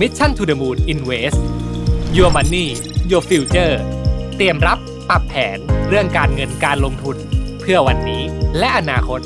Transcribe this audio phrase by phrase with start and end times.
[0.00, 1.40] Mission to the Moon Invest
[2.16, 2.66] Your Money
[3.10, 3.74] Your Future
[4.36, 4.78] เตรียมรับ
[5.08, 7.16] ปรับแผนเรื่องการเงินการลงทุน
[7.60, 8.22] เพื่อวันนี้
[8.58, 9.20] และอนาคต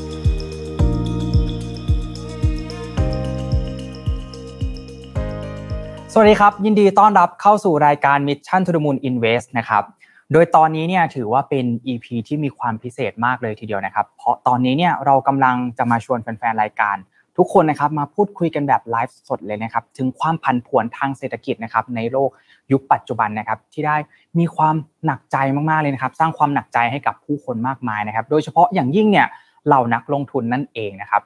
[6.13, 9.85] สวัสดีครับ ยินดีต้อนรับเข้าสู่รายการ Mission to the Moon Invest นะครับ
[10.33, 16.97] โดยตอนนี้เนี่ยถือว่าเป็น EP ที่มีความพิเศษมากเลยทีเดียวนะครับ เพราะตอนนี้เนี่ยเรากำลังจะมาชวนแฟนๆรายการ
[17.43, 22.30] ทุกคนนะครับมาพูดคุยกันแบบไลฟ์สดเลยนะครับถึงความผันผวนทางเศรษฐกิจนะครับในโลก
[22.73, 23.97] ยุคปัจจุบันนะครับที่ได้
[24.38, 24.74] มีความ
[25.05, 25.37] หนักใจ
[25.70, 29.27] มากๆเลยนะครับ สร้างความหนักใจให้กับผู้คนมากมายนะครับ โดยเฉพาะอย่างยิ่งเนี่ย
[29.66, 31.23] เหล่านักลงทุนนั่นเองนะครับ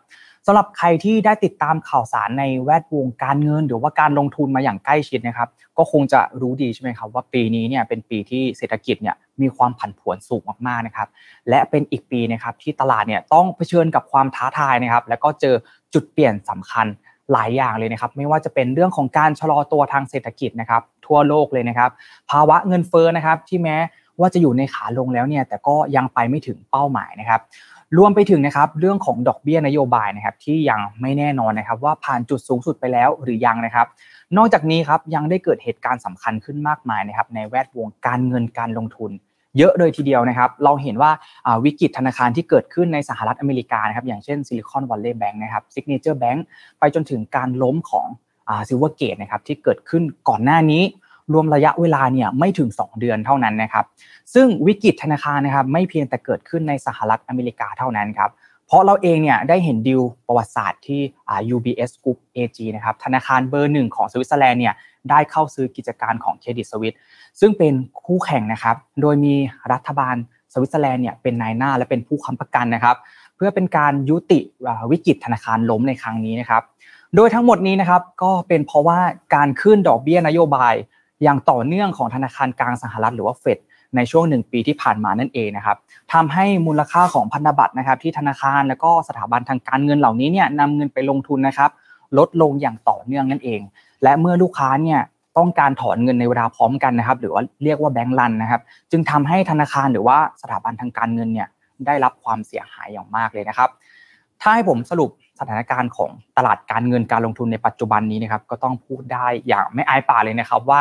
[0.47, 5.48] สำหรับใครที่ได้ติดตามข่าวสารในแวดวงการเงิน หรือว่าการลงทุนมาอย่างใกล้ชิดนะครับ
[5.79, 11.09] ก็คงจะรู้ดีใช่ไหมครับ ว่าปีนี้เนี่ยเป็นปีที่เศรษฐกิจเนี่ยมีความผันผวนสูงมากๆนะครับ
[11.49, 15.55] และเป็นอีกปีนะครับที่ตลาดเนี่ยต้องเผชิญกับความท้าทายนะครับ แล้วก็เจอ
[15.95, 16.87] จุดเปลี่ยนสำคัญ
[17.33, 21.90] หลายอย่างเลยนะครับ ไม่ว่าจะเป็นเรื่องของการชะลอตัวทางเศรษฐกิจนะครับ ทั่วโลกเลยนะครับ
[22.30, 23.77] ภาวะเงินเฟ้อนะครับที่แม้
[24.21, 27.40] ว่าจะอยู่ในขาลงแล้วเนี่ยแต่ก็ยังไปไม่ถึงเป้าหมายนะครับ
[27.99, 33.87] รวมไปถึงนะครับเรื่องของดอกเบี้ยนโยบายนะครับที่ยังไม่แน่นอนนะครับว่าผ่านจุดสูงสุดไปแล้วหรือยังนะครับ
[34.37, 39.10] นอกจากนี้ครับยังได้เกิดเหตุการณ์สำคัญขึ้นมากมายนะครับในแวดวงการเงินการลงทุน
[39.59, 41.10] เยอะเลยทีเดียวนะครับ เราเห็นว่า
[41.65, 46.45] วิกฤตธนาคารที่เกิดขึ้นในสหรัฐอเมริกานะครับอย่างเช่น Silicon Valley Bank นะครับ Signature Bank
[46.79, 48.07] ไปจนถึงการล้มของ
[48.68, 50.82] Silvergate นะครับที่เกิดขึ้นก่อนหน้านี้
[51.33, 53.85] รวมระยะเวลาเนี่ยไม่ถึง 2 เดือนเท่านั้นนะครับ
[54.35, 58.30] ซึ่งวิกฤตธนาคารนะครับไม่เพียงแต่เกิดขึ้นในสหรัฐอเมริกาเท่านั้นครับ
[58.67, 61.01] เพราะเราเองเนี่ยได้เห็นดีลประวัติศาสตร์ที่
[61.55, 64.75] UBS Group AG นะครับธนาคารเบอร์หนึ่งของสวิตเซอร์แลนด์เนี่ย
[65.11, 66.95] ได้เข้าซื้อกิจการของเครดิตสวิต
[67.41, 67.72] ซึ่งเป็น
[68.05, 69.34] คู่แข่งนะครับโดยมี
[69.72, 70.17] รัฐบาล
[70.53, 72.97] สวิตเซอร์แลนด์เนี่ยเป็นนายหน้าและเป็นผู้ค้ำประกันนะครับ
[73.37, 74.41] เพื่อเป็นการยุติ
[74.91, 76.62] วิกฤตธนาคารล้มในครั้งนี้นะครับ
[77.17, 78.99] โดยทั้งหมดนี้นะครับก็เป็นเพราะว่า
[79.34, 80.75] การขึ้นดอกเบี้ยนโยบาย
[81.25, 83.59] อย่างต่อเนื่องของธนาคารกลางสหรัฐหรือว่าเฟด
[83.97, 85.77] ในช่วงหนึ่งปีที่ผ่านมานั่นเองนะครับ
[86.12, 91.71] ทำให้มูลค่าของพันธบัตรนะครับที่ธนาคารแล้วก็สถาบันทางการเงินเหล่านี้เนี่ยนำเงินไปลงทุนนะครับ
[92.19, 93.61] ลดลงอย่างต่อเนื่องนั่นเอง
[94.03, 95.01] และเมื่อลูกค้าเนี่ย
[95.39, 101.49] ต้องการถอนเงินในเวลาพร้อมกันนะครับ หรือว่าเรียกว่าแบงก์รันนะครับ จึงทำให้ธนาคารหรือว่าสถาบันทางการเงินเนี่ย
[101.87, 103.71] ได้รับความเสียหายอย่างมากเลยนะครับ
[104.41, 110.81] ถ้าให้ผมสรุปสถานการณ์ของตลาดการเงินการลงทุนในปัจจุบันนี้นะครับ ก็ต้องพูดได้อย่างไม่อายปากเลยนะครับว่า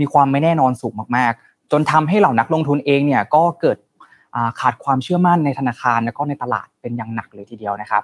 [0.00, 3.78] มีความไม่แน่นอนสูงมากๆ จนทำให้เหล่านักลงทุนเองเนี่ยก็เกิด
[4.60, 8.02] ขาดความเชื่อมั่นในธนาคารแล้วก็ในตลาดเป็นอย่างหนักเลยทีเดียวนะครับ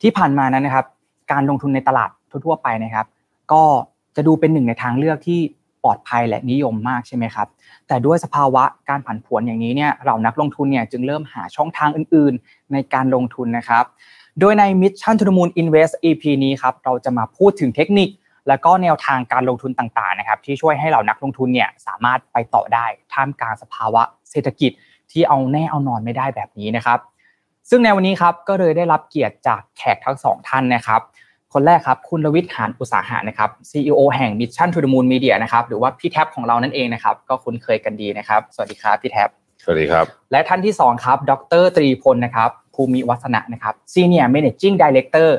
[0.00, 0.86] ที่ผ่านมานั้นนะครับ
[1.32, 3.06] การลงทุนในตลาดทั่วๆไปนะครับ
[3.52, 3.62] ก็
[4.16, 5.40] จะดูเป็นหนึ่งในทางเลือกที่
[5.84, 7.48] ปลอดภัยและนิยมมากใช่ไหมครับ
[7.88, 13.84] แต่ด้วยสภาวะการผันผวนอย่างนี้เนี่ยเรานักลงทุนเนี่ยจึงเริ่มหาช่องทางอื่นๆ ในการลงทุนนะครับ
[14.40, 18.08] โดยใน Mission to the Moon Invest EP นี้ครับเราจะมาพูดถึงเทคนิค
[18.48, 24.72] และก็แนวทางการลงทุนต่างๆนะครับที่ช่วยให้เรานักลงทุนเนี่ยสามารถไปต่อได้ท่ามกลางสภาวะเศรษฐกิจ
[25.10, 26.98] ที่เอาแน่เอานอนไม่ได้แบบนี้นะครับ
[27.70, 31.00] ซึ่งในวันนี้ครับก็เลยได้รับเกียรติจากแขกทั้งสองท่านนะครับ
[31.52, 39.28] คนแรกครับคุณรวิทย์หานอุตสาหะนะครับ CEO แห่ง Mission to the Moon Media นะครับหรือว่าพี่แท็บของเรานั่นเองนะครับก็คุ้นเคยกันดีนะครับ สวัสดีครับพี่แท็บ
[39.64, 41.32] สวัสดีครับ และท่านที่2ครับด
[41.62, 45.30] รตรีพลนะครับภูมิวัฒนะนะครับ Senior Managing Director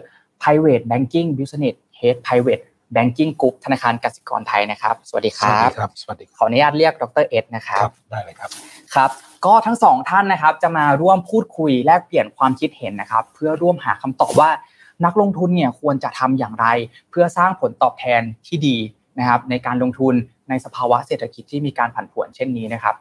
[0.41, 2.64] Private Banking Business Head Private
[2.95, 8.50] Banking Group ธนาคารกสิกรไทยนะครับ สวัสดีครับครับสวัสดีขออนุญาตเรียกดรเอ็ดนะครับ ได้เลยครับ
[8.95, 9.09] ครับ
[9.45, 14.49] ก็ทั้งสองท่านนะครับ จะมาร่วมพูดคุยแลกเปลี่ยนความคิดเห็นนะครับ เพื่อร่วมหาคำตอบว่า
[15.05, 16.66] นักลงทุนเนี่ยควรจะทำอย่างไร
[17.09, 18.78] เพื่อสร้างผลตอบแทนที่ดี
[19.19, 20.13] นะครับในการลงทุน
[20.49, 22.95] ในสภาวะเศรษฐกิจที่มีการผันผวนเช่นนี้นะครับ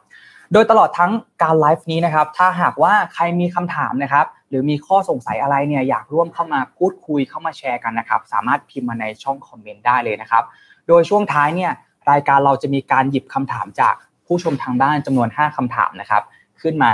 [0.53, 1.11] โดยตลอดทั้ง
[1.43, 10.43] การไลฟ์นี้นะครับ ถ้าหากว่าใครมีคำถามนะครับ หรือมีข้อสงสัยอะไรเนี่ยอยากร่วมเข้ามาพูดคุยเข้ามาแชร์กันนะครับ สามารถพิมพ์มาในช่องคอมเมนต์ได้เลยนะครับ
[10.87, 11.71] โดยช่วงท้ายเนี่ย
[12.11, 13.95] รายการเราจะมีการหยิบคำถามจาก
[14.25, 16.23] ผู้ชมทางบ้านจำนวน 5คำถามนะครับ
[16.61, 16.93] ขึ้นมา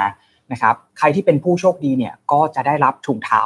[0.51, 3.41] นะครับใครที่เป็นผู้โชคดีเนี่ยก็จะได้รับถุงเท้า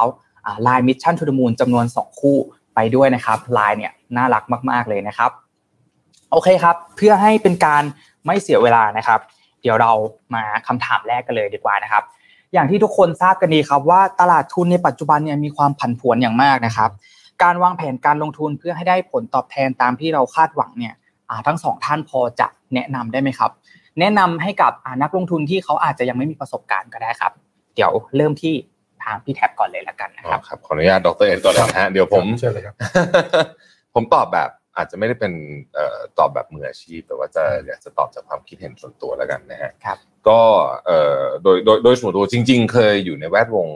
[0.66, 2.36] ลายมิชชั่นทูดมูลจำนวน 2 คู่
[2.74, 5.30] ไปด้วยนะครับลายเนี่ยน่ารักมาก ๆเลยนะครับ
[6.30, 7.82] โอเคครับ เพื่อให้เป็นการ
[8.26, 9.20] ไม่เสียเวลานะครับ
[9.62, 9.92] เดี๋ยวเรา
[10.34, 12.02] มาคำถามแรกกันเลยดีกว่านะครับ
[12.52, 16.90] อย่างที่ทุกคนทราบกันดีครับว่าตลาดทุนในปัจจุบันเนี่ยมีความผันผวนอย่างมากนะครับ
[17.42, 20.94] การวางแผนการลงทุนเพื่อให้ได้ผลตอบแทนตามที่เราคาดหวังเนี่ย
[21.46, 23.50] ทั้งสองท่านพอจะแนะนำได้ไหมครับ
[24.00, 27.32] แนะนำให้กับนักลงทุนที่เขาอาจจะยังไม่มีประสบการณ์ก็ได้ครับ
[27.74, 28.54] เดี๋ยวเริ่มที่
[29.02, 32.74] ทางพี่แท็บก่อนเลยละกันนะครับครับขออนุญาตดรเอ็ดก่อนเลยนะฮะเดี๋ยวผมเชิญเลยครับ
[33.94, 34.48] ผมตอบแบบ
[34.80, 35.32] อาจจะไม่ได้เป็น
[35.74, 39.98] เอ่อตอบแบบมืออาชีพ แต่ว่าจะอยากจะตอบจากความคิดเห็นส่วนตัวแล้วกันนะฮะครับ
[40.28, 40.40] ก็
[40.86, 43.68] เอ่อโดยโดยโดยส่วนตัวจริง ๆ เคยอยู่ในแวดวง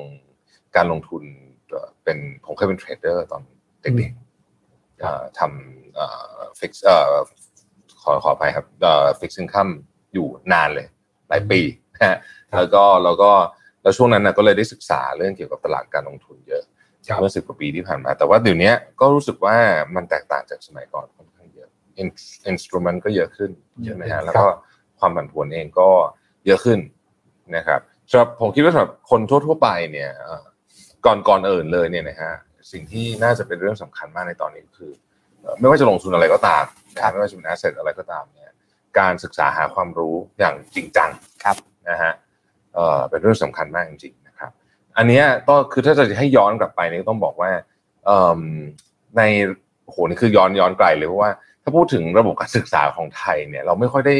[0.76, 1.22] การลงทุน
[1.70, 3.42] เอ่อเป็นผมเคยเป็น trader ตอน
[3.82, 6.06] เด็กๆเอ่อทำเอ่
[6.40, 7.14] อฟิกเอ่อ
[8.02, 9.68] ขอขออภัยครับเอ่อ fixed income
[10.14, 10.86] อยู่นานเลย
[11.28, 11.60] หลายปี
[11.94, 12.18] นะฮะ
[12.54, 13.30] แล้วก็แล้วก็
[13.82, 16.73] แล้วช่วงนั้นนะก็เลยได้ศึกษาเรื่องเกี่ยวกับตลาดการลงทุนเยอะครับ
[17.20, 19.56] เมื่อสิบกว่าปีที่ผ่านมา แต่ว่าเดี๋ยวนี้ก็รู้สึกว่า
[19.94, 21.68] มันแตกต่างจากสมัยก่อนค่อนข้างเยอะ
[21.98, 23.50] instrument ก็เยอะขึ้น
[23.84, 24.46] ใช่ไหมฮะแล้วก็
[24.98, 25.88] ความผันผวนเองก็
[26.46, 26.78] เยอะขึ้น
[27.56, 27.80] นะครับ
[28.10, 30.44] สำหรับผมคิดว่าสำหรับคนทั่วๆไปเนี่ยเอ่อ
[31.06, 32.32] ก่อนก่อนอื่นเลยเนี่ยนะฮะ
[32.72, 34.92] สิ่งที่น่าจะเป็นเรื่องสำคัญมากในตอนนี้ก็คือ
[35.40, 36.64] เอ่อไม่ว่าจะลงทุนอะไรก็ตาม
[36.94, 38.50] นะครับไม่ว่าจะเป็นแอสเซทอะไรก็ตามเนี่ย
[38.98, 41.10] การศึกษาหาความรู้อย่างจริงจัง
[41.44, 41.56] ครับ
[41.90, 42.12] นะฮะ
[42.74, 44.23] เอ่อเป็นเรื่องสำคัญมากจริงๆนะครับ
[44.96, 47.50] อันเนี้ยก็คือถ้าจะให้ย้อนกลับไปเนี่ยก็ต้องบอกว่า
[49.16, 49.22] ใน
[49.84, 51.30] โหนี่คือย้อนย้อนไกลเลยเพราะว่า
[51.62, 54.16] ถ้าพูดถึงระบบการศึกษาของไทยเนี่ย เราไม่ค่อยได้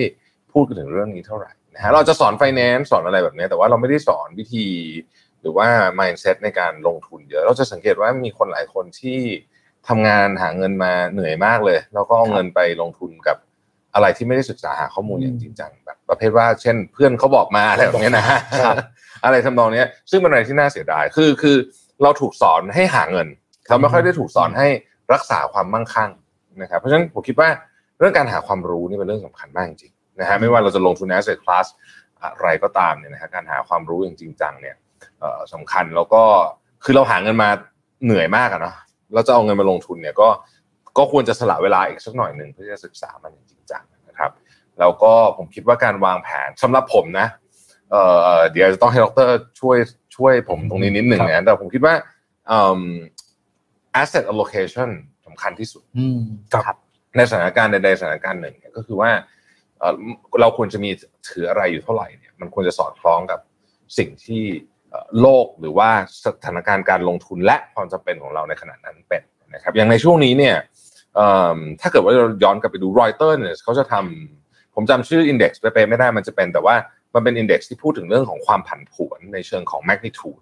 [0.53, 4.67] พูดกันถึงเรื่องนี้เท่าไหร่นะฮะเราจะสอน finance สอนอะไรแบบนี้แต่ว่าเราไม่ได้สอนวิธี
[5.41, 5.67] หรือว่า
[6.01, 9.19] mindset ในการลงทุนเยอะ เราจะสังเกตว่ามีคนหลายคนที่
[9.89, 13.37] ทำงานหาเงินมาเหนื่อยมากเลย แล้วก็เอาเงินไปลงทุนกับ
[13.95, 18.27] อะไรที่ไม่ได้ศึกษาหาข้อมูลอย่างจริงจังแบบประเภทว่า เช่น เพื่อนเขาบอกมาอะไรแบบนี้นะ
[19.25, 21.57] อะไรทำนองเนี้ยซึ่งเป็นอะไรที่น่าเสียดายคือคือ
[22.03, 23.29] เราถูกสอนให้หาเงิน
[23.69, 24.69] เราไม่ค่อยได้ถูกสอนให้
[25.13, 26.11] รักษาความมั่งคั่ง
[26.63, 27.49] นะครับเพราะฉะนั้นผมคิดว่า
[27.99, 31.67] เรื่องการหาความรู้นี่เป็นเรื่องสำคัญมากจริงๆนะฮะไม่ว่าเราจะลงทุนใน asset class
[32.23, 34.77] อะไรก็ตามเนี่ยนะฮะการหาความรู้อย่างจริงจังเนี่ย
[35.21, 36.23] เอ่อสำคัญแล้วก็
[36.85, 37.51] คือเราหาเงินมา
[38.05, 38.75] เหนื่อยมากอะเนาะ
[39.15, 40.29] เราจะเอาเงินมาลงทุนเนี่ยก็
[40.99, 44.31] ก็ควรจะสละเวลาอีกสักหน่อยหนึ่งเพื่อจะศึกษามันอย่างจริงจังนะครับ
[44.81, 47.27] แล้วก็ผมคิดว่าการวางแผนสำหรับผมนะ
[47.95, 48.05] เอ่
[48.39, 49.31] อเดี๋ยวจะต้องให้ดร
[49.61, 49.77] ช่วย
[50.17, 51.95] ช่วยผมตรงนี้นิดหนึ่งนะแต่ผมคิดว่า
[52.49, 52.81] เอิ่ม
[54.01, 54.91] asset allocation
[55.27, 56.21] สำคัญที่สุดอืม
[56.53, 56.77] ครับ
[57.17, 59.11] ในสถานการณ์ใดๆสถานการณ์หนึ่งเนี่ยก็คือว่า
[59.79, 59.95] เอ่อ
[60.41, 60.91] เราควรจะมี
[61.29, 63.41] ถืออะไรอยู่เท่าไหร่เนี่ยมันควรจะสอดคล้องกับ
[63.99, 64.43] สิ่งที่
[64.91, 65.91] เอ่อโลกหรือว่า
[66.25, 69.23] สถานการณ์การลงทุนและความจำเป็นของเราในขณะนั้นเป็น
[69.55, 70.57] นะครับอย่างในช่วงนี้เนี่ย
[71.15, 76.77] เอิ่มถ้าเกิดว่าเราย้อนกลับไปดูรอยเตอร์เนี่ยเขาจะทำผมจำชื่ออินเด็กซ์ไปไม่ได้มันจะเป็นแต่ว่า
[77.15, 80.41] มันเป็นอินเด็กซ์ที่พูดถึงเรื่องของความผันผวนในเชิงของแมกนิทูด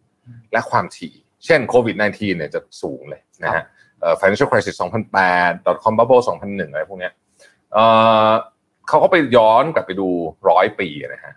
[0.52, 1.14] และความถี่
[1.44, 3.64] เช่นโควิด -19 เนี่ยจะสูงเลยนะฮะ
[4.00, 4.76] เอ่อ financial crisis
[5.24, 7.12] 2008 com bubble 2001 อะไรพวกเนี้ย
[7.72, 7.84] เอ่
[8.28, 8.30] อ
[8.88, 10.08] เขาก็ไปย้อนกลับไปดู
[10.48, 11.34] ร้อยปีนะฮะ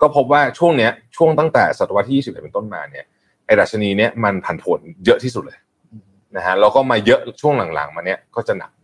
[0.00, 3.04] ก็พบว่าช่วงเนี้ยช่วงตั้งแต่ศตวรรษที่ 20 เป็นต้นมาเนี่ย
[3.46, 5.58] ไอดัชนีเนี้ยมันผันผวนเยอะที่สุดเลย
[6.36, 8.72] นะฮะแล้วก็มาเยอะช่วงหลังๆ มาเนี้ยก็จะหนัก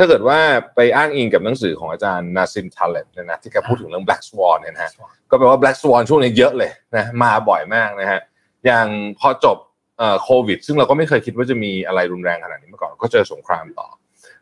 [0.00, 0.38] ถ้าเกิดว่า
[0.74, 4.92] ไปอ้างอิงกับหนังสือของอาจารย์นาซิมทาเลบเนี่ยนะที่แกพูดถึงเรื่อง black swan เนี่ยนะฮะ
[5.30, 8.20] ก็แปลว่า black swan ช่วงนี้เยอะเลยนะมาบ่อยมากนะฮะ
[8.66, 8.86] อย่าง
[9.20, 9.56] พอจบ
[9.98, 13.88] เอ่อโควิด ซึ่งเราก็ไม่เคยคิดว่าจะมีอะไรรุนแรงขนาดนี้มาก่อนก็เจอสงครามต่อ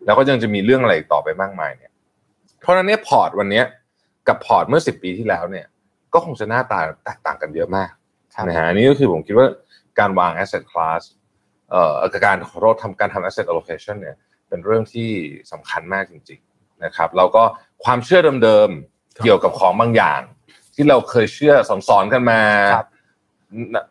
[0.04, 1.92] แล้วก็ยังจะมีเรื่องอะไรอีกต่อไปมากมายเนี่ย
[2.60, 3.64] เพราะฉะนั้นเนี่ยพอร์ตวันเนี้ย
[4.28, 5.66] กับพอร์ตเมื่อสิบปีที่แล้วเนี่ย
[6.14, 7.90] ก็คงจะหน้าตาแตกต่างกันเยอะมาก
[8.34, 9.46] ครับนะฮะอันนี้ก็คือผมคิดว่า
[9.98, 11.02] การวาง asset class
[11.70, 11.92] เอ่อ
[12.26, 14.16] การขอโทษทำการทำ asset allocation เนี่ย
[14.54, 15.10] เป็นเรื่องที่
[15.52, 17.42] สำคัญมากจริงๆนะครับแล้วก็
[17.84, 20.20] ความเชื่อเดิมๆเกี่ยวกับของบางอย่าง
[20.74, 21.54] ที่เราเคยเชื่อ
[21.88, 22.40] สอนๆกันมา
[22.74, 22.88] ครับ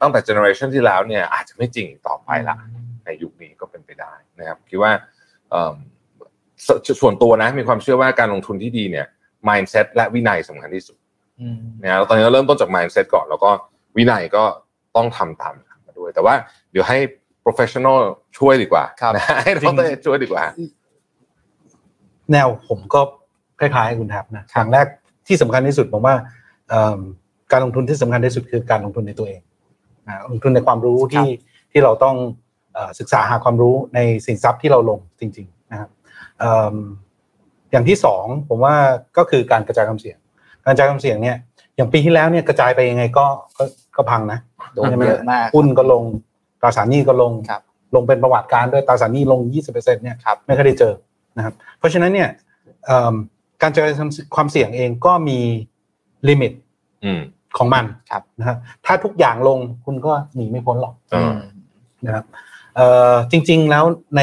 [0.02, 2.56] ตั้งแต่เจเนอเรชันที่แล้วเนี่ย อาจจะไม่จริงอีกต่อไปละ
[3.06, 4.92] ในยุคนี้ก็เป็นไปได้นะครับคิดว่า
[5.50, 5.76] เอิ่ม
[6.68, 6.70] ส
[7.02, 9.08] ส่วนตัวนะมีความเชื่อว่าการลงทุนที่ดีเนี่ย
[9.48, 10.98] mindset และวินัยสำคัญที่สุด
[11.42, 13.50] อืมนะแล้วตอนนี้เราเริ่มต้นจาก mindset ก่อน แล้วก็
[13.98, 14.44] วินัยก็
[14.96, 15.54] ต้องทำตาม
[15.86, 16.36] มาด้วย แต่ว่า
[16.72, 17.00] เดี๋ยวให้
[17.46, 18.00] professional
[18.38, 20.44] ช่วยดีกว่าครับนะให้ดรช่วยดีกว่า
[22.32, 23.02] แนวผมก็
[23.60, 24.88] คล้ายๆคุณแท็บนะทางแรก
[25.28, 26.16] ที่สำคัญที่สุดผมว่า
[26.70, 27.00] เอิ่ม
[27.52, 29.42] การลงทุนที่สำคัญที่สุดคือการลงทุนในตัวเอง
[30.08, 31.28] นะลงทุนในความรู้ที่
[31.72, 32.16] ที่เราต้อง
[32.74, 35.90] เอ่อศึกษาหาความรู้ในสินทรัพย์ที่เราลงจริง ๆ นะครับ
[36.40, 36.76] เอิ่ม
[37.72, 38.76] อย่างที่สองผมว่า
[39.18, 40.18] ก็คือการกระจายความเสี่ยง
[40.66, 41.38] การกระจายความเสี่ยงเนี่ย
[41.76, 43.26] อย่างปีที่แล้วเนี่ยกระจายไปยังไงก็
[43.58, 43.64] ก็
[43.96, 44.40] ก็พังนะ
[44.74, 46.04] โดนเยอะมากหุ้นก็ลง
[46.64, 47.62] ตราสารหนี้ก็ลงครับ
[47.96, 50.94] ลงเป็นประวัติการด้วยตราสารหนี้ลง 20%เนี่ยครับไม่เคยได้เจอ
[51.38, 52.30] นะครับเพราะฉะนั้นเนี่ย
[52.86, 53.16] เอิ่ม
[53.62, 53.96] การกระจาย
[54.36, 55.40] ความเสี่ยงเองก็มี
[56.30, 56.52] ลิมิต
[57.06, 57.22] อืม
[57.58, 61.34] ของมันครับนะครับถ้าทุกอย่างลงคุณก็หนีไม่พ้นหรอกเออ
[62.06, 62.26] นะครับ
[62.76, 63.84] เอ่อจริง ๆแล้ว
[64.18, 64.22] ใน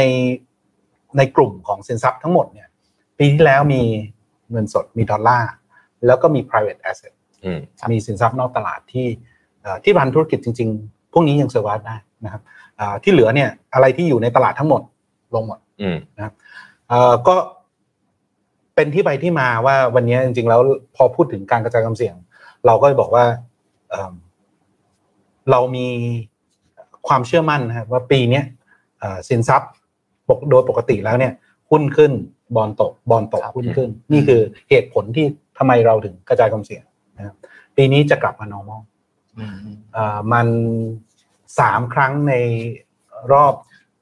[1.16, 2.68] ในกลุ่มของสินทรัพย์ทั้งหมดเนี่ย
[3.18, 3.82] ปีที่แล้วมี
[4.50, 5.50] เงินสดมีดอลลาร์
[6.06, 7.12] แล้วก็มี private asset
[7.44, 9.06] อืมมีสินทรัพย์นอกตลาดที่
[9.62, 12.42] เอ่อที่รันธุรกิจจริง ๆ พวกนี้ยังเซอร์ไวได้ นะครับ
[12.80, 14.82] อ่าที่เหลือเนี่ยอะไรที่อยู่ในตลาดทั้งหมด
[15.34, 15.96] ลงหมดอืม
[16.88, 17.36] เอ่อก็
[18.74, 20.60] เป็นที่ไปที่มาว่าวันนี้จริงๆแล้ว
[20.96, 22.14] พอพูดถึงการกระจายความเสี่ยง
[22.66, 23.24] เราก็บอกว่า
[23.90, 24.14] เอิ่ม
[25.50, 25.86] เรามี
[27.08, 28.44] ความเชื่อมั่นนะครับว่าปีเนี้ย
[29.00, 29.70] เอ่อสินทรัพย์
[30.28, 31.32] ปกโดยปกติแล้วเนี่ย
[31.70, 32.12] หุ้นขึ้น
[32.56, 35.26] บอลตกบอลตกครับหุ้นขึ้น นี่คือเหตุผลที่
[35.58, 36.84] ทำไมเราถึงกระจายความเสี่ยง
[37.18, 37.36] นะครับ
[37.76, 38.80] ปีนี้จะกลับมา normal
[39.38, 39.56] อืม
[39.92, 40.46] เอ่อมัน
[41.58, 42.34] สามครั้งใน
[43.32, 43.54] รอบ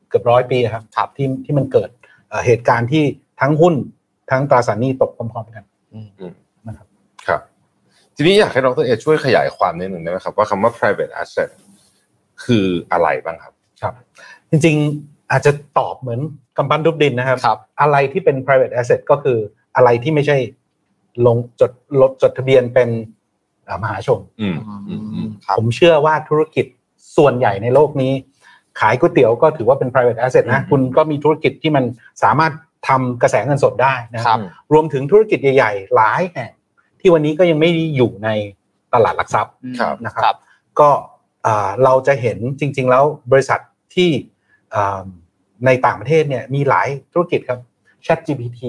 [0.09, 1.91] เกือบร้อยปีอะครับครับที่ที่มันเกิด
[2.29, 3.05] เอ่อเหตุการณ์ที่
[3.41, 3.75] ทั้งหุ้น
[4.31, 5.65] ทั้งตราสารหนี้ตกพร้อมๆกัน
[6.69, 6.87] นะครับ
[7.27, 7.41] ครับ
[8.17, 11.49] ทีนี้อยากให้ดรเอช่วยขยายความนิดหนึ่งได้ไหมครับ ว่าคำว่า private asset
[12.45, 13.95] คืออะไรบ้างครับ ครับ
[14.51, 16.21] จริงๆอาจจะตอบเหมือน
[16.57, 19.39] กำปั้นทุบดินนะครับครับอะไรที่เป็น private asset ก็คือ
[19.77, 20.37] อะไรที่ไม่ใช่
[21.27, 22.89] ลงจดลดจดทะเบียนเป็น
[23.69, 26.67] อ่ามหาชนอืมอืมอืมครับผมเชื่อว่าธุรกิจ
[27.17, 28.13] ส่วนใหญ่ในโลกนี้
[28.81, 31.85] ขายก๋วยเตี๋ยวก็ถือว่าเป็น private asset นะอืมคุณก็มีธุรกิจที่มัน
[32.23, 32.53] สามารถ
[32.89, 34.39] ทำกระแสเงินสดได้นะครับ
[34.73, 36.53] รวมถึงธุรกิจใหญ่ ๆ หลายแห่ง
[37.01, 38.29] ที่วันนี้ก็ยังไม่ได้อยู่ใน
[38.95, 40.37] ตลาดหลักทรัพย์ครับนะครับ
[40.81, 40.91] ก็
[41.47, 43.61] อ่าเราจะเห็นจริง ๆ แล้วบริษัท
[43.95, 44.11] ที่
[44.75, 45.03] อ่า
[45.67, 47.59] ในต่างประเทศเนี่ยมีหลายธุรกิจครับ
[48.07, 48.61] ChatGPT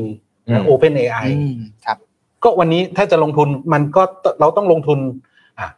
[0.48, 1.98] อืม OpenAI อืมครับ
[2.44, 4.04] ก็วันนี้ถ้าจะลงทุนมันก็
[4.40, 5.29] เราต้องลงทุนอะ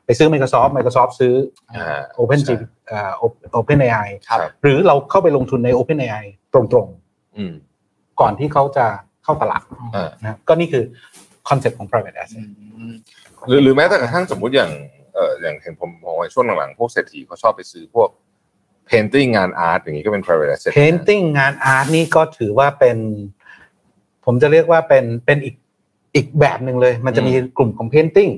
[0.06, 1.34] ไปซื้อ Microsoft Microsoft ซื้อ
[1.76, 2.56] อ่า Open G ใช่
[2.92, 3.12] อ่า
[3.60, 6.24] OpenAI ครับหรือเราเข้าไปลงทุนใน OpenAI
[6.54, 6.88] ตรง
[7.38, 8.86] อืมๆก่อนที่เขาจะ
[9.24, 9.64] เข้าตลาด
[9.96, 10.84] อ่านะครับก็นี่คือ
[11.50, 12.46] คอนเซ็ปต์ของ private asset
[13.48, 14.72] หรือหรือแม้แต่กระทั่งสมมุติอย่าง
[15.14, 18.10] เอ่ออย่างเห็นผมมองว่าช่วงหลังๆพวกเศรษฐีเขาชอบไปซื้อพวก
[18.90, 22.98] painting งานอาร์ตอย่างนี้ก็เป็น private asset นะ painting งานอาร์ตนี่ก็ถือว่าเป็น
[24.26, 25.56] ผมจะเรียกว่าเป็นเป็นอีก
[26.16, 28.32] อีกแบบหนึ่งเลย มันจะมีกลุ่มของ painting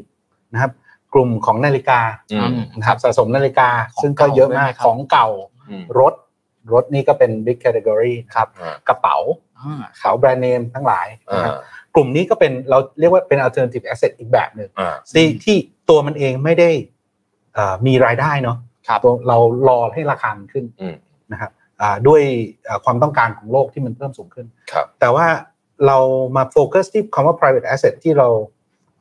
[0.53, 0.71] นะครับ
[1.13, 2.00] กลุ่มของนาฬิกา
[2.34, 5.27] อืมนะครับสะสมนาฬิกาของซึ่งก็เยอะมากเก่าด้วยไหมครับของเก่า
[5.70, 6.13] อืมรถ
[6.74, 9.17] รถนี่ก็เป็น big category ครับอ่ากระเป๋า
[9.60, 11.53] อ่ากระเป๋าแบรนด์เนมทั้งหลายอ่านะครับ
[11.96, 15.55] กลุ่มนี้ก็เป็นเราเรียกว่าเป็น alternative asset อีกแบบหนึ่งอ่าที่ที่
[15.89, 16.70] ตัวมันเองไม่ได้
[17.53, 20.96] เอ่อมีรายได้เนาะครับตัวเรารอให้ราคามันขึ้นอืม
[21.32, 21.51] นะครับ
[21.82, 22.22] อ่าด้วย
[22.63, 25.27] เอ่อความต้องการของโลกที่มันเพิ่มสูงขึ้นครับแต่ว่า
[25.88, 25.98] เรา
[26.36, 28.27] มาโฟกัสที่คำว่า private asset ที่เรา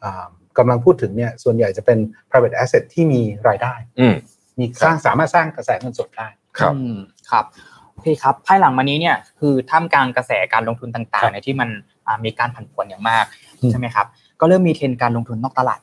[0.05, 0.27] อ่า
[0.59, 4.15] กำลังพูดถึงเนี่ยส่วนใหญ่จะเป็น private asset ที่มีรายได้อืม
[4.59, 6.29] มีสร้างสามารถสร้างกระแสเงินสดได้
[6.59, 6.97] ครับอืม
[7.31, 7.45] ครับ
[7.93, 11.69] โอเคครับภายหลังมานี้เนี่ยคือท่ามกลางกระแสการลงทุนต่างๆเนี่ยที่มัน
[12.07, 13.25] อ่ามีการผันผวนอย่างมาก
[13.61, 14.07] อืมใช่ไหมครับ
[14.41, 15.81] ก็เริ่มมีเทรนด์การลงทุนนอกตลาด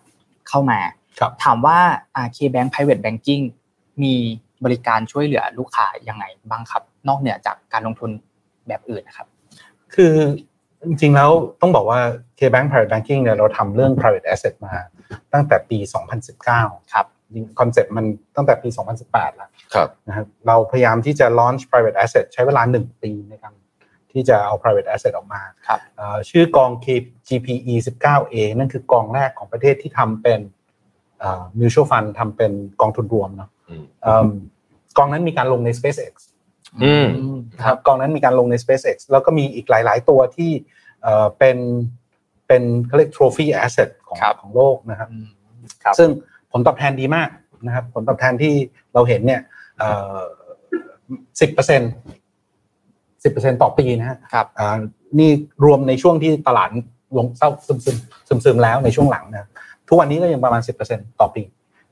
[0.50, 0.80] เข้ามา
[1.20, 1.78] ครับถามว่า
[2.16, 3.44] อ่า K-Bank Private Banking
[4.04, 4.14] มี
[4.66, 8.10] บริการช่วยเหลือลูกค้ายังไงบ้างครับ นอกเหนือจากการลงทุน
[8.68, 9.28] แบบอื่นนะครับ
[9.96, 10.14] คือ
[10.88, 11.32] จริงๆแล้ว
[11.62, 12.00] ต้องบอกว่า
[12.40, 14.74] K-Bank Private Banking เนี่ยเราทำเรื่อง private asset มา
[15.34, 15.78] ตั้งแต่ปี
[16.36, 18.06] 2019 ครับจริงคอนเซ็ปต์มัน
[18.36, 18.70] ตั้งแต่ปี
[19.04, 23.54] 2018 แล้วครับนะครับเราพยายามที่จะ launch private asset ใช้เวลา 1 ปีในการ
[24.12, 30.40] ที่จะเอา private asset ออกมาครับเอ่อชื่อกอง K- GPE 19A นั่นคือกองแรกของประเทศที่ทำเป็น
[31.20, 34.30] เอ่อ mutual fund ทำเป็นกองทุนรวมเนาะอืมเอิ่ม
[34.98, 36.39] กองนั้นมีการลงใน SpaceX อืมนะ
[37.64, 40.52] ครับกองนั้นมีการลงใน SpaceX แล้วก็มีอีกหลาย ๆ ตัวที่
[41.04, 41.58] เอ่อเป็น
[42.48, 45.26] เป็นเขาเรียก trophy asset ของครับของโลกนะครับอืม
[45.84, 46.10] ครับซึ่ง
[46.52, 47.30] ผลตอบแทนดีมาก
[47.66, 48.54] นะครับ ผลตอบแทนที่
[48.94, 49.42] เราเห็นเนี่ย
[51.42, 54.78] สิบเปอร์เซ็นต์สิบเปอร์เซ็นต์ต่อปีนะฮะครับอ่า
[55.20, 55.30] นี่
[55.66, 56.70] รวมในช่วงที่ตลาด
[57.18, 57.98] ลงเศร้าซึมซึม
[58.28, 59.50] ซึมซึมๆแล้วในช่วงหลังนะ
[59.88, 61.44] ทุกวันนี้ก็ยังประมาณสิบเปอร์เซ็นต์ต่อปี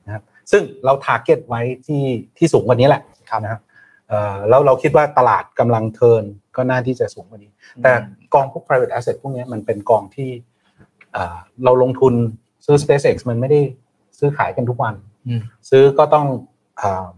[0.04, 2.02] นะครับ ซึ่งเรา target ไว้ที่
[2.38, 3.02] ที่สูงกว่านี้แหละ
[3.42, 3.67] นะครับเอ่อ
[4.48, 6.24] แล้วเราคิดว่าตลาดกำลังเทิร์น
[6.56, 7.92] ก็น่าที่จะสูงกว่านี้ แต่
[8.34, 10.30] กองพวก private asset พวกนี้มันเป็นกองที่
[11.12, 12.14] เอ่อเราลงทุน
[12.66, 13.60] ซื้อ SpaceX มันไม่ได้
[14.18, 14.94] ซื้อขายกันทุกวัน
[15.26, 16.26] อืมซื้อก็ต้อง
[16.78, 17.08] เอ่อ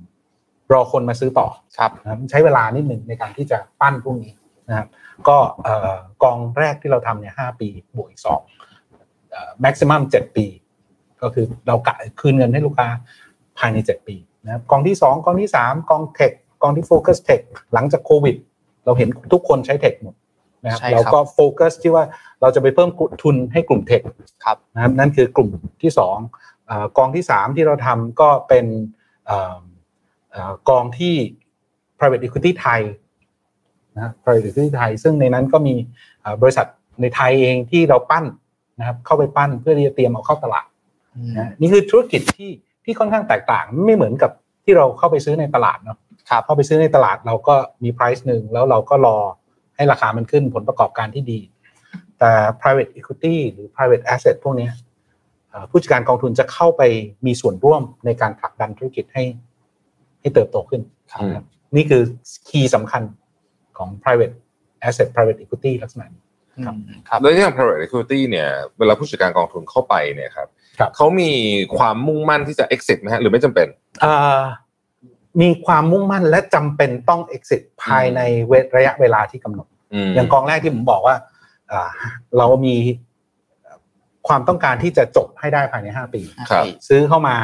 [0.72, 4.32] รอคนมาซื้อต่อครับนะครับใช้เวลานิดหนึ่งในการที่จะปั้นพวกนี้
[4.68, 4.88] นะครับ
[5.28, 8.40] ก็เอ่อกองแรกที่เราทำเนี่ยห้าปีบวกอีกสอง
[9.30, 10.46] เอ่อ maximum เจ็ดปี
[11.22, 12.88] ก็คือเรากะคืนเงินให้ลูกค้า
[13.58, 16.32] ภายในเจ็ดปีนะครับกองที่สองกองที่สามกองเทค
[16.62, 17.40] กองที่โฟกัสเทค
[17.74, 18.36] หลังจากโควิด
[18.84, 20.14] เราเห็นทุกคนใช้เทคหมด
[20.64, 22.04] นะครับใช่ครับเราก็โฟกัสที่ว่า
[22.40, 22.90] เราจะไปเพิ่ม
[23.22, 24.00] ทุนให้กลุ่มเทค
[24.44, 25.48] ครับนะครับนั่นคือกลุ่ม
[25.82, 26.16] ที่สอง
[26.66, 28.66] เออกองที่สามที่เราทำก็เป็น
[29.26, 29.58] เอ่อ
[30.30, 31.14] เอ่อกองที่
[31.98, 32.80] private equity ไทย
[33.98, 35.74] นะ private equity ไทย ซึ่งในนั้นก็มี
[36.20, 36.66] เอ่อบริษัท
[37.00, 38.24] ในไทยเองที่เราปั้น
[38.78, 40.66] นะครับเข้าไปปั้นเพื่อที่จะเตรียมเอาเข้าตลาด
[41.16, 42.50] อืมนะนี่คือธุรกิจที่
[42.84, 44.30] ที่ค่อนข้างแตกต่างไม่เหมือนกับ
[44.64, 45.98] ที่เราเข้าไปซื้อในตลาดเนาะ
[46.30, 49.18] ครับเข้าไปซื้อในตลาดเราก็มี price หนึ่งแล้วเราก็รอ
[49.76, 51.40] ให้ราคามันขึ้นผลประกอบการที่ดี
[52.18, 54.72] แต่ private equity หรือ private asset พวกเนี้ย
[55.50, 56.82] เอ่อผู้จัดการกองทุนจะเข้าไป
[57.26, 59.24] มีส่วนร่วมในการผลักดันธุรกิจให้
[60.20, 60.82] ให้เติบโตขึ้น
[61.12, 61.44] ครับนะครับ
[61.76, 62.02] นี่คือ
[62.48, 63.02] คีย์สำคัญ
[63.78, 64.34] ของ private
[64.88, 66.22] asset private equity ลักษณะนี้
[66.64, 71.30] ครับอืมครับแล้วอย่าง private equity เนี่ยเวลาผู้จัดการกองทุนเข้าไปเนี่ยครับครับเขามี
[71.78, 73.66] ความมุ่งมั่นที่จะ exit ไหมฮะหรือไม่จำเป็น
[74.02, 74.40] เอ่อ
[75.40, 81.16] มีความมุ่งมั่นและจำเป็นต้อง exit ภายในเวทระยะเวลาที่กำหนดอืมอย่างกองแรกที่ผมบอกว่า
[81.72, 81.90] อ่า
[82.38, 82.76] เรามี
[84.28, 87.36] ความต้องการที่จะจบให้ได้ภายใน 5 ปีครับซื้อเข้ามา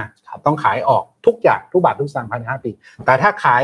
[0.46, 2.70] ต้องขายออกทุกอย่างทุกบาททุกสตางค์ภายใน 5 ปี
[3.06, 3.62] แต่ถ้าขาย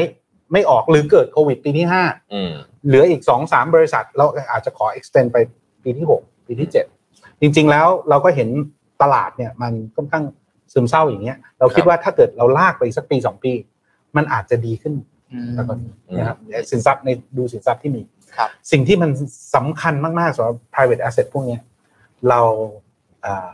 [0.52, 2.52] ไม่ออกหรือเกิดโควิดปีที่ห้าอืม
[2.86, 5.36] เหลืออีกสองสามบริษัท เราอาจจะขอ extend ไป
[5.84, 6.86] ปีที่หกปีที่เจ็ด
[7.40, 8.48] จริง ๆ แล้วเราก็เห็น
[9.02, 10.24] ตลาดเนี่ยมันค่อนข้าง
[10.72, 13.52] ซึมเศร้าอย่างเงี้ย เราคิดว่าถ้าเกิดเราลากไปอีกสักปีสองปี
[14.16, 14.94] มันอาจจะดีขึ้น
[15.32, 15.72] อืมแล้วก็
[16.18, 16.38] นะครับ
[16.70, 18.02] สินทรัพย์ในดูสินทรัพย์ที่มี
[18.36, 19.10] ครับสิ่งที่มัน
[19.54, 21.60] สำคัญมากๆสำหรับ private asset พวกเนี้ย
[22.28, 22.40] เรา
[23.22, 23.50] เอ่อ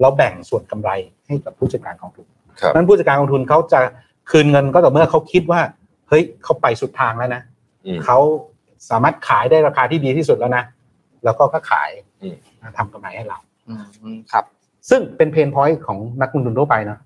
[0.00, 0.90] เราแบ่งส่วนกำไร
[1.26, 2.26] ให้กับผู้จัดการกองทุน
[2.60, 3.80] ครับนั้นผู้จัดการกองทุนเขาจะ
[4.30, 5.60] คืนเงินก็ต่อเมื่อเขาคิดว่า
[6.08, 7.42] เฮ้ยเขาไปสุดทางแล้วนะ
[7.86, 8.18] อืมเขา
[8.90, 10.64] สามารถขายได้ราคาที่ดีที่สุดแล้วนะ
[11.24, 11.90] แล้วก็ก็ขาย
[12.22, 12.36] อืม
[12.78, 13.38] ทำกำไรให้เรา
[13.68, 13.74] อื
[14.16, 14.44] มครับ
[14.90, 16.98] ซึ่งเป็นเพนพอยต์ของนักลงทุนทั่วไปนะ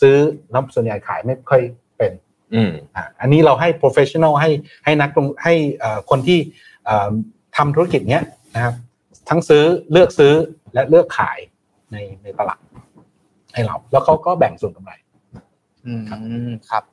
[0.00, 0.16] ซื้อ
[0.50, 1.60] แล้วส่วนใหญ่ขายไม่ค่อย
[1.96, 2.12] เป็น
[2.54, 4.50] อืมอะอันนี้เราให้ professional ให้
[4.84, 6.38] ให้นักลงให้เอ่อคนที่
[6.84, 7.10] เอ่อ
[7.56, 8.74] ทำธุรกิจเนี้ยนะครับ
[9.28, 10.32] ทั้งซื้อเลือกซื้อ
[10.74, 11.38] และเลือกขาย
[11.92, 12.60] ในในตลาด
[13.54, 14.92] ให้เรา แล้วเขาก็แบ่งส่วนกำไร
[15.86, 15.92] อื
[16.48, 16.84] มครับ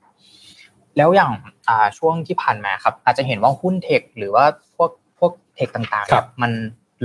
[0.97, 1.31] แล้วอย่าง
[1.67, 4.45] อ่าช่วงที่ผ่านมาครับ อาจจะเห็นว่าหุ้นเทคหรือว่า
[4.75, 6.51] พวกพวกเทคต่างๆครับเนี่ยมัน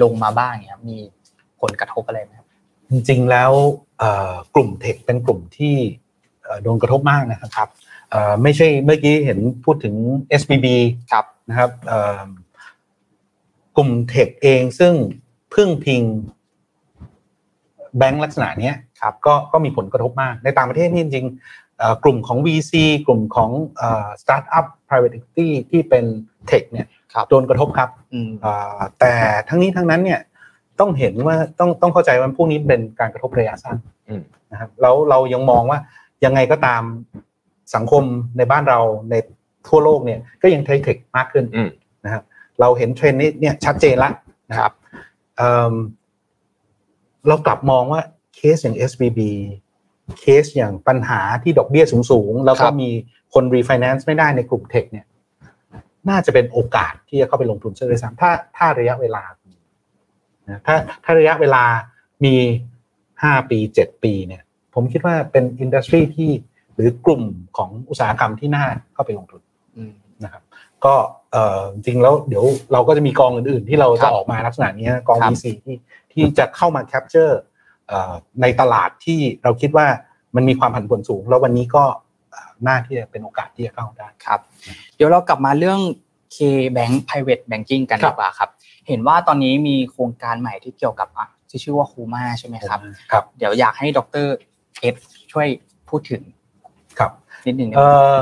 [0.03, 0.99] ลงมาบ้างเนี่ยครับมี
[1.61, 2.47] ผลกระทบอะไรไหมครับ
[2.91, 3.53] จริงๆแล้ว
[3.99, 5.75] เอ่อกลุ่มเทคเป็นกลุ่มที่
[6.43, 7.92] เอ่อโดนกระทบมากนะครับเอ่อ
[8.43, 9.95] ไม่ใช่เมื่อกี้เห็นพูดถึง
[10.41, 10.67] SBB
[11.13, 12.21] ครับนะครับเอ่อ
[13.77, 14.95] กลุ่มเทคเองซึ่ง
[15.55, 16.03] พึ่งพิง
[17.99, 22.73] แบงก์ลักษณะเนี้ยครับก็ก็มีผลกระทบมาก ในต่างประเทศนี่จริงๆเอ่อกลุ่มของ VC
[23.07, 23.51] กลุ่มของ
[24.23, 26.05] สตาร์ทอัพ private equity ที่เป็น
[26.49, 29.13] เทคเนี่ยครับโดนกระทบครับอืมเอ่อแต่
[29.49, 30.21] ทั้งนี้ทั้งนั้นเนี่ย
[30.81, 33.77] ต้องเห็นว่าต้องต้องเข้าใจว่าพวกนี้เป็นการกระทบระยะสั้น
[34.09, 35.79] อืมนะครับแล้วเรายังมองว่า
[36.25, 36.83] ยังไงก็ตาม
[37.75, 38.05] สังคม
[38.37, 39.15] ในบ้านเราใน
[39.69, 41.69] ทั่วโลกเนี่ยก็ยัง tech tech มากขึ้นอืม
[42.05, 42.23] นะครับ
[42.61, 44.13] เราเห็นเทรนด์นี้เนี่ยชัดเจนแล้ว
[44.51, 44.73] นะครับ
[45.37, 45.75] เอิ่ม
[47.29, 48.03] เรากลับมองว่า
[48.37, 49.21] เคสอย่าง SVB
[50.21, 52.91] เคสอย่างปัญหาที่ดอกเบี้ยสูงๆ แล้วก็ครับมี
[53.35, 55.07] คนรีไฟแนนซ์ไม่ได้ในกลุ่ม tech เนี่ย
[56.09, 59.23] น่าจะเป็นโอกาสที่จะเข้าไปลงทุนเชื่อด้วยซ้ำถ้าถ้าระยะเวลา
[60.49, 61.65] นะถ้าถ้าระยะเวลา
[62.25, 62.35] มี
[63.23, 64.43] ห้าปีเจ็ดปีเนี่ย
[64.75, 66.31] ผมคิดว่าเป็น industry ที่
[66.75, 67.23] หรือกลุ่ม
[67.57, 69.43] ของอุตสาหกรรมที่น่าเข้าไปลงทุน
[69.77, 69.93] อืม
[70.25, 70.43] นะครับ
[70.85, 70.95] ก็
[71.33, 75.77] เอ่อจริงแล้วเดี๋ยวเราก็จะมีกองอื่น ๆ ที่เราจะครับออกมาลักษณะนี้นะกองครับ VC ที่
[76.13, 77.41] ที่จะเข้ามา capture
[78.43, 79.87] ในตลาดที่เราคิดว่า
[80.37, 81.85] มันมีความผันผวนสูง แล้ววันนี้ก็
[82.31, 84.41] เอ่อน่าที่จะเป็นโอกาสที่จะเข้าได้ครับ
[84.97, 85.81] เดี๋ยวเรากลับมาเรื่อง
[86.35, 86.39] K
[86.77, 88.51] Bank Private Banking กันครัดีบกว่าครับ
[88.89, 92.81] เห็นว่าตอนนี้มีโครงการใหม่ที่เกี่ยวกับอะที่ชื่อว่าคูมาใช่ไหมครับ
[93.13, 94.27] ครับ เดี๋ยวอยากให้ดร
[94.81, 94.97] เอฟ
[95.33, 95.47] ช่วย
[95.89, 96.42] พูดถึงครับ
[97.47, 98.19] นิดหนึ่งได้เอ่ไหมอ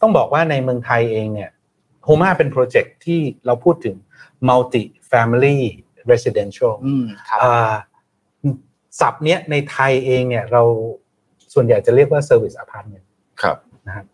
[0.00, 1.50] ต้องบอกว่าในเมืองไทยเองเนี่ย
[2.04, 3.96] โฮมาเป็นโปรเจกต์ที่เราพูดถึง
[4.48, 5.58] multi family
[6.10, 7.72] residential อืมครับอ่า
[9.00, 10.62] ศัพท์เนี้ยในไทยเองเนี่ยเรา
[11.54, 13.06] ส่วนใหญ่จะเรียกว่า service apartment
[13.42, 14.06] ครับนะครับ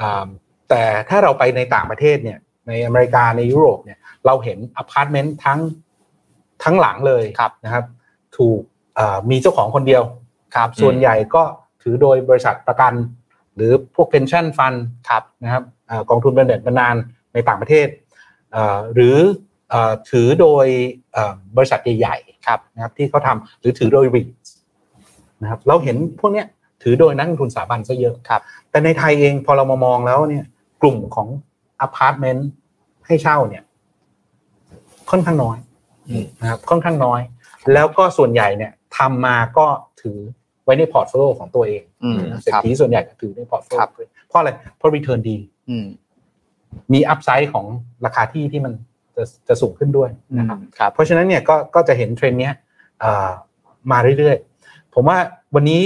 [0.00, 0.28] อ่า
[0.70, 2.38] แต่ถ้าเราไปในต่างประเทศเนี่ย
[2.68, 5.60] ในอเมริกาในยุโรปเนี่ยเราเห็นอพาร์ตเมนต์ทั้ง
[6.64, 7.84] ทั้งหลังเลยครับนะครับ
[8.36, 8.60] ถูก
[8.98, 10.02] อ่ามีเจ้าของคนเดียว
[10.54, 11.42] ครับ ส่วนใหญ่ก็
[11.82, 12.92] ถือโดยบริษัทประกัน
[13.56, 16.94] หรือพวก pension fund ครับนะครับอากองทุนบำเหน็จบำนาญ
[17.34, 17.88] ในต่างประเทศ
[18.54, 19.16] อ่าหรือ
[19.72, 20.66] อาถือโดย
[21.16, 24.28] อ่าบริษัทใหญ่ๆครับนะครับที่เขาทำหรือถือโดย REIT
[25.42, 26.46] นะครับเราเห็นพวกเนี้ย
[26.82, 28.40] ถือโดยนักลงทุนสถาบันซะเยอะครับ
[28.70, 30.44] แต่ในไทยเองพอเรามามองแล้วเนี่ย
[30.82, 31.28] กลุ่มของ
[31.80, 32.48] อพาร์ตเมนต์
[33.06, 33.62] ให้เช่าเนี่ย
[35.10, 35.58] ค่อนข้างน้อย
[36.08, 37.20] อืมนะครับค่อนข้างน้อย
[37.72, 39.66] แล้วก็ส่วนใหญ่เนี่ยทำมาก็
[40.00, 40.18] ถือ
[40.64, 41.93] ไว้ใน portfolio ของตัวเองอืม
[42.42, 45.36] ครับเศรษฐีส่วนใหญ่ก็ถือใน portfolio ครับเพราะอะไรเพราะ return ดี
[45.68, 45.86] อืม
[46.92, 47.66] มี upside ของ
[48.04, 48.72] ราคาที่ที่มัน
[49.16, 52.54] จะจะสูงขึ้นด้วยนะครับครับเพราะฉะนั้นเนี่ยก็ก็จะเห็นเทรนด์เนี้ย
[53.00, 53.30] เอ่อ
[53.92, 55.18] มาเรื่อยๆ ผมว่า
[55.54, 55.80] วันนี้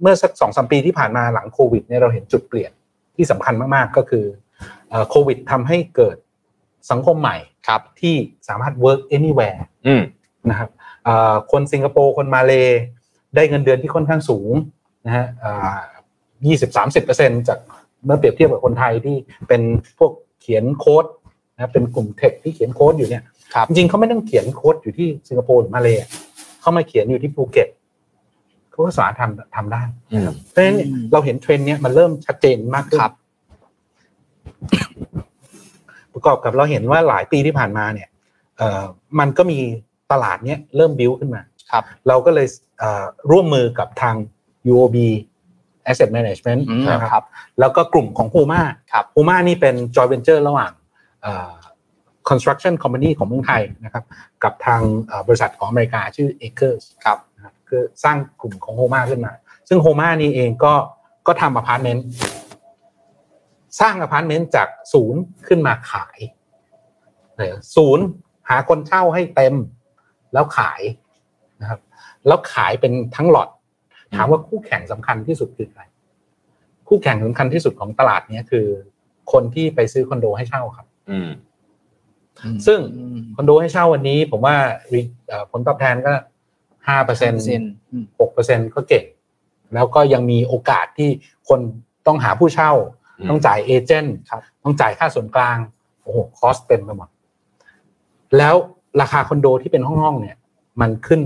[0.00, 2.72] เมื่อสักสองสามปีที่ผ่านมาหลังโควิดเนี่ยเราเห็นจุดเปลี่ยน
[3.16, 4.24] ที่สำคัญมากๆก็คือ
[4.90, 6.16] เอ่อโควิดทำให้เกิด
[6.90, 7.36] สังคมใหม่
[7.68, 8.14] ครับที่
[8.48, 10.02] สามารถ work anywhere อืม
[10.50, 10.70] นะครับ
[11.04, 12.52] เอ่อคนสิงคโปร์คนมาเล
[13.36, 14.52] ได้เงินเดือนที่ค่อนข้างสูง
[15.06, 15.26] นะฮะ
[16.46, 17.58] ยี่สิบสามสิบเปอร์เซ็นจาก
[18.04, 19.16] เมื่อเปรียบเทียบกับคนไทยที่
[19.48, 19.62] เป็น
[19.98, 21.04] พวกเขียนโค้ด
[21.54, 23.22] นะเป็นกลุ่มเทคที่เขียนโค้ดอยู่เนี่ย
[23.54, 26.02] ครับจริงๆเขาไม่ต้องเขียนโค้ดอยู่ที่สิงคโปร์หรือมาเลย์
[26.60, 27.68] เขามาเขียนอยู่ที่ภูเก็ต
[28.70, 29.82] เขาก็สามารถทำทำได้
[30.12, 33.14] อืมเพราะฉะนั้นเนี่ยอืมเราเห็นเทรนด์เนี้ยมันเริ่มชัดเจนมากขึ้นครับ
[36.12, 38.08] ประกอบกับเราเห็นว่าหลายปีที่ผ่านมาเนี่ย
[38.58, 38.82] เอ่อ
[39.18, 39.58] มันก็มี
[40.12, 42.46] ตลาดเนี้ยเริ่มบิ้วขึ้นมาครับ เราก็เลย
[42.78, 44.16] เอ่อร่วมมือกับทาง
[44.72, 44.96] UOB
[45.90, 47.24] Asset Management อืมนะครับ
[47.60, 50.72] แล้วก็กลุ่มของ Homa ครับ Homa นี่เป็น joint venture ระหว่าง
[51.22, 51.52] เอ่อ
[52.28, 54.04] construction company ของเมืองไทยนะครับ
[54.44, 59.32] กับทางเอ่อบริษัทของอเมริกาชื่อ Acres ครับนะครับคือสร้างกลุ่มของ Homa ขึ้นมา
[59.68, 60.74] ซึ่ง Homa นี่เองก็
[61.26, 62.06] ก็ทำอพาร์ตเมนต์
[63.80, 66.18] สร้างอพาร์ตเมนต์จากศูนย์ขึ้นมาขาย
[67.36, 68.04] เออศูนย์
[68.48, 69.54] หาคนเช่าให้เต็ม
[70.32, 70.82] แล้วขาย
[71.60, 71.80] นะครับ
[72.26, 73.48] แล้วขายเป็นทั้งหลอด
[74.14, 75.82] ถามว่าคู่แข่งสำคัญที่สุดคือใคร
[76.88, 78.66] คู่แข่งสำคัญที่สุดของตลาดเนี้ยคือ
[79.32, 81.30] คนที่ไปซื้อคอนโดให้เช่าครับ อืม
[82.66, 82.78] ซึ่ง
[83.36, 84.56] คอนโดให้เช่าวันนี้ ผมว่า
[85.28, 86.12] เอ่อผลตอบแทนก็
[86.88, 89.04] ห้าเปอร์เซ็นต์5%หกเปอร์เซ็นก็เก่ง
[89.74, 91.10] แล้วก็ยังมีโอกาสที่
[91.48, 91.60] คน
[92.06, 92.72] ต้องหาผู้เช่า
[93.18, 95.58] อืมต้องจ่ายเอเจนต์ครับต้องจ่ายค่าส่วนกลาง
[96.02, 97.08] โอ้โหคอสเต็มไปหมด
[98.36, 98.54] แล้ว
[99.00, 100.36] ราคาคอนโดที่เป็นห้องๆเนี่ย
[100.80, 101.20] มันขึ้น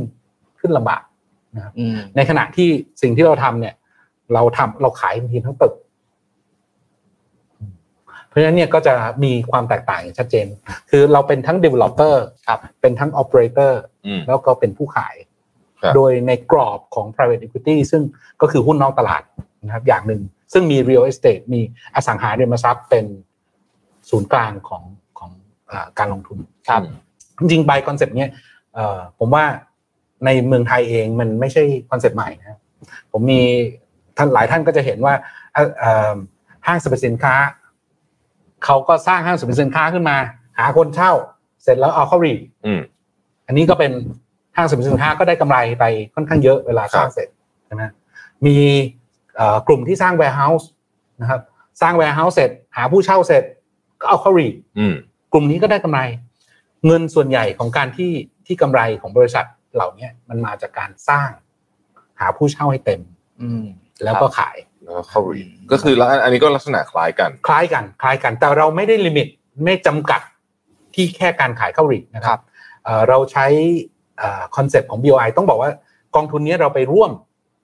[0.61, 1.03] ขึ้นลำบาก
[1.57, 2.69] นะครับอืมในขณะที่
[3.03, 3.75] สิ่งที่เราทำเนี่ย
[4.35, 5.75] เราทำเราขายทีทั้งตึก
[8.29, 10.47] เพราะฉะนั้นเนี่ยก็จะมีความแตกต่างอย่างชัดเจน
[10.91, 12.17] คือเราเป็นทั้ง developer
[12.49, 13.73] ครับเป็นทั้ง operator
[14.07, 15.15] อืมแล้วก็เป็นผู้ขาย
[15.83, 18.03] ครับโดยในกรอบของ private equity ซึ่ง
[18.41, 19.23] ก็คือหุ้นนอกตลาด
[19.65, 21.61] นะครับอย่างหนึ่ง ซึ่งมี real estate มี
[21.95, 23.05] อสังหาริมทรัพย์เป็น
[24.11, 24.83] ศูนย์กลางของ
[25.19, 25.31] ของ
[25.71, 26.39] อาการลงทุน
[26.69, 26.83] ครับ
[27.39, 28.31] จริงๆ by concept เนี้ย
[28.75, 29.45] เอ่อผมว่า
[30.25, 32.59] ในเมืองไทยเองมันไม่ใช่คอนเซปต์ใหม่นะครับ
[33.13, 33.41] ผมมี
[34.17, 35.15] ท่านหลายท่านก็จะเห็นว่า
[35.55, 36.15] เอ่อเอ่อ
[36.67, 37.35] ห้างสรรพสินค้า
[38.65, 40.17] เขาก็สร้างห้างสรรพสินค้าขึ้นมา
[40.59, 41.13] หาคนเช่า
[41.63, 42.81] เสร็จแล้วเอาเข้ารีดอืม
[43.47, 43.93] อันนี้ก็เป็น
[44.57, 47.29] ห้างสรรพสินค้าก็ได้กำไรไปค่อนข้างเยอะเวลาสร้างเสร็จ
[47.67, 47.83] ใช่ไหม
[48.47, 48.57] มี
[49.37, 50.67] เอ่อกลุ่มที่สร้าง warehouse
[51.21, 51.41] นะครับ
[51.83, 53.45] สร้าง warehouse เสร็จ หาผู้เช่าเสร็จ
[54.01, 54.95] ก็เอาเข้า REIT อืม
[55.33, 56.01] กลุ่มนี้ก็ได้กำไร
[56.87, 58.13] เงินส่วนใหญ่ของการที่
[58.47, 61.31] ที่กำไรของบริษัท เหล่านี้มันมาจากการสร้าง
[62.21, 63.01] หาผู้เช่าให้เต็ม
[63.41, 63.65] อืม
[64.05, 69.27] แล้วก็ขายแล้วก็เข้ารีดก็คือแล้วอันนี้ก็ลักษณะคล้ายกัน คล้ายกัน คล้ายกัน แต่เราไม่ได้ limit
[69.65, 70.21] ไม่จำกัด
[70.95, 72.41] ที่แค่การขายเข้า REIT นะครับ
[72.85, 73.47] เอ่อเราใช้
[74.57, 75.71] concept ของ BOI ต้องบอกว่า
[76.17, 77.11] กองทุนนี้เราไปร่วม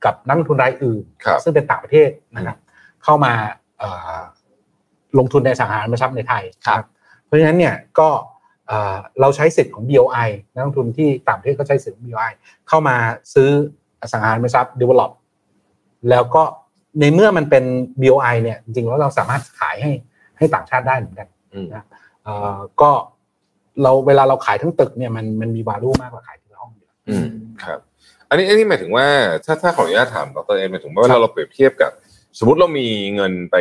[0.05, 2.57] กับนักลงทุนรายอื่นครับซึ่งเป็นต่างประเทศนะครับ
[3.05, 3.33] เข้ามา
[3.79, 4.19] เอ่อ
[5.19, 6.87] ลงทุนในอสังหาริมทรัพย์ในไทยครับนะ
[7.25, 8.09] เพราะฉะนั้นเนี่ยก็
[8.69, 12.33] เอ่อเราใช้สิทธิ์ของ BOI นักลงทุนที่ต่างประเทศก็ใช้สิทธิ์ของ BOI
[12.69, 12.97] เข้ามา
[13.35, 13.49] ซื้อ
[14.01, 15.11] อสังหาริมทรัพย์ develop
[16.11, 16.43] แล้วก็
[17.01, 17.65] ในเมื่อมันเป็น
[18.03, 19.93] BOI เนี่ยจริงๆแล้วเราสามารถขายให้
[20.39, 21.85] ให้ต่างชาติได้เหมือนกันอืมนะ
[22.25, 22.91] เอ่อก็
[23.83, 27.27] เราเวลาเราขายทั้งตึกเนี่ยมันมันมี value มากกว่าขายทีละห้องอยู่แล้วอืม
[27.65, 27.81] ครับ
[28.29, 29.07] อันนี้อันนี้หมายถึงว่า
[29.45, 31.93] ถ้าถ้าขออนุญาตถามดรเอ็มหมายถึงว่าเวลาเราเปรียบเทียบกับ
[32.39, 33.57] สมมติเรามีเงินไป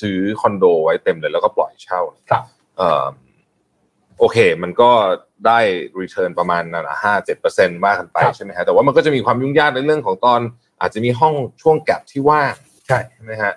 [0.00, 2.44] ซื้อคอนโดไว้เต็มเลยแล้วก็ปล่อยเช่าครับ
[2.78, 3.04] เอ่อ
[4.20, 4.90] โอเค มันก็
[5.46, 5.58] ได้
[6.00, 10.40] return ประมาณนั่นห้าเจ็ดเปอร์เซ็นต์ว่ากันไปครับใช่ไหมฮะแต่ว่ามันก็จะมีความยุ่งยากในเรื่องของตอน
[10.80, 12.54] อาจจะมีห้องช่วงแก็บที่ว่าง
[12.86, 13.54] ใช่ใช่ไหมฮะ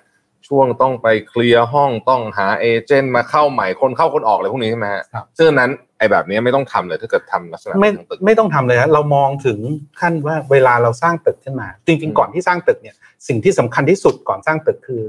[0.47, 9.59] ช่วงต้องไปเคลียร์ห้องต้องหาเอเจนต์มาเข้าใหม่คนเข้าคนออกอะไรพวกนี้ใช่ไหมฮะครับซึ่งอันนั้นไอ้แบบนี้ไม่ต้องทำเลยถ้าเกิดทำลักษณะไม่ของตึกไม่ต้องทำเลยฮะเรามองถึง
[10.01, 12.95] ขั้นว่าเวลาเราสร้างตึกขึ้นมา จริงอืมๆก่อนที่สร้างตึกเนี่ย
[13.27, 15.01] สิ่งที่สำคัญที่สุดก่อนสร้างตึกคือ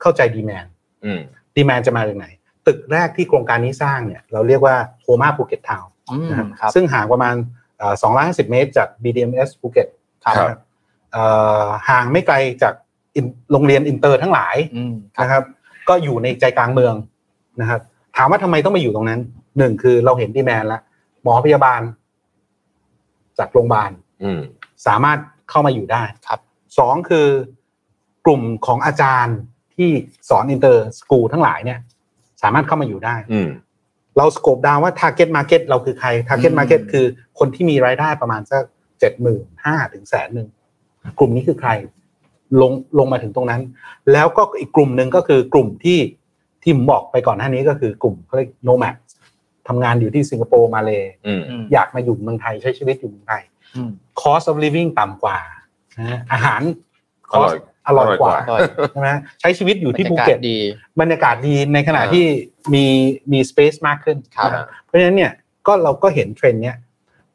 [0.00, 0.66] เข้าใจ demand
[1.04, 1.20] อืม
[1.56, 2.26] demand จะมาจากไหน
[2.68, 7.34] ตึกแรกที่โครงการนี้สร้างเนี่ยเราเรียกว่า Homa Phuket Town อืมนะครับครับซึ่งห่างประมาณ
[8.02, 9.86] สองร้อยห้าสิบเมตรจาก BDMS ภูเก็ต
[10.24, 10.58] ครับนะ
[11.12, 11.24] เอ่
[11.62, 12.74] อห่างไม่ไกลจาก
[13.16, 15.42] อินโรงเรียนอินเตอร์ทั้งหลายอืมนะครับ
[15.88, 16.94] ก็อยู่ในใจกลางเมือง
[17.60, 17.80] นะครับ
[18.16, 19.20] ถามว่าทำไมต้องมาอยู่ตรงนั้น
[19.58, 20.82] หนึ่งคือเราเห็น demand แล้ว
[21.22, 21.80] หมอพยาบาล
[23.38, 23.90] จากโรงพยาบาล
[24.22, 24.40] อืม
[24.86, 25.18] สามารถ
[25.50, 26.40] เข้ามาอยู่ได้ครับ
[26.78, 27.28] สองคือ
[28.26, 29.36] กลุ่มของอาจารย์
[29.76, 29.90] ที่
[30.28, 31.78] สอน inter school ทั้งหลายเนี่ย
[32.42, 33.48] สามารถเข้ามาอยู่ได้อืม
[34.16, 37.04] เรา scope down ว่า target market เราคือใคร target อืม market คือ
[37.38, 38.62] คนที่มีรายได้ประมาณสัก
[39.00, 40.48] เจ็ดหมื่นห้าถึงแสนหนึ่ง
[41.18, 41.70] กลุ่มนี้คือใคร
[42.60, 43.62] ลงลงมาถึงตรงนั้น
[44.12, 45.98] แล้วก็อีกกลุ่มหนึ่งก็คือกลุ่มที่
[46.62, 48.96] ที่ผมบอกไปก่อนหน้านี้ก็คือกลุ่มเขาเรียก nomad
[49.68, 53.42] ทำงานอยู่ที่สิงคโปร์มาเลย์อืมอืมอยากมาอยู่เมืองไทยใช้ชีวิตอยู่เมืองไทย
[53.76, 55.38] อืม cost of living ต่ำกว่า
[55.98, 56.62] นะอาหาร
[57.32, 58.60] อร่อย cost อร่อยกว่าอร่อย
[58.92, 60.58] ใช่ไหมใช้ชีวิตอยู่ที่บรภูรยากาศเก็ตดี
[61.00, 62.24] บรรยากาศดีในขณะอ่าที่
[62.74, 62.84] มี
[63.32, 65.32] มี space มากขึ้นครับนะเพราะฉะนั้นเนี่ย
[65.66, 66.76] ก็เราก็เห็นเทรนด์เนี้ย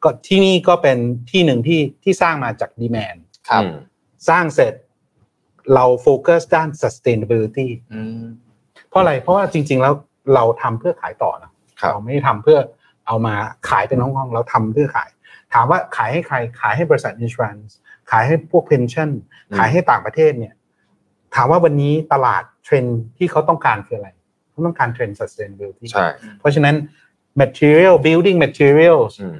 [0.02, 0.98] ก็ที่นี่ก็เป็น
[1.30, 3.16] ที่หนึ่งที่ที่สร้างมาจากดีแมน
[3.48, 3.74] ครับอืม
[4.28, 4.74] สร้างเสร็จ
[5.74, 8.24] เราโฟกัสด้าน sustainability อืม
[8.88, 9.94] เพราะอะไรเพราะว่าจริง ๆ แล้ว
[10.34, 12.58] เราทำเพื่อขายต่อนะครับเราไม่ได้ทำเพื่อ
[13.06, 13.34] เอามา
[13.68, 15.10] ขายเป็นห้องๆเราทำเพื่อขาย
[15.52, 17.72] ถามว่าขายให้ใครขายให้บริษัท insurance
[18.10, 19.10] ขายให้พวก pension
[19.50, 20.54] อืมขายให้ต่างประเทศเนี่ย
[21.34, 24.08] ถามว่าวันนี้ตลาดเทรนด์ที่เขาต้องการคืออะไร
[24.50, 26.06] เขาต้องการเทรนด์ sustainability ใช่
[26.38, 26.74] เพราะฉะนั้น
[27.40, 29.36] material building materials อืม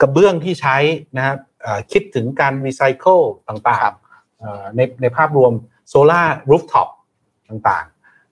[0.00, 0.76] กระเบื้องที่ใช้
[1.16, 5.52] นะครับเอ่อคิดถึงการรีไซเคิลต่างๆเอ่อในในภาพรวม
[5.88, 6.88] solar rooftop
[7.48, 7.84] ต่าง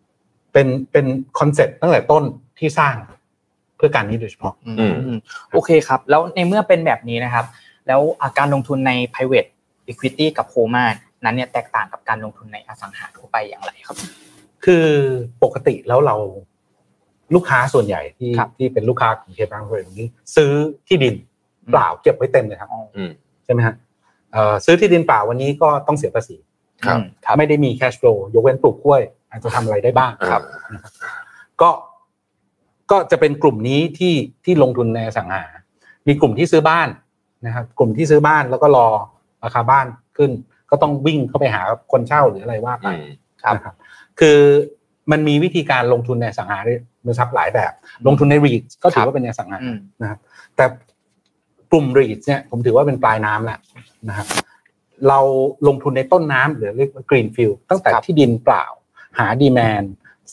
[0.03, 1.07] ๆ เป็นเป็น
[1.39, 2.25] concept ตั้งแต่ต้น
[2.59, 2.95] ที่สร้าง
[3.77, 5.19] เพื่อการนี้โดยเฉพาะอืมอืมอืม
[5.53, 7.47] โอเคครับ แล้วในเมื่อเป็นแบบนี้นะครับ
[7.87, 9.51] แล้วอะการลงทุนใน private
[9.91, 10.85] equity กับโ o มา
[11.25, 13.97] นั้นเนี่ยแตกต่างกับการลงทุนในอสังหาทั่วไปอย่างไรครับ
[14.65, 14.87] คือ
[15.43, 16.17] ปกติแล้วเรา
[17.35, 20.53] ลูกค้าส่วนใหญ่ที่ครับที่เป็นลูกค้าของเคบังเรนนี้ ซื้อ
[20.87, 21.15] ที่ดิน
[21.71, 23.11] เปล่าเก็บไว้เต็มเลยครับอืม
[23.45, 23.75] ใช่ไหมฮะ
[24.33, 26.37] เอ่อซื้อที่ดินเปล่าวันนี้ก็ต้องเสียภาษี
[26.87, 30.43] ครับอืมครับไม่ได้มีแคชฟลูยกเว้นปลูกกล้วย อาจจะทำอะไรได้บ้างครับ
[30.75, 30.93] นะครับ
[31.61, 31.71] ก็
[32.91, 35.45] ก็จะเป็นกลุ่มนี้ที่ที่ลงทุนในอสังหา
[36.07, 36.89] มีกลุ่มที่ซื้อบ้าน
[37.47, 38.89] นะครับ กลุ่มที่ซื้อบ้านแล้วก็รอ
[39.45, 40.31] ราคาบ้านขึ้น
[40.71, 43.05] ก็ต้องวิ่งเข้าไปหาคนเช่าหรืออะไรว่าไปอืม
[43.43, 43.75] ครับนะครับ
[44.21, 44.39] คือ
[45.11, 46.75] มันมีวิธีการลงทุนในอสังหาริ
[47.07, 47.73] มทรัพย์หลายแบบ
[48.07, 50.19] ลงทุนใน REIT ก็ถือว่าเป็นอสังหาอืมนะครับ
[50.57, 50.65] แต่
[51.71, 53.59] กลุ่ม REIT เนี่ยผมถือว่าเป็นปลายน้ำแล้ว
[54.09, 54.27] นะครับ
[55.09, 55.21] เรา
[55.69, 58.65] ลงทุนในต้นน้ำหรือเรียกว่า greenfield ตั้งแต่ครับที่ดินเปล่า
[59.19, 59.85] หา demand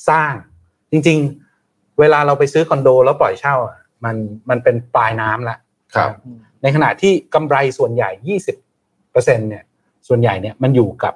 [0.10, 0.34] สร้าง
[0.92, 1.18] จริง
[1.60, 4.16] ๆ เวลาเราไปซื้อคอนโดแล้วปล่อยเช่าอะมัน
[4.50, 5.58] มันเป็นปลายน้ำแล้ว
[5.96, 6.12] ครับ
[6.62, 8.10] ในขณะที่กำไรส่วนใหญ่
[9.18, 9.64] 20เปอร์เซ็นเนี่ย
[10.08, 11.14] ส่วนใหญ่เนี่ยมันอยู่กับ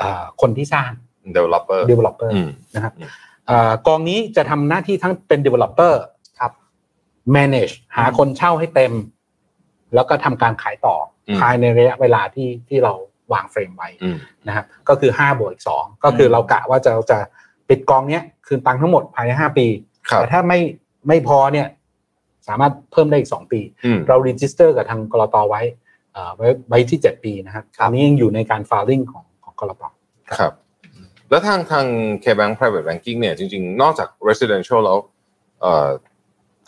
[0.00, 0.90] อ่าคนที่สร้าง
[1.36, 3.10] developer developer อืมนะครับอืม
[3.50, 5.94] อ่ากองนี้จะทำหน้าที่ทั้งเป็น developer
[6.40, 6.52] ครับ
[7.36, 8.92] manage หาคนเช่าให้เต็ม
[9.94, 10.96] แล้วก็ทำการขายต่อ
[11.28, 12.92] อมภายในระยะเวลาที่ที่เรา
[13.32, 14.16] วางเฟรมไว้อืม
[14.48, 17.18] นะครับก็คือ5บวกอีก2ก็คือเรากะว่าจะจะ
[17.68, 19.66] ปิดกองเนี้ยคืนตังค์ทั้งหมดภายใน 5 ปี
[20.10, 20.60] ครับแต่ถ้าไม่
[21.08, 21.66] ไม่พอเนี่ย
[22.48, 25.88] สามารถเพิ่มได้อีก 2 ปีอืมเรา register กับทางกรตไว้เอ่อ
[26.36, 29.82] ไว้ไว้ที่ 7 ปีนะครับอันนี้ยังอยู่ในการ filing ของของกรต
[30.38, 30.52] ครับ
[31.30, 31.86] แล้วทางทาง
[32.24, 34.98] K-Bank Private Banking เนี่ยจริง ๆ นอกจาก residential แล้ว
[35.60, 35.88] เอ่อ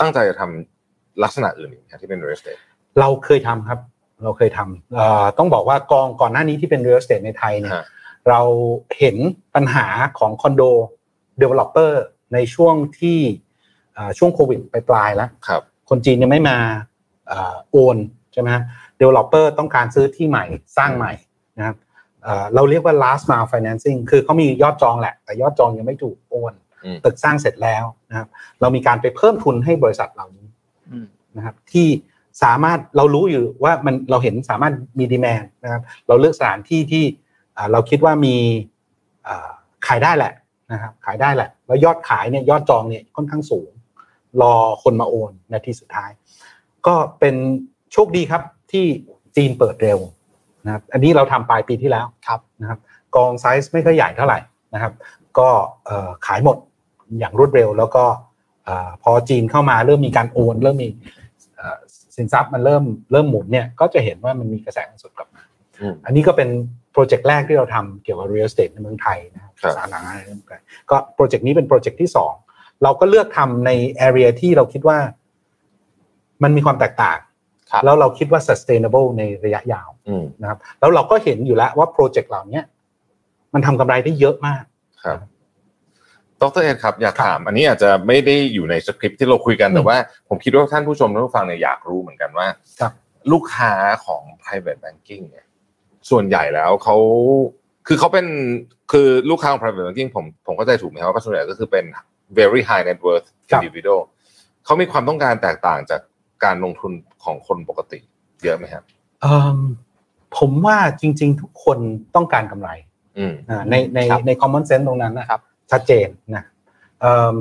[0.01, 2.61] ตั้งใจจะทำลักษณะอื่นอีกไหมที่เป็น real estate
[3.01, 3.79] เราเคยทำครับ
[4.25, 7.85] เราเคยทำเอ่อต้องบอกว่ากองก่อนหน้านี้ที่เป็น real estate ในไทยเนี่ยฮะ
[8.29, 8.41] เรา
[8.99, 9.17] เห็น
[9.55, 9.87] ปัญหา
[10.19, 10.63] ของคอนโด
[11.43, 11.93] developer
[12.35, 13.19] ในช่วงที่
[13.95, 16.59] เอ่อช่วงโควิดไปปลายๆแล้วครับคนจีนยังไม่มา
[17.29, 17.97] เอ่อโอน
[18.33, 18.63] ใช่ไหมฮะ
[19.03, 20.45] developer ต้องการซื้อที่ใหม่
[20.77, 21.13] สร้างใหม่
[21.59, 21.77] นะครับ
[22.23, 26.53] เอ่อเราเรียกว่า last mile financing คือเขามียอดจองแหละ แต่ยอดจองยังไม่ถูกโอน
[26.85, 28.29] อืมตึกสร้างเสร็จแล้วนะครับ
[28.61, 30.47] เรามีการไปเพิ่มทุนให้บริษัทเหล่านี้
[30.91, 31.89] อืมนะครับ ที่
[32.43, 37.05] สามารถเรารู้อยู่ว่ามันเราเห็นสามารถมีดีแมนนะครับ เราเลือกสถานที่ที่
[37.57, 38.37] อ่าเราคิดว่ามี
[39.27, 39.51] อ่า
[39.87, 40.33] ขายได้แหละ
[40.73, 43.71] นะครับ ขายได้แหละ แล้วยอดขายเนี่ยยอดจองเนี่ยค่อนข้างสูง
[44.43, 46.11] รอคนมาโอนนาทีสุดท้าย
[46.87, 47.35] ก็เป็น
[47.93, 48.85] โชคดีครับ ที่
[49.37, 49.99] จีนเปิดเร็ว
[50.65, 52.79] นะครับอันนี้เราทำปลายปีที่แล้วครับนะครับ
[53.17, 54.39] กองไซส์ไม่ค่อยใหญ่เท่าไหร่
[54.75, 54.93] นะครับ
[55.39, 55.49] ก็
[55.87, 56.57] เอ่อขายหมด
[57.19, 58.05] อย่างรวดเร็ว แล้วก็
[58.65, 60.89] เอ่อพอจีนเข้ามาเริ่มมีการโอน เริ่มมี
[61.57, 61.79] เอ่อ
[62.17, 65.43] สินทรัพย์มันเริ่มเริ่มหมุนเนี่ยก็จะเห็นว่ามันมีกระแสเงินสดกลับมา
[65.81, 66.49] อืมอันนี้ก็เป็น
[66.93, 72.33] project แรกที่เราทำเกี่ยวกับ real estate ในเมืองไทยนะครับครับสาขาในเมืองไทยก็ project นี้เป็น project ที่สอง
[72.83, 73.71] เราก็เลือกทำใน
[74.07, 74.99] area ที่เราคิดว่า
[76.43, 77.32] มันมีความแตกต่างครับ
[77.85, 82.61] แล้วเราคิดว่า sustainable ในระยะยาวอืมนะครับ แล้วเราก็เห็นอยู่แล้วว่า project เหล่านี้
[83.55, 84.63] มันทำกำไรได้เยอะมาก
[85.05, 85.19] ครับ
[86.41, 89.97] ดรเอ็ดครับอยากถาม อันนี้อาจจะไม่ได้อยู่ในสคริปต์ที่เราคุยกันอืมแต่ว่า
[90.29, 92.47] ผมคิดว่าท่านผู้ชมท่านผู้ฟังเนี่ยอยากรู้เหมือนกันว่า
[92.81, 92.93] ครับ
[93.33, 93.73] ลูกค้า
[94.07, 95.47] ของ private banking เนี่ย
[96.11, 96.97] ส่วนใหญ่แล้วเขา
[97.87, 98.27] คือเขาเป็น
[98.93, 101.85] คือลูกค้าของ private banking ผมผมเข้าใจถูกไหมครับว่าส่วนใหญ่ก็คือเป็น
[102.39, 104.01] very high net worth ครับ individual
[104.65, 106.01] เขามีความต้องการแตกต่างจาก
[106.45, 106.93] การลงทุน
[107.25, 107.99] ของคนปกติ
[108.43, 108.85] เยอะไหมครับ
[109.23, 109.59] เอิ่ม
[110.39, 111.79] ผมว่าจริง ๆ ทุกคน
[112.15, 112.71] ต้องการกำไร
[113.19, 116.45] อืมอ่าในในครับใน common sense ตรงนั้นนะครับ ชัดเจนนะ
[117.01, 117.37] เอิ่ม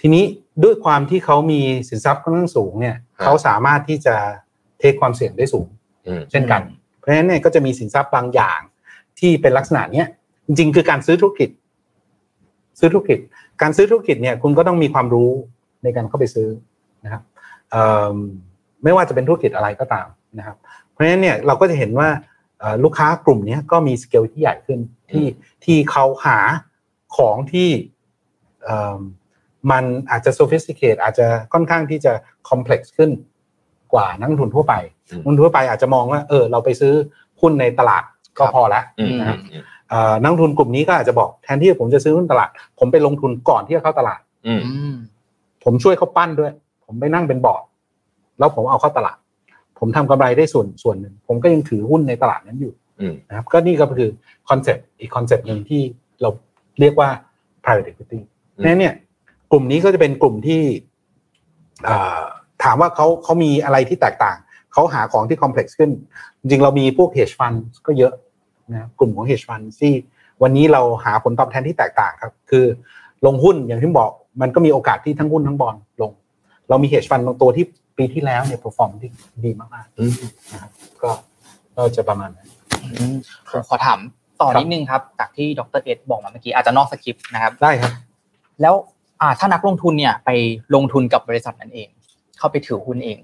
[0.00, 0.24] ทีนี้
[0.64, 4.16] ด้วยความที่เขามีสินทรัพย์ค่อนข้างสูงเนี่ยครับเขาสามารถที่จะ
[4.78, 5.68] เทคความเสี่ยงได้สูง
[6.06, 6.62] อืมเช่นกัน
[6.98, 8.60] เพราะฉะนั้นเนี่ยก็จะมีสินทรัพย์บางอย่าง
[9.18, 10.06] ที่เป็นลักษณะเนี้ย
[10.46, 11.50] จริง ๆ คือการซื้อธุรกิจ
[12.78, 13.18] ซื้อธุรกิจ
[13.62, 15.30] การซื้อธุรกิจเนี่ยคุณก็ต้องมีความรู้
[15.82, 16.75] ในการเข้าไปซื้อนะครับเอิ่ม
[18.84, 20.06] ไม่ว่าจะเป็นธุรกิจอะไรก็ตาม
[20.38, 20.56] นะครับ
[20.90, 22.08] เพราะฉะนั้นเนี่ยเราก็จะเห็นว่า
[22.60, 25.26] เอ่อลูกค้ากลุ่มเนี้ยก็มีสเกลที่ใหญ่ขึ้นที่
[25.64, 26.38] ที่เขาหา
[27.16, 27.68] ของที่
[28.64, 29.00] เอิ่ม
[29.70, 32.12] มันอาจจะ sophisticate อาจจะค่อนข้างที่จะ
[32.48, 33.10] complex ขึ้น
[33.92, 34.74] กว่านักลงทุนทั่วไป
[35.10, 36.94] อืมนักลงทุนทั่วไปอาจจะมองว่าเออเราไปซื้อ
[37.40, 38.04] หุ้นในตลาด
[38.38, 44.94] ก็พอแล้วอืมนะครับอืมเอ่อนักลงทุนกลุ่มนี้ก็อาจจะบอกแทนที่ผมจะซื้อหุ้นตลาด ผมไปลงทุนก่อนที่จะเข้าตลาดอืมอืม
[45.64, 46.52] ผมช่วยเขาปั้นด้วย
[46.86, 47.62] ผมไปนั่งเป็นบอร์ด
[48.38, 49.18] แล้วผมเอาเข้าตลาด
[49.78, 54.10] ผมทำกำไรได้ส่วนส่วนหนึ่งผมก็ยังถือหุ้นในตลาดนั้นอยู่อืมนะครับ ก็นี่ก็คือ
[54.48, 55.82] concept อีก concept หนึ่งที่
[56.20, 56.30] เรา
[56.80, 57.08] เรียกว่า
[57.62, 58.20] private equity
[58.50, 58.94] เพราะฉะนั้นเนี่ย
[59.52, 60.62] กลุ่มนี้ก็จะเป็นกลุ่มที่
[61.84, 62.20] เอ่อ
[62.64, 64.36] ถามว่าเขาเขามีอะไรที่แตกต่าง
[64.72, 65.90] เขาหาของที่ complex ขึ้น
[66.40, 68.12] จริงๆเรามีพวก hedge fund ก็เยอะ
[68.72, 69.92] นะกลุ่มของ hedge fund ที่
[70.42, 72.64] วันนี้เราหาผลตอบแทนที่แตกต่างครับ คือ
[73.26, 76.10] ลงหุ้นอย่างที่บอกมันก็มีโอกาสที่ทั้งหุ้นทั้งบอลลง
[76.68, 77.66] เรามี hedge fund บางตัวที่
[77.98, 79.10] ปีที่แล้วเนี่ย perform ที่
[79.44, 80.70] ดีมากอืมๆนะครับ
[81.02, 81.10] ก็
[81.76, 82.48] ก็จะประมาณนั้น
[82.82, 83.14] อืม
[83.50, 83.98] ผมขอถาม
[84.40, 87.92] ต่อครับนิดนึงครับ จากที่ดรเอ็ดบอกมาเมื่อกี้อาจจะนอกสคริปต์นะครับได้ครับ
[88.62, 88.74] แล้ว
[89.20, 90.30] อ่าถ้านักลงทุนเนี่ยไป
[90.74, 91.88] ลงทุนกับบริษัทนั้นเอง
[92.38, 93.20] เข้าไปถือหุ้นเอง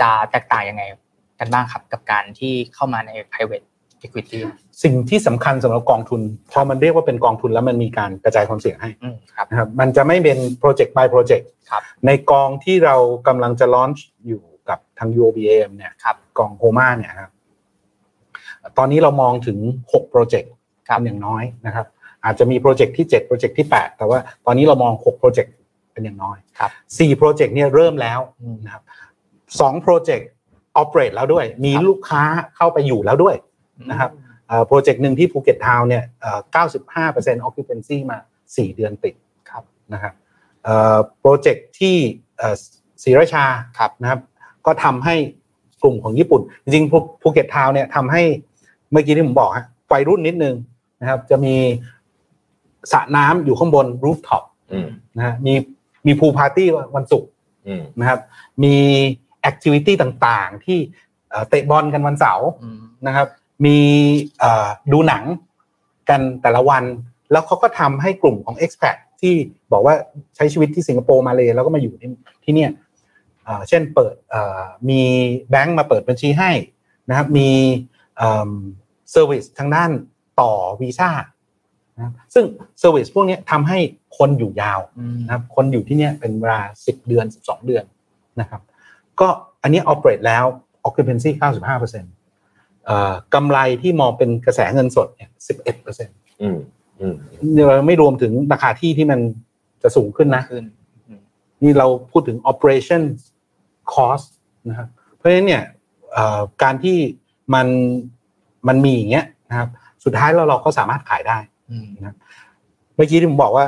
[0.00, 0.82] จะแตกต่างยังไง
[1.38, 3.66] กันบ้างครับ กับการที่เข้ามาใน private
[4.04, 4.38] equity
[4.82, 6.20] สิ่งที่สำคัญสำหรับกองทุน
[6.52, 17.30] พอมันเรียกว่าเป็นกองทุนแล้วมันมีการกระจายความเสี่ยงให้อืมครับนะครับมันจะไม่เป็นโปรเจกต์ by โปรเจกต์ครับในกองที่เรากำลังจะ launch อยู่กับทาง UOBAM เนี่ยครับกอง Homa เนี่ยครับ
[18.78, 20.52] ตอนนี้เรามองถึง 6 project
[20.88, 21.86] ครับเป็นอย่างน้อยนะครับ
[22.24, 25.52] อาจจะมี project ที่ 7 project ที่ 8 แต่ว่าตอนนี้เรามอง 6 project
[25.92, 28.82] เป็นอย่างน้อยครับ4 project เนี่ยเริ่มแล้วอืมนะครับ
[29.38, 30.28] 2 project
[30.76, 32.22] operate แล้วด้วย มีลูกค้า
[32.56, 33.34] เข้าไปอยู่แล้วด้วย
[33.90, 34.10] นะครับ
[34.66, 36.40] project หนึ่งที่ Phuket Town เนี่ยเอ่อ
[37.04, 39.14] 95% occupancy มา 4 เดือนติด
[39.50, 40.14] ครับนะครับ
[41.20, 41.96] project ที่
[42.38, 42.54] เอ่อ
[43.02, 43.44] ศรีราชา
[43.78, 44.20] ครับนะครับ
[44.66, 45.16] ก็ทำให้
[45.82, 48.22] กลุ่มของญี่ปุ่น จริงๆภู Phuket Town เนี่ยทำให้
[48.90, 50.54] เมื่อกี้ที่ผมบอกฮะวัยรุ่นนิดนึง
[51.00, 51.54] นะครับจะมี
[52.92, 55.54] สระน้ำอยู่ข้างบน rooftop อืมนะฮะมี
[56.06, 56.66] มี pool party
[56.96, 57.30] วันศุกร์
[57.66, 58.20] อืมนะครับ
[58.62, 58.74] มี
[59.40, 60.78] activity ต่างๆ ที่
[61.30, 63.26] เอ่อเตะบอลกันวันเสาร์อืมนะครับ
[63.64, 63.78] มี
[64.92, 65.24] ดูหนัง
[66.08, 66.84] กันแต่ละวัน
[67.32, 69.34] แล้วเขาก็ทำให้กลุ่มของ expat ที่
[69.72, 69.94] บอกว่า
[70.36, 71.94] ใช้ชีวิตที่สิงคโปร์มาเลยแล้วก็มาอยู่
[72.44, 72.70] ที่เนี่ย
[73.68, 74.14] เช่นเปิด
[74.88, 75.00] มี
[75.50, 76.50] แบงก์มาเปิดบัญชีให้
[77.08, 77.50] นะครับมี
[78.18, 79.90] service ทางด้าน
[80.40, 81.10] ต่อวีซ่า
[81.96, 82.44] นะครับซึ่ง
[82.80, 83.78] เซอร์วิสพวกนี้ทำให้
[84.18, 84.80] คนอยู่ยาว
[85.26, 87.84] นะครับคนอยู่ที่เนี่ยเป็นเวลา 10 เดือน 12 เดือน
[88.40, 88.62] นะครับ
[89.20, 89.28] ก็
[89.62, 90.44] อันนี้ operate แล้ว
[90.86, 92.17] occupancy 95%เอ่อ
[93.34, 95.30] กำไรที่มองเป็นกระแสเงินสดเนี่ย
[95.84, 96.58] 11%อืม
[97.00, 97.14] อืม
[97.66, 99.20] เราไม่รวมถึงราคาที่ที่มัน
[99.82, 100.64] จะสูงขึ้นนะขึ้น
[101.08, 101.20] อืม
[101.62, 103.02] นี่เราพูดถึง operation
[103.92, 104.26] cost
[104.68, 105.62] นะครับเพราะฉะนั้นเนี่ย
[106.12, 106.96] เอ่อการที่
[107.54, 107.66] มัน
[108.68, 109.68] มันมีอย่างเงี้ยนะครับ
[110.04, 111.38] สุดท้ายเราเราก็สามารถขายได้
[111.70, 111.86] อืม
[112.94, 113.66] เมื่อกี้ที่ผมบอกว่า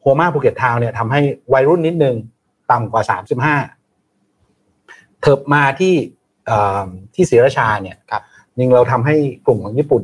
[0.00, 1.20] HOMA Phuket Town เนี่ยทำให้
[1.52, 2.14] วัยรุ่นนิดนึง
[2.70, 3.56] ต่ำกว่าสามสิบห้า
[5.20, 5.94] เถิบมาที่
[6.46, 8.22] เอ่อที่ศรีราชาเนี่ยครับ
[8.58, 9.16] จริงเราทำให้
[9.46, 10.02] กลุ่มของญี่ปุ่น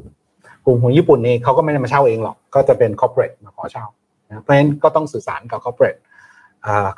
[0.66, 3.84] กลุ่มของญี่ปุ่นนี่เขาก็ไม่ได้มาเช่าเองหรอก ก็จะเป็น corporate มาขอเช่า
[4.28, 5.96] นะเพราะฉะนั้นก็ต้องสื่อสารกับ corporate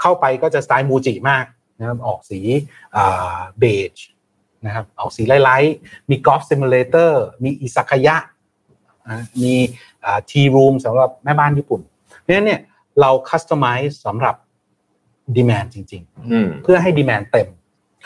[0.01, 1.45] เข้าไปก็จะสไตล์มูจิมาก
[1.79, 2.40] นะครับออกสี
[3.59, 3.92] เบจ
[4.66, 8.16] นะครับออกสี light ๆมี golf simulator มีอิซากายะ
[9.07, 9.53] อะมี
[10.31, 11.81] tea room สำหรับแม่บ้านญี่ปุ่น
[12.21, 12.61] เพราะฉะนั้นเนี่ย
[13.01, 14.35] เรา customize สำหรับ
[15.37, 17.49] demand จริงอืมๆเพื่อให้ demand เต็ม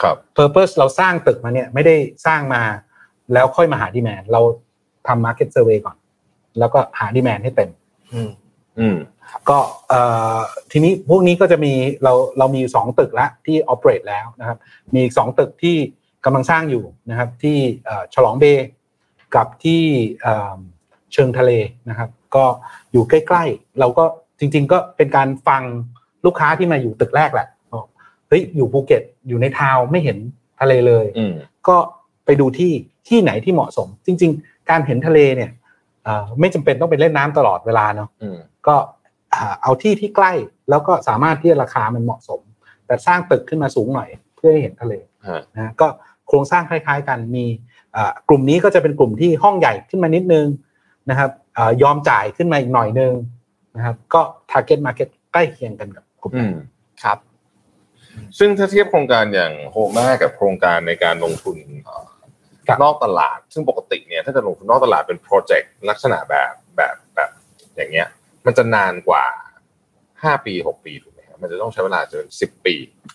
[0.02, 2.62] ครับ Purpose เราสร้างตึกมาเนี่ยไม่ได้สร้างมา
[3.32, 4.40] แล้วค่อยมาหา demand เรา
[5.06, 5.96] ทำ Market Survey ก่อน
[6.58, 7.70] แล้วก็หา demand ให้เต็ม
[8.12, 8.30] อืม
[8.78, 8.96] อืม
[9.48, 10.00] ก็เอ่
[10.36, 10.38] อ
[10.72, 11.72] ทีนี้พวกนี้ก็จะมี
[12.04, 14.58] เราเรามีอยู่สองตึกละที่ operate แล้วนะครับ
[14.94, 15.76] มีอีกสองตึกที่
[16.24, 18.66] กำลังสร้างอยู่นะครับ ที่เอ่อฉลองเบย์
[19.34, 19.82] กับที่
[20.22, 20.58] เอ่อ
[21.12, 21.52] เชิงทะเล
[21.88, 22.44] นะครับ ก็
[22.92, 24.04] อยู่ใกล้ๆ เราก็
[24.38, 25.62] จริง ๆ ก็เป็นการฟัง
[26.26, 27.86] ลูกค้าที่มาอยู่ตึกแรกแหละบอก
[28.28, 30.18] เฮ้ยอยู่ภูเก็ตอยู่ในทาวน์ไม่เห็น
[30.60, 31.34] ทะเลเลยอืม
[31.68, 31.76] ก็
[32.24, 32.72] ไปดูที่
[33.08, 35.50] ที่ไหนที่เหมาะสม จริง ๆ การเห็นทะเลเนี่ย
[36.04, 38.76] เอ่อไม่จำเป็นต้องไปเล่นน้ำตลอดเวลาเนาะอืมก็
[39.34, 40.32] อ่าเอาที่ที่ใกล้
[40.70, 42.40] แล้วก็สามารถที่ราคามันเหมาะสม
[42.86, 44.94] แต่สร้างตึกขึ้นมาสูงหน่อย เพื่อให้เห็นทะเล
[45.28, 45.86] ฮะนะก็
[46.28, 47.44] โครงสร้างคล้ายๆ กันมี
[47.96, 50.46] อ่ากลุ่มนี้ก็จะเป็นกลุ่มที่ห้องใหญ่ขึ้นมานิดนึง
[51.10, 53.12] นะครับอายอมจ่ายขึ้นมาอีกหน่อยนึง
[53.76, 56.58] นะครับ ก็ target market ใกล้เคียงกันกับกลุ่มอืนั้นม
[57.04, 57.18] ครับ
[58.38, 62.06] ซึ่งถ้าเทียบโครงการอย่างโฮมากับโครงการในการลงทุนเอ่อ
[62.83, 67.30] นอกตลาด ซึ่งปกติเนี่ยถ้าจะลงทุนนอกตลาดเป็นโปรเจกต์ลักษณะแบบแบบแบบ
[67.76, 68.09] อย่างเงี้ย
[68.46, 69.24] มันจะนานกว่า
[70.22, 72.74] ห้าปีหกปีถูกไหมครับมันจะต้องใช้เวลาจนสิบปี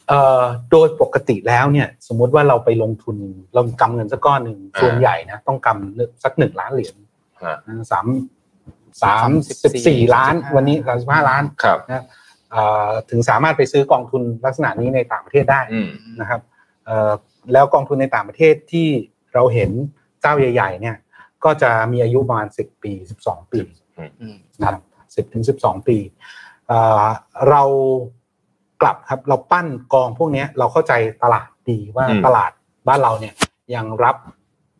[0.10, 3.18] เอ่อโดยปกติแล้วเนี่ย สมมุติว่าเราไปลงทุน
[3.54, 6.96] เรากำเงินสักก้อนหนึ่งอ่าส่วนใหญ่นะต้องกำสักหนึ่งล้านเหรียญ
[7.44, 8.08] ฮะนะสาม
[9.04, 9.30] สาม
[9.63, 12.06] สิบสี่ล้าน วันนี้สามสิบห้าล้านครับนะ
[12.52, 15.89] เอ่อถึงสามารถไปซื้อกองทุนลักษณะนี้ในต่างประเทศได้อืม
[16.22, 16.41] นะครับ
[16.86, 17.12] เอ่อ
[17.54, 18.89] แล้วกองทุนในต่างประเทศที่
[19.36, 19.71] เราเห็น
[20.21, 20.95] เจ้าใหญ่ๆเนี่ย
[21.43, 23.62] ก็จะมีอายุประมาณสิบปีสิบสองปี
[24.21, 24.82] อืมนะครับ
[25.15, 25.97] สิบถึงสิบสองปี
[26.68, 27.05] เอ่อ
[27.49, 27.64] เรา
[28.82, 30.93] กลับครับเราปั้นกองพวกเนี้ยเราเข้าใจ
[31.24, 32.51] ตลาดดีว่าอืมตลาด
[32.88, 33.34] บ้านเราเนี่ย
[33.76, 34.16] ยังรับ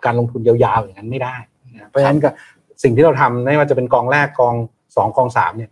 [0.06, 1.36] การลงทุนยาวๆอย่างนั้นไม่ได้
[1.74, 2.30] นะเพราะฉะนั้นก็
[2.84, 4.56] สิ่งที่เราทำไม่ว่าจะเป็นกองแรกกอง
[4.96, 5.72] สองกองสามเนี่ย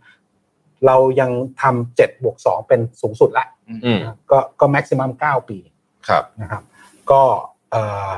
[0.86, 1.30] เรายัง
[1.62, 3.46] ทำเจ็ดบวกสองเป็นสูงสุดละ
[3.84, 5.58] อืมนะครับก็ก็แม็กซิมัมเก้าปี
[6.08, 6.62] ครับนะครับ
[7.10, 7.22] ก็
[7.70, 8.12] เอ่อ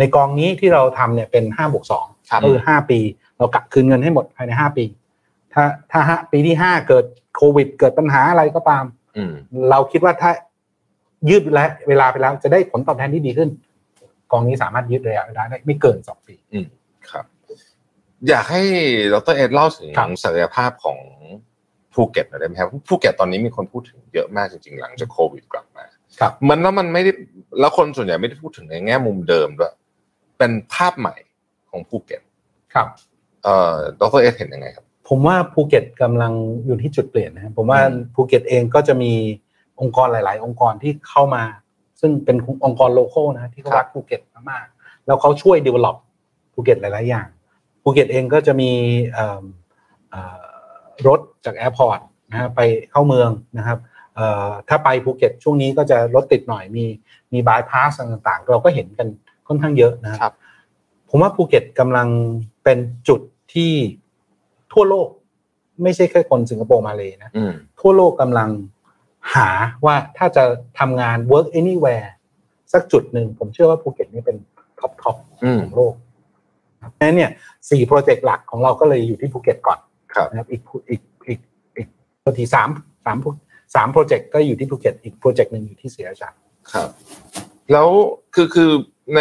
[0.00, 2.98] ในกองนี้ที่เราทำเนี่ยเป็นห้าบวกสองครับก็คือห้าปี
[3.38, 4.84] เรากะคืนเงินให้หมดภายในห้าปี
[5.52, 7.04] ถ้าถ้าห้าปีที่ห้าเกิด
[7.36, 8.84] โควิด เกิดปัญหาอะไรก็ตาม
[9.16, 9.32] อืม
[9.70, 10.30] เราคิดว่าถ้า
[11.30, 13.50] ยืดและเวลาไปแล้วจะได้ผลตอบแทนที่ดีขึ้น
[14.32, 16.34] กองนี้สามารถยืดระยะเวลาได้ไม่เกินสองปี
[17.10, 17.24] ครับ
[18.28, 18.62] อยากให้
[19.14, 20.98] ดรเอ็ดเล่าถึงครับศักยภาพของ
[21.94, 25.84] ภูเก็ตหน่อยได้ไหมครับภูเก็ตตอนนี้มีคนพูดถึงเยอะมากจริงๆ หลังจากโควิดกลับมา
[26.20, 27.12] ครับ มันแล้วมันไม่ได้
[27.60, 29.72] แล้วคนส่วนใหญ่ไม่ได้พูดถึงในแง่มุมเดิมด้วย
[30.40, 31.14] เป็นภาพใหม่
[31.70, 32.22] ของภูเก็ต
[32.74, 32.86] ครับ
[33.44, 36.32] เอ่อดรเอ็ดเห็นยังไงครับ ผมว่าภูเก็ตกำลัง
[36.66, 39.12] อยู่ที่จุดเปลี่ยนนะครับผมว่าอืมภูเก็ตเองก็จะมี
[39.80, 41.44] องค์กรหลาย ๆ องค์กรที่เข้ามา
[42.00, 44.20] ซึ่งเป็นองค์กร local นะที่เขารักภูเก็ต
[44.50, 45.96] มากๆแล้วเขาช่วย develop
[46.52, 47.28] ภูเก็ตหลาย ๆ อย่าง
[47.82, 48.70] ภูเก็ตเองก็จะมี
[49.14, 49.44] เอิ่ม
[50.10, 50.42] เอ่อ
[51.06, 52.60] รถจาก airport นะฮะไป
[52.90, 53.78] เข้าเมืองนะครับ
[54.16, 56.84] เอ่อถ้าไปภูเก็ตช่วงนี้ก็จะรถติดหน่อยมี
[57.32, 59.08] มีบายพาสต่าง ๆ เราก็เห็นกัน
[59.50, 60.34] ค่อนข้างเยอะนะครับครับ
[61.10, 62.08] ผมว่าภูเก็ตกำลัง
[62.64, 62.78] เป็น
[63.08, 63.20] จุด
[63.54, 63.72] ที่
[64.72, 65.08] ทั่วโลก
[65.82, 68.50] ไม่ใช่แค่คนสิงคโปร์มาเลยนะอืมทั่วโลกกำลัง
[69.34, 69.48] หา
[69.84, 70.44] ว่าถ้าจะ
[70.78, 72.08] ทำงาน work anywhere
[72.72, 74.36] สักจุดหนึ่งผมเชื่อว่าภูเก็ตนี่เป็น
[74.80, 75.94] top top อืมของโลก
[76.82, 77.30] ครับดังนั้นเนี่ย
[77.70, 79.78] สี่โปรเจกต์หลักของเราก็เลยอยู่ที่ภูเก็ตก่อน
[80.14, 81.40] ครับนะครับอีกอีกอีก
[81.76, 81.88] อีก
[82.24, 82.68] บางทีสาม
[83.06, 83.16] สาม
[83.74, 86.28] สามโปรเจกต์ก็อยู่ที่ภูเก็ตอีกโปรเจกต์หนึ่งอยู่ที่ศรีราชา
[86.72, 86.88] ครับ
[87.72, 87.88] แล้ว
[88.34, 88.70] คือคือ
[89.16, 89.20] ใน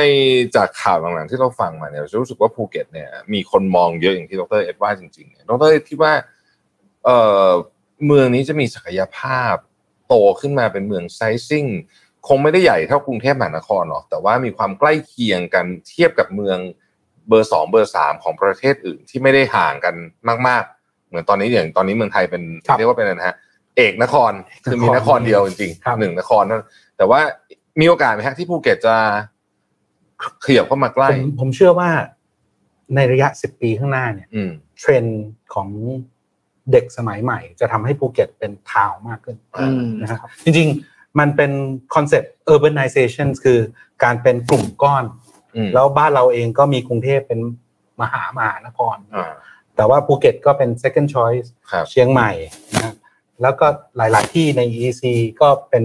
[0.55, 6.13] จากข่าวหลังๆที่เราฟังมาเนี่ยเรารู้สึกว่าภูเก็ตเนี่ยมีคนมองเยอะอย่างที่ดรเอ็ดว่าจริงๆเนี่ยดรเอ็ดคิดว่า
[7.05, 7.17] เอ่
[7.47, 7.49] อ
[8.05, 9.55] เมืองนี้จะมีศักยภาพ
[10.07, 11.65] โตขึ้นมาเป็นเมืองไซซิ่ง
[12.27, 16.59] คงไม่ได้ใหญ่เท่ากรุงเทพมหานครหรอกแต่ว่ามีความใกล้เคียงกันเทียบกับเมือง
[17.27, 19.95] เบอร์สองเบอร์สามของประเทศอื่นที่ไม่ได้ห่างกัน
[20.47, 23.35] มาก ๆ เหมือนตอนนี้อย่างตอนนี้เมืองไทยเป็นครับเรียกว่าเป็นอะไรนะฮะ
[23.77, 24.31] เอกนคร
[24.65, 26.67] คือมีนครเดียวจริงครับๆหนึ่งนครเท่านั้น
[26.97, 27.19] แต่ว่า
[27.79, 28.95] มีโอกาสไหมฮะที่ภูเก็ตจะ
[30.45, 31.89] ขยับเข้ามาใกล้ผมผมเชื่อว่า
[32.95, 35.69] ในระยะสิบปีข้างหน้าเนี่ยอืมเทรนด์ของ
[36.71, 41.51] เด็กสมัยใหม่ จะทำให้ภูเก็ตเป็น town มากขึ้นอืมนะครับจริงๆ มันเป็น
[41.95, 43.59] คอนเซ็ปต์ urbanization คือ
[44.03, 45.05] การเป็นกลุ่มก้อน
[45.55, 47.39] อืมแล้วบ้านเราเองก็มีกรุงเทพเป็น
[48.01, 49.31] มหามหานครอ่า
[49.75, 52.31] แต่ว่าภูเก็ตก็เป็น second choice ครับเชียงใหม่
[52.73, 52.95] นะครับ
[53.41, 53.67] แล้วก็
[53.97, 55.03] หลาย ๆ ที่ใน EEC
[55.41, 55.83] ก็เป็น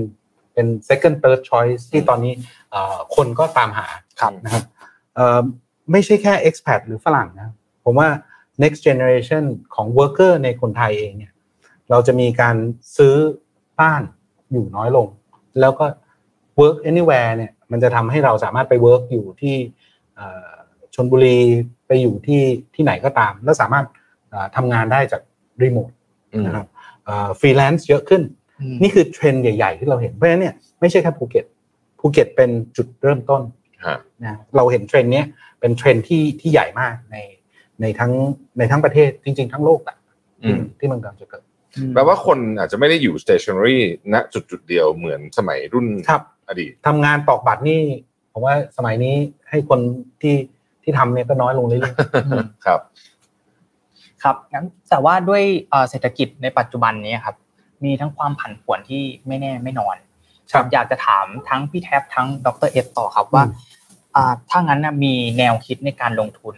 [0.52, 2.32] เป็น second third choice ที่ตอนนี้
[2.70, 3.86] เอ่อคนก็ตามหา
[4.20, 4.64] ครับนะครับ
[5.14, 5.40] เอ่อ
[5.92, 7.52] ไม่ใช่แค่ expat หรือฝรั่งนะ
[7.84, 8.08] ผมว่า
[8.62, 9.44] next generation
[9.74, 11.32] ของ worker ในคนไทยเองเนี่ย
[11.90, 12.56] เราจะมีการ
[12.96, 13.14] ซื้อ
[13.80, 14.02] บ้าน
[14.52, 15.08] อยู่น้อยลง
[15.60, 15.86] แล้วก็
[16.60, 19.56] work anywhere เนี่ยมันจะทำให้เราสามารถไป work อยู่ที่
[20.14, 20.50] เอ่อ
[20.94, 21.38] ชลบุรี
[21.86, 22.42] ไปอยู่ที่
[22.74, 23.86] ที่ไหนก็ตาม แล้วสามารถ
[24.30, 25.22] เอ่อทำงานได้จาก
[25.62, 25.90] รีโมท
[26.32, 26.66] อืมนะครับ
[27.40, 28.22] ฟรีแลนซ์เยอะขึ้น
[28.60, 31.44] อืมนี่คือเทรนด์ใหญ่ ๆ ที่เราเห็นเพราะฉะนั้นเนี่ยไม่ใช่แค่ภูเก็ต
[32.00, 33.63] ภูเก็ตเป็นจุดเริ่มต้นฮะ
[34.24, 35.26] นะเราเห็นเทรนด์เนี้ย
[35.60, 37.16] เป็นเทรนด์ที่ที่ใหญ่มากใน
[37.80, 38.12] ในทั้ง
[38.58, 39.96] ในทั้งประเทศจริง ๆ ทั้งโลกอะ
[40.44, 41.42] อืมที่มันกำลังจะเกิด
[41.94, 43.78] แปลว่าคนอาจจะไม่ได้อยู่ stationary
[44.14, 47.80] ณจุดจุดๆเดียวเหมือนสมัยรุ่นครับอดีตทำงานตอกบัตรนี่
[48.32, 49.14] ผมว่าสมัยนี้
[49.50, 49.80] ให้คน
[50.22, 50.36] ที่
[50.82, 51.92] ที่ทำเนี่ยก็น้อยลงเรื่อย
[52.66, 52.80] ครับ
[54.22, 57.36] ครับงั้นแต่ว่าด้วยเอ่อเศรษฐกิจในปัจจุบันนี้ครับ
[57.84, 63.73] มีทั้งความผันผวนที่ไม่แน่ไม่นอนๆครับอยากจะถามทั้งพี่แท็บทั้งดรเอฟต่อครับว่าอืมอ่า
[64.50, 66.54] ถ้างั้นนะมีแนวคิดในการลงทุน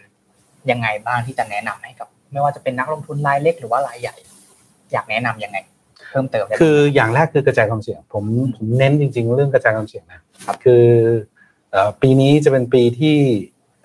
[0.71, 4.15] ยังไงบ้างที่จะแนะนำให้กับ ไม่ว่าจะเป็นนักลงทุนรายเล็กหรือว่ารายใหญ่
[4.93, 5.59] อยากแนะนำยังไง
[6.11, 8.25] เพิ่มเติมได้ไหมคืออย่างแรกคือกระจายความเสี่ยง ผม
[8.57, 10.85] ผมเน้นจริง ๆ เรื่องกระจายความเสี่ยงนะครับคือ
[11.73, 13.17] เอ่อปีนี้จะเป็นปีที่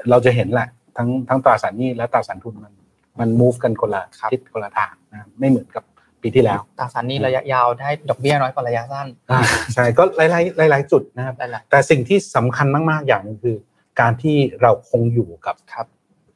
[0.09, 0.67] เราจะเห็นแหละ
[0.97, 2.73] ทั้งทั้งตราสารหนี้และตราสารทุนมัน
[3.19, 5.83] มัน move กันคนละทิศคนละทางนะไม่เหมือนกับ
[6.23, 9.41] ปีที่แล้วตราสารหนี้ระยะยาวได้ดอกเบี้ยน้อยกว่าระยะสั้นอ่า
[9.73, 10.19] ใช่ก็ห
[10.59, 13.55] ลายๆหลาย ๆ จุดนะครับได้ละแต่สิ่งที่สำคัญมากๆอย่างหนึงคือ
[13.99, 15.87] การที่เราคงอยู่กับครับ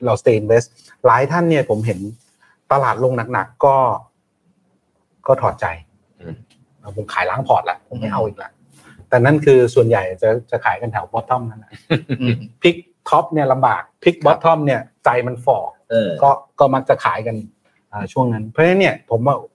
[0.05, 0.67] เรา stay invest
[1.05, 1.99] หลายท่านเนี่ยผมเห็น
[2.71, 3.75] ตลาดลงหนักๆก็
[5.27, 5.65] ก็ถอดใจ
[6.19, 6.35] อืม
[6.79, 8.49] เอาผมขายล้างพอร์ตละผมไม่เอาอีกละ
[9.09, 11.71] แต่นั่นคือส่วนใหญ่จะจะขายกันแถว bottom นั่นแหละ
[12.21, 12.75] อืมพลิก
[13.09, 15.59] ท็อปเนี่ยลำบากพลิก bottom เนี่ยใจมันฝ่อ
[15.89, 16.29] เออก็
[16.59, 17.35] ก็มักจะขายกัน
[17.91, 19.53] อ่าช่วงนั้น เพราะฉะนั้นเนี่ยผมว่าอ่า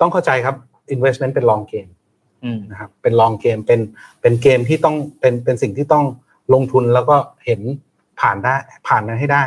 [0.00, 0.56] ต้องเข้าใจครับ
[0.94, 1.90] investment เป็น long game
[2.44, 3.80] อืมนะครับเป็นลองเกมเป็น
[4.20, 6.04] เป็นเกมที่ต้องเป็นเป็นสิ่งที่ต้อง
[6.54, 7.60] ลงทุนแล้วก็เห็น
[8.20, 8.54] ผ่านได้
[8.88, 9.42] ผ่านนั้นให้ได้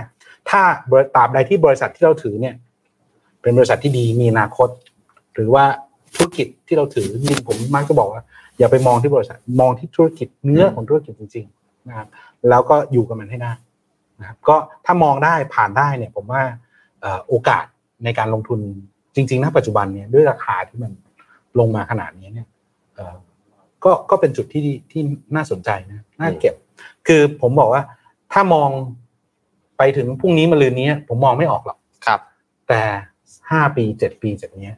[0.49, 2.55] ถ้าบริตราบใดที่บริษัทที่เราถือเนี่ย
[3.41, 4.69] เป็นบริษัทที่ดีมีอนาคต
[5.33, 5.65] หรือว่า
[6.15, 8.21] ธุรกิจที่เราถือจริงๆผมมักจะบอกว่า
[8.59, 12.07] อย่าไปมองที่บริษัทมองที่ธุรกิจเนื้อของธุรกิจจริง ๆ นะครับ
[12.49, 13.53] แล้วก็อยู่กับมันให้ได้
[14.19, 16.43] นะครับ ก็ถ้ามองได้ผ่านได้เนี่ย ผมว่า
[17.01, 17.65] เอ่อโอกาส
[18.03, 18.59] ในการลงทุน
[19.15, 20.91] จริงๆณปัจจุบันเนี่ยด้วยราคาที่มัน
[21.59, 22.47] ลงมาขนาดนี้เนี่ย
[22.95, 23.15] เอ่อ
[23.83, 25.01] ก็ก็เป็นจุดที่ที่
[25.35, 26.55] น่าสนใจนะน่าเก็บ
[27.07, 27.83] คือผมบอกว่า
[28.33, 28.69] ถ้ามอง
[29.77, 32.19] ไปถึงพรุ่งนี้มะรืนนี้ผมมองไม่ออกหรอกครับ
[32.69, 32.81] แต่
[33.51, 34.73] ห้าปีเจ็ดปีจากเนี้ย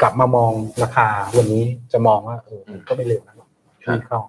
[0.00, 0.52] กลับมามอง
[0.82, 1.06] ราคา
[1.36, 3.48] วันนี้จะมองว่าเออก็ไม่เร็วนะหรอก
[3.84, 4.20] ครับที่เข้า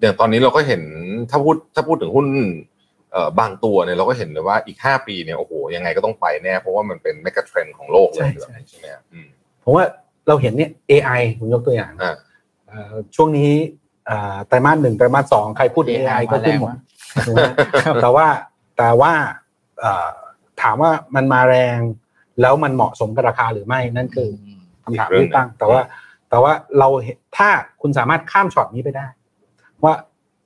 [0.00, 0.82] อย่างตอนนี้เราก็เห็น
[1.30, 2.52] ถ้าพูดถ้าพูดถึงหุ้นเอ่อ
[3.40, 9.26] บางตัวเนี่ยเราก็เห็นเลยว่าอีก 5 ปีเนี่ยโอ้โหยังไงก็ต้องไปแน่ เพราะว่ามันเป็นเมกะเทรนด์ของโลกเลยใช่แบบนี้ใช่ไหมครับอืม
[9.64, 9.84] ผมว่า
[10.28, 12.14] เราเห็นเนี่ย AI ผมยกตัวอย่างอ่า
[12.68, 13.50] เอ่อช่วงนี้
[14.06, 17.46] เอ่อไตรมาสหนึ่งไตรมาสสองใครพูด AI AI ก็ขึ้นหมดมาแรงถูกไหม
[18.02, 18.26] แต่ว่า
[18.78, 19.12] แต่ว่า
[19.80, 20.08] เอ่อ
[20.62, 21.78] ถามว่ามันมาแรง
[22.40, 24.30] แล้วมันเหมาะสมกับราคาหรือไม่นั่นคือ
[24.84, 25.80] คำถามที่ตั้ง แต่ว่า
[26.30, 27.48] แต่ว่าเราเห็นถ้า
[27.82, 29.06] คุณสามารถข้ามช็อตนี้ไปได้
[29.84, 29.94] ว่า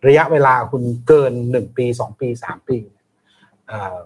[0.07, 2.78] ระยะเวลาคุณเกินหนึ่งปีสองปีสามปี
[3.68, 3.96] เอ่อ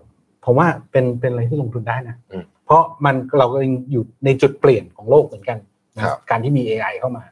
[0.44, 5.58] ผมว่าเป็นเป็นอะไรที่ลงทุนได้นะอืมเพราะมันเราก็ยังอยู่ในจุดเปลี่ยนของโลกเหมือนกัน
[5.96, 7.24] นะครับการที่มี AI เข้ามา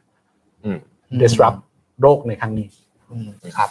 [0.63, 0.77] อืม
[1.21, 1.59] disrupt
[2.01, 2.67] โลกในครั้งนี้
[3.11, 3.69] อืมครับ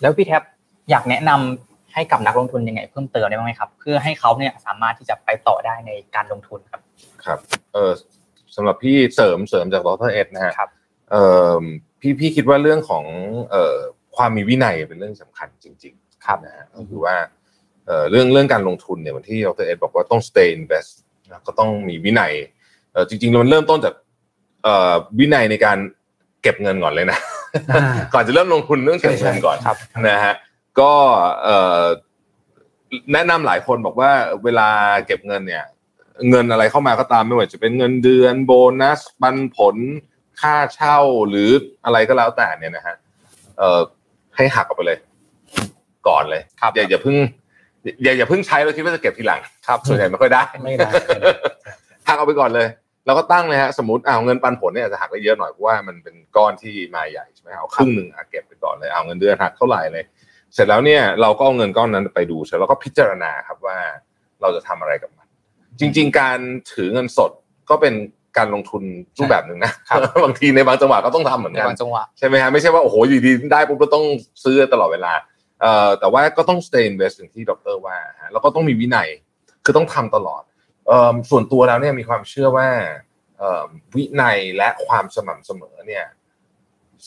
[0.00, 0.42] แล้วพี่แท็บ
[0.90, 6.80] อยากแนะนำให้กับนักลงทุนยังไงเพิ่มเติมได้บ้างไหมครับ เพื่อให้เขาเนี่ยสามารถที่จะไปต่อได้ในการลงทุนครับ
[7.24, 7.38] ครับ
[7.72, 7.92] เออ
[8.56, 10.70] สำหรับพี่เสริมเสริมจากดรเอ็ดนะฮะครับ
[11.10, 11.16] เอ
[11.52, 11.62] อ
[12.00, 13.04] พี่พี่คิดว่าเรื่องของ
[13.50, 13.76] เอ่อ
[14.16, 17.16] ความมีวินัยเป็นเรื่องสำคัญจริงๆครับนะฮะก็คือว่า
[17.86, 20.90] เอ่อเรื่องเรื่องการลงทุนเนี่ยเหมือนที่ดรเอ็ดบอกว่าต้อง stay invest
[21.30, 22.32] นะก็ต้องมีวินัย
[22.92, 23.94] เออจริงๆมันเริ่มต้นจาก
[24.62, 25.78] เอ่อวินัยในการ
[26.42, 27.18] เก็บเงินก่อนเลยนะ
[27.70, 29.76] อ่าก่อนจะเริ่มลงทุนเรื่องเก็บเงินก่อนครับ
[30.08, 30.34] นะฮะ
[30.80, 30.92] ก็
[31.42, 31.84] เอ่อ
[33.12, 34.10] แนะนำหลายคนบอกว่า
[34.44, 34.68] เวลา
[35.06, 35.64] เก็บเงินเนี่ย
[36.30, 39.76] เงินอะไรเข้ามาก็ตามไม่ว่าจะเป็นเงินเดือนโบนัสปันผล
[40.40, 40.98] ค่าเช่า
[41.28, 41.50] หรือ
[41.84, 42.96] อะไรก็แล้วแต่เนี่ยนะฮะ
[43.58, 43.80] เอ่อ
[44.36, 44.98] ให้หักออกไปเลย
[46.08, 47.16] ก่อนเลยครับอย่าอย่าเพิ่ง
[48.02, 50.90] อย่าอย่าเพิ่งใช้แล้วคิดว่าจะเก็บทีหลังครับ ส่วนใหญ่ไม่ค่อยได้ไม่ได้
[52.06, 52.68] หักเอาไปก่อนเลย
[53.06, 60.04] แล้วก็ตั้งเลยฮะสมมติเอาเงินปันผลเนี่ยอาจจะหักได้เยอะหน่อยเพราะว่ามันเป็นก้อนที่มาใหญ่ใช่ไหมเอาครึ่งหนึ่งอะเก็บไปก่อนเลยเอาเงินเดือนหักเท่าไหร่เลย
[60.54, 63.78] เสร็จแล้วเนี่ยเราก็เอาเงินก้อนนั้นไปดูเสร็จแล้วก็พิจารณาครับว่า
[64.40, 65.26] เราจะทำอะไรกับมัน
[65.80, 66.38] จริง ๆ การ
[66.72, 67.30] ถือเงินสด
[67.70, 67.94] ก็เป็น
[68.38, 68.82] การลงทุน
[69.18, 74.04] รูปแบบหนึ่งนะครับบางทีในบางจังหวะก็ต้องทำเหมือนในกันบางจังหวะใช่ไหมฮะไม่ใช่ว่าโอ้โหอยู่ดีได้ปุ๊บก็ต้อง
[74.44, 75.12] ซื้อตลอดเวลา
[75.60, 79.08] เอ่อแต่ว่าก็ต้อง stay invest อย่างที่ดรว่าฮะแล้วก็ต้องมีวินัย
[79.64, 80.42] คือต้องทำตลอด
[80.86, 82.68] เอ่อส่วนตัวแล้วเนี่ยมีความเชื่อว่า
[83.38, 83.62] เอ่อ
[83.94, 86.04] วินัยและความสม่ำเสมอเนี่ย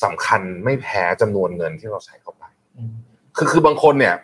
[0.04, 2.44] สำคัญไม่แพ้จำนวนเงินที่เราใส่เข้าไป
[3.38, 4.16] คือคือบางคนเนี่ย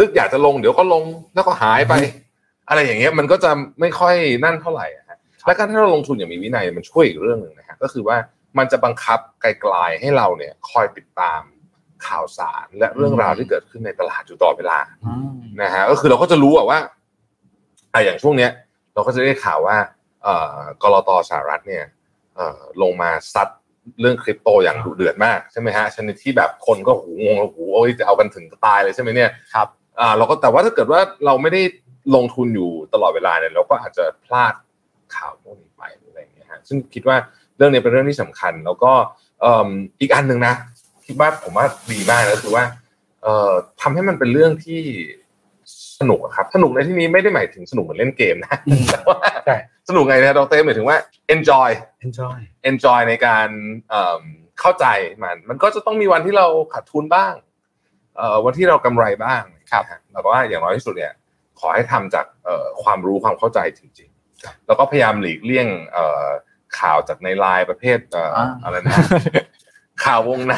[0.00, 1.02] นึกอยากจะลงเดี๋ยวก็ลง
[1.34, 1.94] แล้วก็หายไป
[2.68, 4.14] อะไรอย่างเงี้ยมันก็จะไม่ค่อย
[4.44, 5.03] นั่นเท่าไหร่อะฮะ
[5.46, 8.16] และการที่เราลงทุนอย่างมีวินัยมันช่วยอีกเรื่องหนึ่งนะฮะก็คือว่า
[8.58, 11.40] มันจะบังคับไกลๆให้เราเนี่ยคอยติดตาม
[12.06, 14.78] ข่าวสารและเรื่องราวที่เกิดขึ้นในตลาดอยู่ตลอดเวลา
[15.62, 16.78] นะฮะก็คือเราก็จะรู้อะว่า
[17.92, 18.50] อะอย่างช่วงเนี้ย
[18.94, 19.76] เราก็จะได้ข่าวว่า
[20.22, 21.84] เอ่อกรตสหรัฐเนี่ย
[22.36, 23.48] เอ่อลงมาซัด
[24.00, 29.68] เรื่องคริปโตอย่างดุเดือดมากใช่ไหมฮะชนิดที่แบบคนก็หูงงหูโอ้ยจะเอากันถึงตายเลยใช่ไหมเนี่ยครับ
[30.00, 31.62] อ่าเราก็แต่ว่าถ้าเกิดว่าเราไม่ได้
[32.14, 34.54] ลงทุนอยู่ตลอดเวลาเนี่ยเราก็อาจจะพลาด
[35.16, 37.16] ข่าวพวกนี้ไปหรืออะไรอย่างเงี้ยฮะซึ่งคิดว่า
[37.56, 38.92] เรื่องนี้เป็นเรื่องที่สำคัญ แล้วก็
[39.40, 39.68] เอิ่ม
[40.00, 40.54] อีกอันหนึ่งนะ
[41.06, 42.64] คิดว่าผมว่าดีมากนะคือว่า
[43.22, 44.80] เอ่อทำให้มันเป็นเรื่องที่
[46.00, 49.56] สนุกอะครับสนุกในที่นี้ไม่ได้หมายถึงสนุกเหมือนเล่นเกมนะอืมแต่ว่าใช่
[49.88, 50.96] สนุกไงนะดรหมายถึงว่า
[51.34, 51.70] enjoy
[52.04, 52.38] enjoy
[52.70, 53.48] enjoy ในการ
[53.90, 54.22] เอิ่ม
[54.60, 54.86] เข้าใจ
[55.22, 57.34] มันมันก็จะต้องมีวันที่เราขาดทุนบ้าง
[58.16, 59.42] เอ่อวันที่เรากำไรบ้าง
[59.72, 61.12] ครับแล้วก็ว่าอย่างน้อยที่สุดเนี่ย
[61.58, 64.13] ขอให้ทำจากเอ่อความรู้ความเข้าใจจริงๆ
[64.66, 66.26] แล้วก็พยายามหลีกเลี่ยงเอ่อ
[66.78, 68.96] ข่าวจากในไลน์ประเภทเอ่ออาอะไรนะ
[70.04, 70.54] ข่าววงใน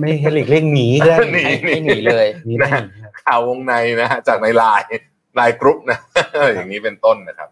[0.00, 4.86] ไม่ให้หลีกเลี่ยงหนีก็ได้หนีให้ให้หนีเลยหนีได้หนีครับข่าววงในนะฮะจากในไลน์
[5.36, 5.98] ไลน์กรุ๊ปนะ
[6.54, 7.48] อย่างนี้เป็นต้นนะครับ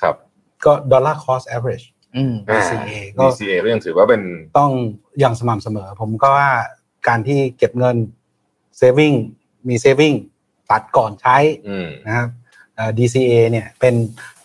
[0.00, 0.14] ครับ
[0.64, 1.82] ก็ dollar cost average
[2.16, 4.22] อืม DCA ก็ DCA ก็ยังถือว่าเป็น
[4.58, 4.70] ต้อง
[5.18, 6.50] อย่างสม่ำเสมอ ผมก็ว่า
[7.08, 7.96] การที่เก็บเงิน
[8.80, 9.16] saving
[9.68, 10.16] มี saving
[10.70, 11.36] ตัดก่อนใช้
[11.68, 12.39] อืมนะครับเอ่อ
[12.98, 13.94] DCA เนี่ยเป็น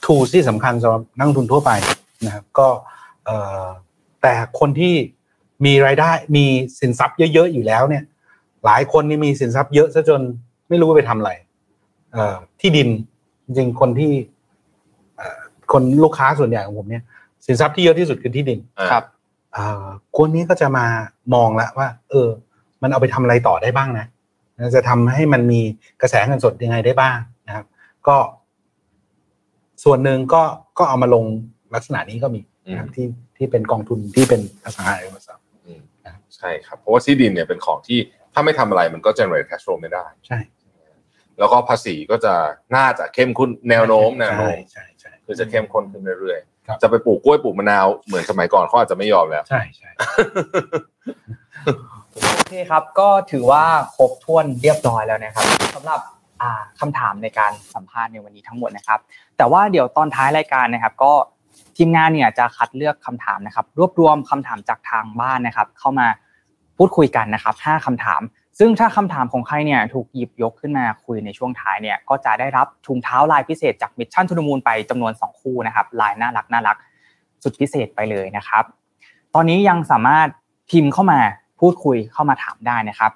[0.03, 1.71] tools ที่สำคัญสำหรับนักลงทุนทั่วไป
[2.25, 2.67] นะครับก็
[3.25, 3.65] เอ่อ
[4.21, 4.93] แต่คนที่
[5.65, 6.45] มีรายได้มี
[6.79, 8.03] สินทรัพย์เยอะๆอยู่แล้วเนี่ย
[8.65, 10.21] หลายคนนี่มีสินทรัพย์เยอะซะจน
[10.69, 11.31] ไม่รู้ว่าไปทำอะไร
[12.13, 12.89] เอ่อที่ดิน
[13.45, 14.11] จริงๆคนที่
[15.17, 15.39] เอ่อ
[15.71, 17.03] คนลูกค้าส่วนใหญ่ของผมเนี่ย
[17.45, 18.59] สินทรัพย์ที่เยอะที่สุดคือที่ดิน
[18.91, 19.03] ครับ
[19.53, 19.85] เอ่อ
[20.17, 20.85] คนนี้ก็จะมา
[21.33, 22.29] มองแล้วว่า เออ
[22.81, 24.07] มันเอาไปทำอะไรต่อได้บ้างนะ
[24.75, 25.61] จะทำให้มันมี
[26.01, 27.17] กระแสเงินสดยังไงได้บ้าง
[27.47, 27.65] นะครับ
[28.07, 28.17] ก็
[29.83, 30.43] ส่วนหนึ่งก็
[30.77, 31.25] ก็เอามาลง
[31.75, 35.81] ลักษณะนี้ก็มีนะครับที่ที่เป็นกองทุนที่เป็นอสังหาริมทรัพย์อืม
[36.35, 37.99] ใช่ครับ เพราะว่าที่ดินเนี่ยเป็นของที่
[38.33, 40.39] ถ้าไม่ทำอะไรมันก็ generate cash flow ไม่ได้ ใช่
[41.39, 42.33] แล้วก็ภาษีก็จะ
[42.75, 49.89] น่าจะเข้มข้นแนวโน้มแนวโน้มใช่ใช่คือจะเข้มข้นขึ้นเรื่อยครับๆจะไปปลูกกล้วยปลูกมะนาวเหมือนสมัยก่อนเขาอาจจะไม่ยอมแล้ว ใช่ใช่
[52.35, 53.63] โอเคครับ ก็ถือว่า
[53.95, 55.45] ครบถ้วนเรียบร้อยแล้วนะครับ
[55.75, 55.99] สำหรับ
[56.41, 58.99] อ่าคำถามในการสัมภาษณ์ในวันนี้ทั้งหมดนะครับ
[59.37, 61.13] แต่ว่าเดี๋ยวตอนท้ายรายการนะครับ ก็
[61.77, 66.07] ทีมงานเนี่ยจะคัดเลือกคำถามนะครับ รวบรวมคำถามจากทางบ้านนะครับ เข้ามา
[66.77, 68.21] พูดคุยกันนะครับ 5คำถาม
[68.59, 76.77] ซึ่งถ้าคำถามของใครเนี่ยถูกหยิบยกขึ้นมาคุยในช่วงท้ายเนี่ยก็จะได้รับถุงเท้าลายพิเศษจาก Mission To The Moon ไปจำนวน 2 คู่นะครับลายน่ารักน่ารัก
[77.43, 78.63] สุดพิเศษไปเลยนะครับ
[79.35, 80.27] ตอนนี้ยังสามารถ
[80.69, 81.19] พิมพ์เข้ามา
[81.59, 83.11] พูดคุยเข้ามาถามได้นะครับ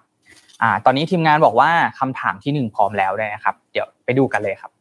[0.62, 4.72] อ่าตอนนี้ทีมงานบอกว่าคำถามที่หนึ่งพร้อมแล้วด้วยนะครับ เดี๋ยวไปดูกันเลยครับ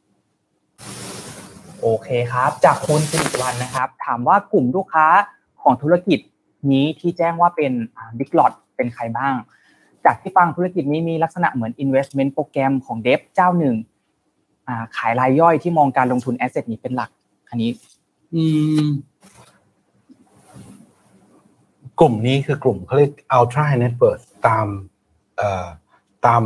[1.81, 5.07] โอเคครับ จากคุณสิริวัลนะครับ ถามว่ากลุ่มลูกค้า
[5.62, 6.18] ของธุรกิจ
[6.72, 7.72] นี้ที่แจ้งว่าเป็น
[8.18, 9.35] บิ๊กลอตเป็นใครบ้าง
[10.05, 13.76] จากที่ฟังธุรกิจนี้มีลักษณะเหมือน investment โปรแกรมของเดฟเจ้าหนึ่ง
[14.68, 17.11] อ่าขายรายย่อยที่มองการลงทุนแอสเซทนี้เป็นหลัก
[17.49, 17.70] อันนี้
[18.35, 18.43] อื
[18.85, 18.87] ม
[22.01, 24.97] กลุ่มนี้คือกลุ่มเขาเรียก ultra high net worth ตามเอ่อ
[26.26, 26.43] ตาม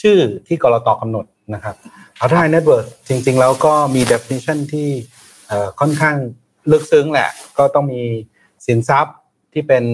[0.00, 1.76] ชื่อที่กรตกำหนดนะครับ
[2.20, 4.88] ultra high net worth จริง ๆ แล้วก็มี definition ที่
[5.48, 6.16] เอ่อค่อนข้าง
[6.70, 8.02] ลึกซึ้งแหละ ก็ต้องมี
[8.66, 9.16] สินทรัพย์
[9.52, 9.84] ที่เป็น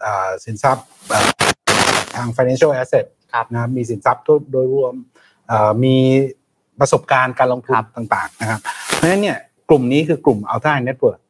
[0.00, 1.28] เอ่อสินทรัพย์เอ่อ
[2.14, 4.22] ทาง financial asset ครับนะครับมีสินทรัพย์
[4.52, 4.94] โดยรวม
[5.48, 5.96] เอ่อมี
[6.80, 8.60] ประสบการณ์การลงทุนต่างๆนะครับ
[8.94, 9.38] เพราะฉะนั้นเนี่ย
[9.68, 11.22] กลุ่มนี้คือกลุ่ม ultra high net worth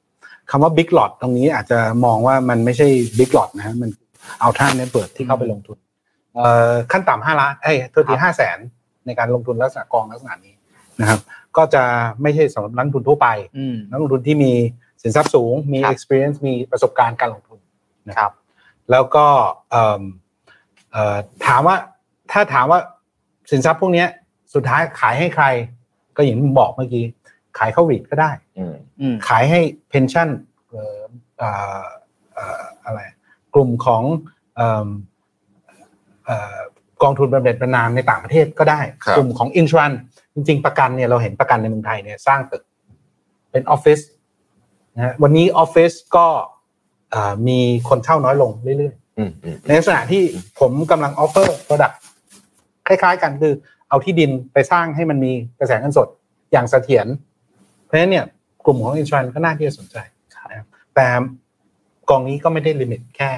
[0.50, 2.86] คำว่า big lot ตรงนี้อาจจะมองว่ามันไม่ใช่
[3.18, 3.90] big lot นะฮะมัน
[4.44, 5.89] ultra high net worth ที่เข้าไปลงทุนเอ่อ
[6.92, 8.58] ขั้นต่ำห้าล้านเอ้ยตัวทีห้าแสน
[9.06, 10.54] ในการลงทุนลักษณะกองลักษณะนี้
[11.00, 11.20] นะครับ
[11.56, 11.82] ก็จะ
[12.22, 13.28] ไม่ใช่สำหรับนักลงทุนทั่วไป
[13.58, 14.52] อืมนักลงทุนที่มี
[15.02, 17.58] สินทรัพย์สูงมีครับ experience มีประสบการณ์การลงทุน
[18.08, 18.34] นะคครัรับบ
[18.90, 19.26] แล้วก็
[19.70, 20.02] เอิ่ม
[20.92, 21.16] เอ่อ
[21.46, 21.76] ถามว่า
[22.32, 22.80] ถ้าถามว่า
[23.50, 24.08] สินทรัพย์พวกเนี้ย
[24.54, 25.44] สุดท้ายขายให้ใคร
[26.16, 27.04] ก็อย่างที่ผมบอกเมื่อกี้
[27.58, 30.28] ขายเข้ารีดก็ได้อืมอืมขายให้เพนชั่น
[30.68, 31.02] เอ่อ
[31.38, 31.50] เอ่
[31.80, 31.84] อ
[32.34, 33.00] เอ่ออะไร
[33.54, 34.02] กลุ่มของ
[34.56, 35.09] เอิ่มเอ่อ
[37.02, 39.92] กองทุนบำเหน็จบำนาญในต่างประเทศก็ได้ครับกลุ่มของอินทรัน
[40.34, 42.62] จริง ๆ ประกันเนี่ยเราเห็นประกันในเมืองไทยเนี่ยสร้างตึก
[43.50, 44.00] เป็นออฟฟิศ
[44.94, 46.26] นะฮะวันนี้ออฟฟิศก็
[47.10, 47.58] เอ่อมี
[47.88, 50.22] คนเช่าน้อยลงเรื่อยๆอืมอืมในลักษณะที่
[50.60, 51.94] ผมกำลัง offer product
[52.86, 53.54] คล้าย ๆ กันคือ
[53.88, 56.08] เอาที่ดินไปสร้างให้มันมีกระแสเงินสด
[56.52, 57.06] อย่างเสถียร
[57.84, 58.24] เพราะฉะนั้นเนี่ย
[58.66, 59.96] กลุ่มของอินช r นก็น่าที่จะสนใจ
[60.50, 61.06] นะครับแต่
[62.10, 63.30] กองนี้ก็ไม่ได้ limit แค่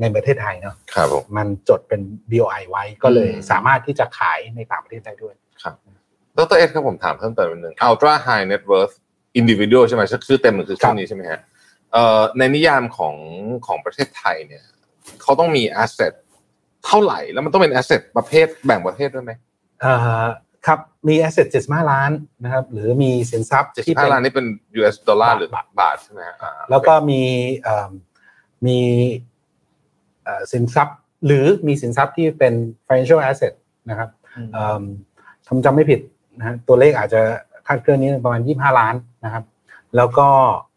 [0.00, 5.34] ในประเทศไทยเนาะครับผมมันจดเป็น BOI ไว้ก็เลยอืมสามารถที่จะขายในต่างประเทศได้ด้วย
[6.38, 8.94] ดรเอ็ดครับผมถามเพิ่มเติมนิดนึง ultra high net worth
[9.40, 11.40] individual ใช่ไหมชื่อเต็มมันคือชื่อนี้ใช่ไหมฮะ
[11.92, 13.14] เอ่อในนิยามของ
[13.66, 14.64] ของประเทศไทยเนี่ย
[15.22, 16.12] เขาต้องมี asset
[16.86, 19.32] เท่าไหร่ แล้วมันต้องเป็น asset ประเภทแบ่งประเภทด้วยไหม
[19.80, 19.92] เอ่
[20.22, 20.26] อ
[20.66, 20.78] ครับ
[21.08, 22.10] มี asset 75ล้าน
[22.44, 24.46] นะครับหรือมีสินทรัพย์เจ็ดสิที่บเป็ห้านล้านนี่เป็น
[24.78, 27.22] US ดอลลาร์บาทหรือบาทใช่ไหมฮะอ่าแล้วก็มี
[27.64, 27.90] เอิ่ม
[28.66, 29.33] มีเอ่อ
[30.52, 30.96] สินทรัพย์
[31.26, 32.54] หรือมีสินทรัพย์ที่เป็น
[32.86, 33.52] financial asset
[33.90, 34.82] นะครับอืมเอิ่ม
[35.46, 36.00] ทำจำไม่ผิด
[36.38, 37.20] นะฮะตัวเลขอาจจะ
[37.66, 38.94] คาดเคลื่อนนี้ประมาณ 25 ล้าน
[39.24, 39.44] นะครับ
[39.96, 40.26] แล้วก็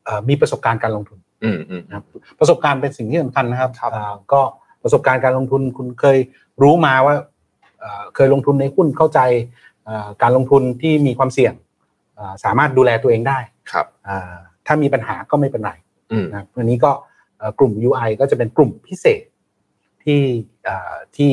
[0.06, 2.06] เอ่อมีประสบการณ์การลงทุนอืมอืมนะครับ
[2.40, 4.42] ประสบการณ์เป็นสิ่งที่สำคัญนะครับครับเอ่อก็
[4.84, 6.18] ประสบการณ์การลงทุนคุณเคย
[6.62, 7.16] รู้มาว่า
[7.80, 9.20] เอ่อเคยลงทุนในหุ้นเข้าใจ
[9.86, 11.54] เอ่อการลงทุนที่มีความเสี่ยง
[12.16, 13.40] เอ่อสามารถดูแลตัวเองได้
[13.72, 14.34] ครับอ่า
[14.66, 15.72] ถ้ามีปัญหาก็ไม่เป็นไร
[16.12, 16.92] อืมนะครับวันนี้ก็
[17.38, 19.24] เอ่อกลุ่ม UI ก็จะเป็นกลุ่มพิเศษ
[20.08, 20.22] ที่
[20.64, 21.32] เอ่อที่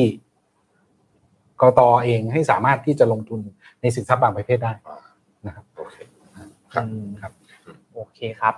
[1.61, 3.39] กตเองให้สามารถที่จะลงทุน
[3.81, 4.71] ในสินทรัพย์บางประเภทได้
[5.47, 5.97] นะครับโอเค
[6.33, 7.31] ครับอืมครับ
[7.93, 8.53] โอเคครับ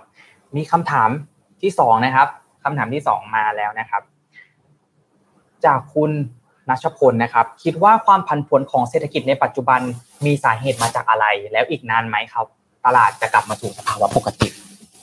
[0.56, 1.10] มีคำถาม
[1.62, 2.28] ที่สองนะครับ
[2.64, 4.02] คำถามที่สองมาแล้วนะครับ
[5.64, 6.10] จากคุณ
[6.68, 9.80] นัชพลนะครับ คิดว่าความผันผวนของเศรษฐกิจในปัจจุบัน
[10.26, 12.46] มีสาเหตุมาจากอะไร แล้วอีกนานไหมครับ
[12.86, 14.48] ตลาดจะกลับมาสู่สภาวะปกติ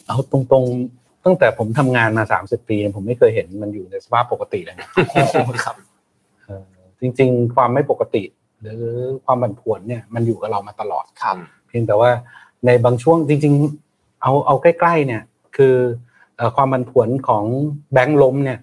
[0.08, 4.88] เอาตรงๆ ตั้งแต่ผมทำงานมา30ปีผมไม่เคยเห็นมันอยู่ในสภาพปกติเลยนะ
[5.66, 5.76] ครับ
[6.44, 6.66] เอ่อ
[7.00, 8.24] จริง ๆ ความไม่ปกติ
[8.62, 8.84] หรือ
[9.26, 11.36] ความผันผวนเนี่ยมันอยู่กับเรามาตลอดครับ
[11.68, 12.10] เพียงแต่ว่า
[12.66, 13.54] ในบางช่วงจริง
[13.88, 15.24] ๆ เอาเอาใกล้ๆเนี่ย
[15.58, 15.76] คือ
[16.36, 17.44] เอ่อความผันผวนของ
[17.94, 18.60] แบงก์ล้มเนี่ย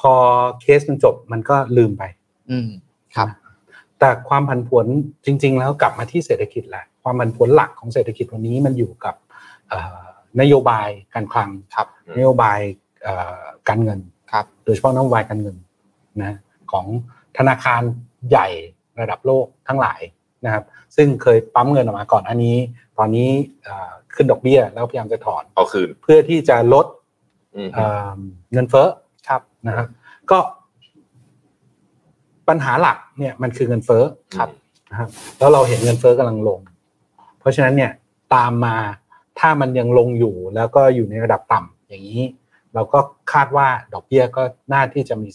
[0.00, 0.12] พอ
[0.60, 2.02] เคสมันจบมันก็ลืมไป
[2.50, 2.68] อืม
[3.16, 3.28] ครับ
[3.98, 4.86] แต่ความผันผวน
[5.24, 9.14] จริง ๆ แล้วกลับมาที่เศรษฐกิจแหละความผันผวนหลักของเศรษฐกิจวันนี้มันอยู่กับ
[9.68, 10.04] เอ่อ
[10.40, 12.58] นโยบายการคลังครับนโยบาย
[13.02, 14.00] เอ่อการเงิน
[14.32, 15.56] ครับโดยเฉพาะนโยบายการเงิน
[16.22, 16.38] นะ
[16.72, 16.86] ของ
[17.38, 17.82] ธนาคาร
[18.30, 18.48] ใหญ่
[19.00, 20.00] ระดับโลกทั้งหลาย
[20.44, 20.64] นะครับ
[20.96, 22.56] ซึ่งเคยปั๊มเงินออกมาก่อนอันนี้
[22.98, 23.28] ตอนนี้
[23.62, 26.86] เอ่อขึ้นดอกเบี้ยแล้วพยายามจะถอนเอาคืนเพื่อที่จะลด
[27.54, 28.18] อืมเอ่อ
[28.52, 28.88] เงินเฟ้อ
[29.28, 29.86] ครับนะครับ
[30.30, 30.38] ก็
[32.48, 34.04] ปัญหาหลักเนี่ยมันคือเงินเฟ้อ
[34.36, 34.48] ครับ
[34.90, 35.08] นะครับ
[35.38, 36.60] แล้วเราเห็นเงินเฟ้อกำลังลง
[37.38, 37.92] เพราะฉะนั้นเนี่ย
[38.34, 38.76] ตามมา
[39.38, 42.22] ถ้ามันยังลงอยู่แล้วก็อยู่ในระดับต่ำอย่างนี้
[42.74, 42.98] เราก็
[43.32, 45.28] คาดว่าดอกเบี้ยก็น่าที่จะมี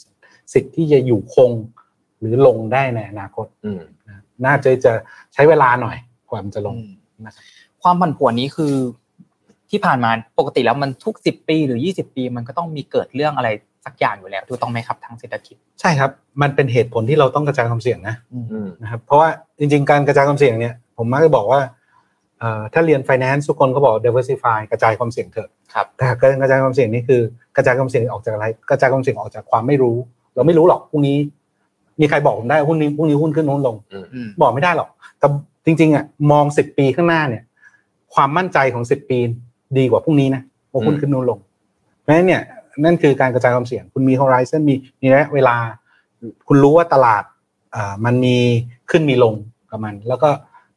[0.53, 1.51] สิทธิ์ที่จะอยู่คง
[2.19, 4.93] หรือลงได้ในอนาคตอืมนะน่าจะจะ
[5.33, 5.97] ใช้เวลาหน่อย
[6.29, 6.91] กว่ามันจะลงอืม
[7.25, 7.43] นะครับ
[7.81, 8.73] ความผันผวนนี้คือ
[9.69, 13.49] ที่ผ่านมาปกติแล้วมันทุกสิบปีหรือยี่สิบปี มันก็ต้องมีเกิดเรื่องอะไร
[13.85, 19.29] สักอย่างอยู่แล้วถูกต้องไหมครับทางเศรษฐกิจ ใช่ครับ มันเป็นเหตุผลที่เราต้องกระจายความเสี่ยงนะอืมนะครับเพราะว่า
[19.59, 21.78] จริง ๆ การกระจายความเสี่ยงเนี่ย ผมมักจะบอกว่าเอ่อ
[22.73, 27.21] ถ้าเรียน finance ทุกคนก็บอก diversify กระจายความเสี่ยงเถอะครับแต่การกระจายความเสี่ยงนี่คือ
[27.55, 29.97] กระจายความเสี่ยงออกจากอะไร กระจายความเสี่ยงออกจากความไม่รู้
[30.35, 31.17] เราไม่รู้หรอกพรุ่งนี้
[32.01, 33.75] มีใครบอกผมได้ว่าพรุ่งนี้พรุ่งนี้หุ้นขึ้นหุ้นลง
[34.13, 35.27] อืมบอกไม่ได้หรอก แต่
[35.65, 37.43] จริง ๆอะมองสิบปีข้างหน้าเนี่ย
[38.13, 39.19] ความมั่นใจของสิบปี
[39.77, 41.39] ดีกว่าพรุ่งนี้นะว่าหุ้นขึ้นนู้นลง
[42.01, 42.41] เพราะฉะนั้นเนี่ย
[42.85, 45.55] นั่นคือการกระจายความเสี่ยง คุณมี horizon มีมีระยะเวลา
[46.47, 47.23] คุณรู้ว่าตลาด
[47.75, 48.37] อ่ามันมี
[48.91, 49.33] ขึ้นมีลง
[49.69, 50.29] กับมัน แล้วก็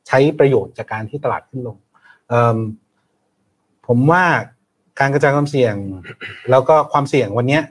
[0.09, 1.77] ใช้ประโยชน์จากการที่ตลาดขึ้นลง
[2.29, 2.59] เอิ่ม
[3.87, 4.25] ผมว่า
[5.01, 5.75] การกระจายความเสี่ยง
[6.51, 7.63] แล้วก็ความเสี่ยงวันเนี้ย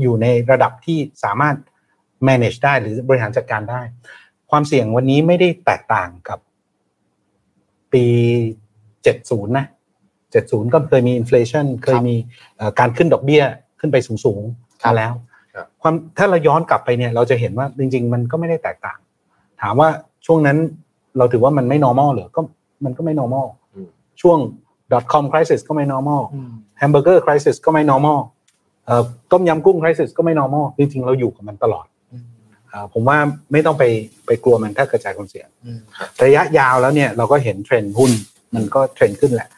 [0.00, 1.56] อยู่ในระดับที่สามารถ
[2.28, 3.80] manage ได้หรือบริหารจัดการได้
[4.50, 6.38] ความเสี่ยงวันนี้ไม่ได้แตกต่างกับ
[7.92, 8.04] ปี
[8.76, 9.66] 70นะ
[10.18, 12.16] 70 ก็เคยมีอินฟล t ชันเคยมี
[12.56, 13.42] เอ่อการขึ้นดอกเบี้ย
[13.80, 15.12] ขึ้นไปสูงๆมาแล้ว
[15.54, 18.98] ครับความถ้าเราย้อนกลับไปเนี่ย เราจะเห็นว่าจริง ๆ มันก็ไม่ได้แตกต่าง
[19.62, 19.88] ถามว่า
[20.26, 20.58] ช่วงนั้น
[21.18, 22.40] เราถือว่ามันไม่ normal เหรอก็
[22.84, 23.88] มันก็ไม่ normal อืม
[24.20, 24.38] ช่วง
[25.12, 26.22] .com crisis ก็ไม่ normal
[26.80, 28.20] hamburger crisis ก็ไม่ normal
[28.86, 29.02] เอ่อ
[29.32, 31.86] ต้มยำกุ้ง crisis ก็ไม่ normal จริงๆเราอยู่กับมันตลอด
[32.72, 33.18] อ่าผมว่า
[33.52, 33.84] ไม่ต้องไป
[34.26, 35.80] ไปกลัวมันถ้ากระจายความเสี่ยงอืม
[36.24, 38.12] ระยะยาวแล้วเนี่ยเราก็เห็นเทรนด์หุ้น
[38.54, 39.48] มันก็เทรนด์ขึ้นแหละ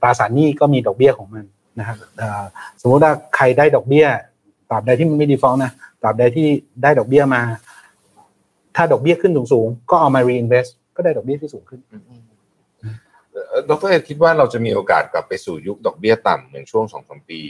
[0.00, 1.44] ตราสารหนี้ก็มีดอกเบี้ยของมัน
[1.78, 2.44] นะครับอ่า
[2.82, 4.06] สมมติว่าใครได้ดอกเบี้ย
[4.70, 5.72] ตราบใดที่มันไม่ default นะ
[6.02, 6.46] ตราบใดที่
[6.82, 7.42] ได้ดอกเบี้ยมา
[8.76, 11.80] ถ้าดอกเบี้ยขึ้นสูงๆก็เอามา reinvest ก็ได้ดอกเบี้ยที่สูงขึ้น
[13.32, 17.40] เอ่อดรเอกคิดว่าเราจะมีโอกาสกลับไปสู่ยุคดอกเบี้ยต่ำเหมือนช่วงสองสามปี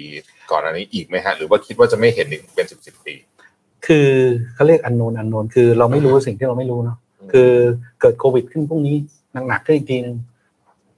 [0.50, 3.14] ก่อนอันนี้อีกไหมฮะ หรือว่าคิดว่าจะไม่เห็นอีกเป็นสิบสิบปี
[3.86, 4.10] คือ
[4.54, 7.50] เขาเรียกอันโนนอันโนนคือเราไม่รู้สิ่งที่เราไม่รู้เนาะอืมคือ
[8.00, 8.96] เกิดโควิดขึ้นพรุ่งนี้
[9.48, 10.16] หนักๆขึ้นอีกทีนึง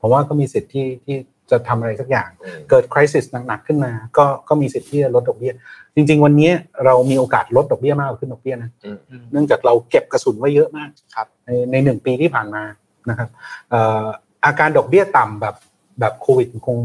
[0.01, 1.17] ผมว่าก็มีสิทธิ์ที่ที่
[1.51, 5.55] จะทำอะไรสักอย่างอืมเกิดคริสิสหนักๆขึ้นมา ก็ก็มีสิทธิ์ที่จะลดดอกเบี้ย
[5.95, 6.51] จริง ๆ วันนี้
[6.85, 8.97] เรามีโอกาสลดดอกเบี้ยมากกว่าขึ้นดอกเบี้ยนะอืม
[9.33, 12.63] เนื่องจากเราเก็บกระสุนไว้เยอะมากครับในในหนึ่งปีที่ผ่านมา
[13.11, 13.29] นะครับ
[13.71, 14.05] เอ่อ
[14.45, 15.55] อาการดอกเบี้ยต่ำแบบ
[16.01, 16.79] แบบโควิดคง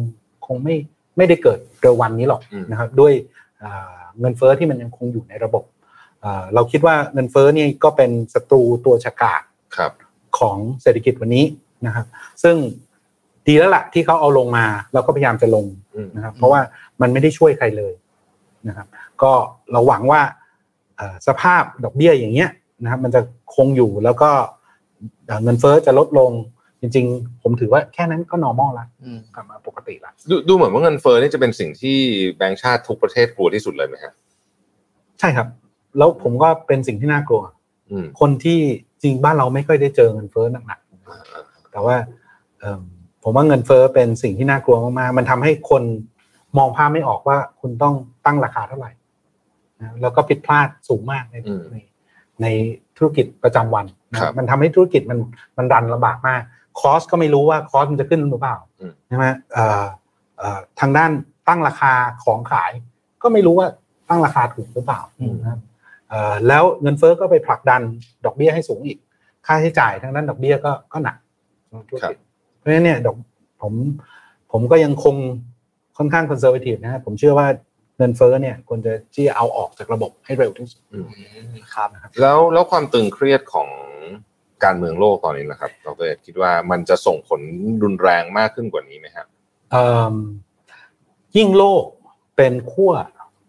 [0.46, 0.76] คงไม่
[1.18, 3.14] ไม่ได้เกิดเร็ววันนี้หรอกอืมนะครับด้วย
[3.64, 5.64] อ่าเงินเฟ้อที่มันยังคงอยู่ในระบบ
[6.24, 9.42] อ่าเราคิดว่าเงินเฟ้อนี่ก็เป็นศัตรูตัวฉกาจ
[9.78, 9.92] ครับ
[10.40, 11.46] ของเศรษฐกิจวันนี้
[11.86, 12.06] นะครับ
[12.44, 12.56] ซึ่ง
[13.48, 16.62] ดีแล้วล่ะที่เขาเอาลงมาเราก็พยายามจะลงอืมนะครับเพราะว่า
[17.02, 17.94] มันไม่ได้ช่วยใครเลย
[18.68, 18.88] นะครับ
[19.22, 19.32] ก็
[19.72, 20.22] เราหวังว่า
[20.98, 22.50] เอ่อสภาพดอกเบี้ยอย่างเงี้ย
[22.84, 23.22] นะครับ มันจะ
[23.56, 24.30] คงอยู่แล้วก็
[25.28, 26.32] เอ่อเงินเฟ้อจะลดลง
[26.82, 31.98] จริง ๆ ผมถือว่าแค่นั้นก็ normal ละอืมกลับมาปกติละดูดูเหมือนว่าเงินเฟ้อนี่จะเป็นสิ่งที่
[32.38, 34.14] แบงก์ชาติทุกประเทศกลัวที่สุดเลยไหมฮะ
[35.20, 35.48] ใช่ครับ
[35.98, 37.44] แล้วผมก็เป็นสิ่งที่น่ากลัว
[37.90, 38.60] อืมคนที่
[39.02, 41.96] จริงบ้านเราไม่ค่อยได้เจอเงินเฟ้อหนักๆแต่ว่า
[42.60, 42.82] เอิ่ม
[43.24, 45.84] ผมว่าเงินเฟ้อเป็นสิ่งที่น่ากลัวมากๆ มันทำให้คน
[46.58, 47.96] มองภาพไม่ออกว่าคุณต้อง
[48.26, 48.92] ตั้งราคาเท่าไหร่
[49.80, 51.78] นะแล้วก็ผิดพลาดสูงมากในอืมใน
[52.42, 52.48] ใน
[52.98, 55.20] ธุรกิจประจำวันนะครับมันทำให้ธุรกิจมัน
[55.58, 56.42] มันรันลำบากมาก
[56.80, 59.86] คอสก็ไม่รู้ว่าคอสมันจะขึ้นหรือเปล่าอืมใช่ไหมเอ่อ
[60.38, 61.12] เอ่อทางด้าน
[61.48, 61.94] ตั้งราคา
[62.24, 62.72] ของขาย
[63.22, 63.68] ก็ไม่รู้ว่า
[64.10, 65.60] ตั้งราคาถูกหรือเปล่าอืมนะครับ
[66.10, 67.82] เอ่อแล้วเงินเฟ้อก็ไปผลักดัน
[68.26, 68.98] ดอกเบี้ยให้สูงอีก
[69.46, 71.18] ค่าใช้จ่ายทางด้านดอกเบี้ยก็ก็หนัก
[71.90, 72.18] ธุรกิจ
[72.58, 73.16] เพราะฉะนั้นเนี่ยดอก
[73.62, 73.74] ผม
[74.52, 75.16] ผมก็ยังคง
[75.98, 77.48] ค่อนข้าง conservative นะครับผมเชื่อว่า
[77.98, 80.82] เงินเฟ้อเนี่ยควรจะที่จะเอาออกจากระบบให้เร็วที่สุด
[81.76, 81.90] ครับ
[82.22, 83.70] แล้วแล้วความตึงเครียดของ
[84.64, 87.42] การเมืองโลกตอนนี้นะครับดรเอกคิดว่ามันจะส่งผล
[87.84, 89.28] รุนแรงมากขึ้นกว่านี้ไหมครับ
[89.72, 90.16] เอิ่ม
[91.38, 91.86] ยิ่งโลก
[92.38, 92.94] เป็นขั้ว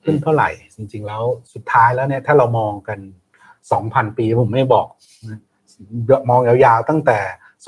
[0.04, 1.22] ขึ้นเท่าไหร่ จริง ๆ แล้ว
[1.54, 2.98] สุดท้ายแล้วเนี่ยถ้าเรามองกัน
[3.72, 4.88] สองพันปีผมไม่บอก
[5.28, 5.40] นะ
[6.30, 7.18] มองยาวๆตั้งแต่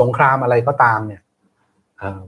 [0.00, 1.22] สงครามอะไรก็ตามเนี่ย
[1.98, 2.26] เอิ่ม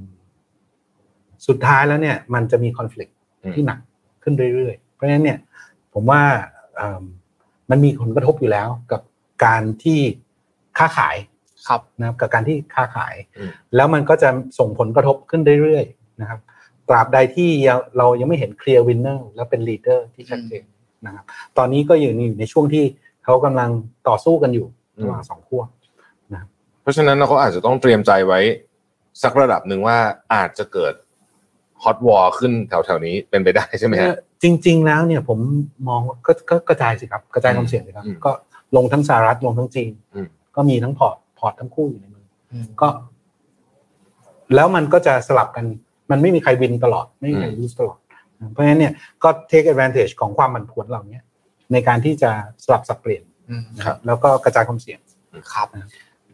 [1.47, 3.11] สุดท้ายแล้วเนี่ยมันจะมี conflict
[3.43, 3.79] อืมที่หนัก
[4.23, 5.39] ขึ้นเรื่อยๆ เพราะฉะนั้นเนี่ย
[5.95, 6.23] ผมว่า
[6.77, 7.05] เอิ่ม
[7.71, 9.01] มันมีผลกระทบอยู่แล้วกับ
[9.45, 10.01] การที่
[10.79, 11.17] ค้าขาย
[11.69, 14.29] ครับนะครับกับการที่ค้าขายอืมแล้วมันก็จะ
[14.59, 16.41] ส่งผลกระทบขึ้นเรื่อยๆนะครับ
[16.89, 17.51] ตราบใดที่
[17.97, 20.65] เรายังไม่เห็น clear winner แล้วเป็น leader ที่ชัดเจน
[21.07, 21.25] นะครับ
[21.59, 22.85] ตอนนี้ก็อยู่อยู่ในช่วงที่
[23.25, 23.71] เขากำลัง
[24.09, 24.67] ต่อสู้กันอยู่
[25.01, 25.63] ระหว่างสองขั้ว
[26.83, 28.41] เพราะฉะนั้นเราก็อาจจะต้องเตรียมใจไว้
[29.23, 29.99] สักระดับหนึ่งว่า
[30.35, 30.95] อาจจะเกิด
[31.85, 35.39] hot war ขึ้นแถวๆนี้เป็นไปได้ใช่ไหมฮะจริง ๆ แล้วเนี่ยผม
[35.89, 38.31] มองว่าก็ก็กระจายสิครับกระจายความเสี่ยงสิครับอืมก็
[38.77, 40.27] ลงทั้งสหรัฐลงทั้งจีนอืม
[40.57, 42.89] ก็มีทั้งพอร์ตพอร์ตทั้งคู่อยู่ในมืออืมก็
[44.55, 45.65] แล้วมันก็จะสลับกัน
[46.11, 47.99] มันไม่มีใครวินตลอด ไม่มีใครอืมลูสตลอด
[48.53, 51.19] เพราะฉะนั้นเนี่ยก็ take advantage ของความผันผวนเหล่านี้
[51.73, 52.31] ในการที่จะ
[52.65, 55.01] สลับสับเปลี่ยนอืมนะครับ แล้วก็กระจายความเสี่ยง
[55.55, 55.69] ครับ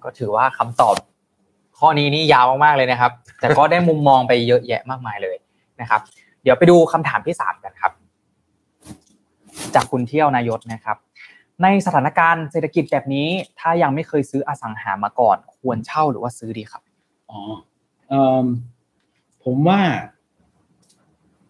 [0.05, 0.94] ก็ถือว่าคำตอบ
[1.79, 5.37] ข้อนี้นี่ยาวมากๆเลยนะครับ แต่ก็ได้มุมมองไปเยอะแยะมากมายเลย
[5.81, 6.01] นะครับ
[6.43, 7.93] เดี๋ยวไปดูคำถามที่สามกันครับ
[9.74, 10.97] จากคุณเที่ยวนายศนะครับ
[11.62, 13.29] ในสถานการณ์เศรษฐกิจแบบนี้
[13.61, 16.83] ถ้ายังไม่เคยซื้ออสังหามาก่อน ควรเช่าหรือว่าซื้อดีครับ
[17.31, 17.41] อ๋อ
[18.09, 18.47] เอิ่ม
[19.45, 19.81] ผมว่า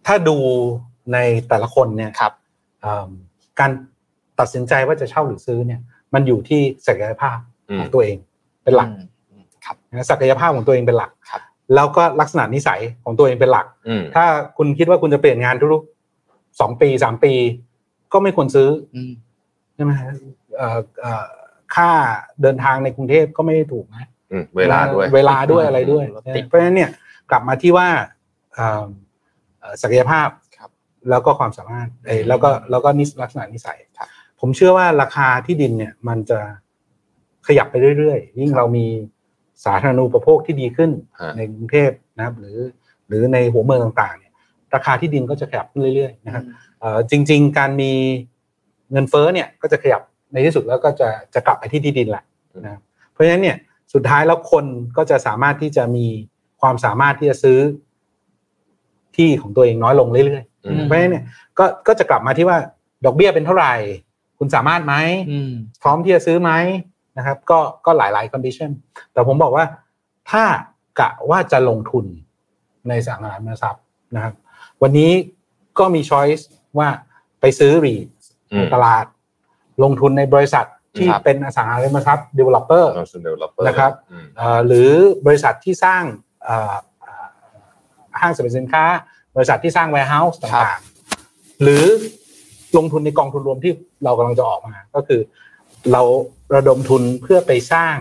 [0.06, 0.36] ถ้าดู
[1.12, 1.18] ใน
[1.48, 2.32] แต่ละคนเนี่ยครับ
[2.82, 3.10] เอิ่ม
[3.60, 3.70] การ
[4.38, 5.80] ตัดสินใจว่าจะเช่าหรือซื้อเนี่ย
[6.14, 7.38] มันอยู่ที่ศักยภาพ
[7.70, 8.16] อืมของตัวเอง
[8.62, 9.15] เป็นหลักอืมครับนะ
[10.10, 11.42] ศักยภาพของตัวเองเป็นหลักครับ
[11.74, 14.24] แล้วก็ลักษณะนิสัยของตัวเองเป็นหลักอืมถ้า
[14.56, 17.32] คุณคิดว่าคุณจะเปลี่ยนงานทุกๆสองปีสามปี
[18.12, 19.12] ก็ไม่ควรซื้ออืม
[19.74, 20.12] ใช่ไหมฮะ
[20.56, 21.26] เอ่อเอ่อ
[21.74, 21.90] ค่า
[22.42, 26.90] เดินทางในกรุงเทพก็ไม่ได้ถูกนะอืมเวลาด้วย เวลาด้วยอะไรด้วยรถติดเพราะฉะนั้นเนี่ย
[27.30, 27.88] กลับมาที่ว่า
[28.54, 28.86] เอ่อ
[29.60, 30.70] เอ่อศักยภาพครับ
[31.10, 34.08] แล้วก็ความสามารถเอ้ยแล้วก็แล้วก็นิสลักษณะนิสัยครับ
[34.40, 36.40] ผมเชื่อว่าราคาที่ดินเนี่ย มันจะ
[37.46, 38.86] ขยับไปเรื่อยๆยิ่งเรามี
[39.64, 40.90] สาธารณูปโภคที่ดีขึ้น
[41.20, 42.58] ฮะในกรุงเทพนะครับ หรือ
[43.08, 44.32] หรือในหัวเมืองต่างๆเนี่ย
[44.74, 46.44] ราคาที่ดินก็จะขยับขึ้นเรื่อยๆนะครับ
[46.80, 47.92] เอ่อจริง ๆ การมี
[48.92, 50.02] เงินเฟ้อเนี่ยก็จะขยับ
[50.32, 52.24] ในที่สุดแล้วก็จะจะกลับไปที่ที่ดินแหละ
[52.64, 52.82] นะครับ
[53.12, 53.56] เพราะฉะนั้นเนี่ย
[53.94, 54.64] สุดท้ายแล้วคน
[54.96, 56.06] ก็จะสามารถที่จะมี
[56.60, 57.58] ความสามารถที่จะซื้อ
[59.16, 61.24] ที่ของตัวเองน้อยลงเรื่อยอืมๆเพราะฉะนั้นเนี่ย
[61.58, 62.58] ก็ก็จะกลับมาที่ว่า
[63.04, 63.74] ดอกเบี้ยเป็นเท่าไหร่
[64.38, 64.94] คุณสามารถไหม
[65.30, 65.52] อืม
[65.82, 66.50] พร้อมที่จะซื้อไหม
[67.16, 68.70] นะครับ ก็ก็หลายหลาย condition
[69.12, 69.64] แต่ผมบอกว่า
[70.30, 70.44] ถ้า
[71.00, 72.04] กะว่าจะลงทุน
[72.88, 73.82] ในสังหาริมทรัพย์
[74.14, 74.34] นะครับ
[74.82, 75.10] วันนี้
[75.78, 76.42] ก็มี choice
[76.78, 76.88] ว่า
[77.40, 78.06] ไปซื้อ REIT
[78.52, 79.04] อืมในตลาด
[79.82, 84.90] ลงทุนในบริษัทที่ครับเป็นอสังหาริมทรัพย์ developer ลงทุน developer นะครับอืมเอ่อหรือ
[85.26, 86.02] บริษัทที่สร้าง
[86.44, 87.26] เอ่อเอ่อ
[88.20, 88.84] ห้างสรรพสินค้า
[89.36, 91.84] บริษัทที่สร้าง warehouse ต่างๆ หรือ
[92.76, 93.72] ลงทุนในกองทุนรวมที่
[94.04, 95.20] เรากำลังจะออกมา ก็คือ
[95.92, 96.02] เรา
[96.54, 97.94] ระดมทุนเพื่อไปสร้าง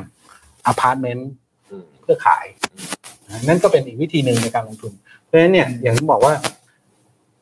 [0.67, 1.29] อพาร์ตเมนต์
[1.69, 2.45] อืมเพื่อขาย
[3.29, 4.91] นะนั่นก็เป็นอีกวิธีหนึ่งในการลงทุน
[5.23, 6.33] เพราะฉะนั้นเนี่ยอย่างที่บอกว่า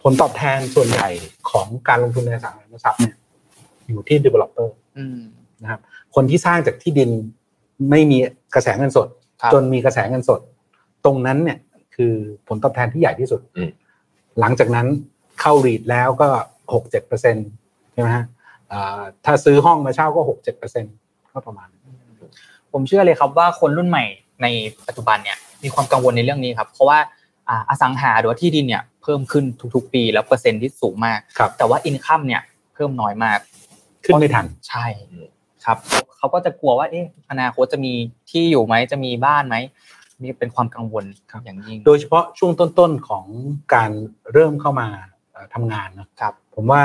[0.03, 1.09] ผลตอบแทนส่วนใหญ่
[1.49, 3.15] ของการลงทุนในอสังหาริมทรัพย์เนี่ย
[3.87, 4.67] อยู่ที่ developer
[4.97, 5.19] อืม
[5.63, 5.81] นะครับ
[6.15, 7.09] คนที่สร้างจากที่ดิน
[7.89, 8.17] ไม่มี
[8.55, 9.07] กระแสเงินสด
[9.41, 10.39] ครับจนมีกระแสเงินสด
[11.05, 11.59] ตรงนั้นเนี่ย
[11.95, 12.13] คือ
[12.47, 13.69] ผลตอบแทนที่ใหญ่ที่สุดอืม
[14.39, 14.87] หลังจากนั้น
[15.41, 16.29] เข้ารีดแล้วก็
[16.73, 17.47] หกเจ็ดเปอร์เซ็นต์
[17.93, 18.32] ใช่ไหมฮะอ่า
[19.25, 20.95] ถ้าซื้อห้องมาเช่าก็หกเจ็ดเปอร์เซ็นต์
[21.31, 21.83] ก็ประมาณนั้น
[22.71, 24.05] ผมเชื่อเลยครับว่าคนรุ่นใหม่
[24.41, 24.47] ใน
[24.87, 26.99] ปัจจุบันเนี่ยมีความกังวลในเรื่องนี้ครับ เพราะว่า
[27.49, 29.45] อ่าอสังหาหรือว่าที่ดินเนี่ยเพิ่มขึ้น
[29.75, 32.41] ทุกๆ ปี แล้วเปอร์เซ็นต์ที่สูงมากครับแต่ว่าอินคัมเนี่ย
[32.73, 33.39] เพิ่มน้อยมาก
[34.05, 34.85] ขึ้นไม่ทันใช่
[35.65, 35.77] ครับ
[36.17, 37.93] เขาก็จะกลัวว่าเอ๊ะอนาคตจะมี
[38.29, 39.55] ที่อยู่ไหมจะมีบ้านไหม
[40.21, 43.25] นี่เป็นความกังวลครับอย่างยิ่งโดยเฉพาะช่วงต้นๆของ
[43.73, 43.91] การ
[44.33, 44.87] เริ่มเข้ามา
[45.31, 46.83] เอ่อทำงานนะครับ ผมว่า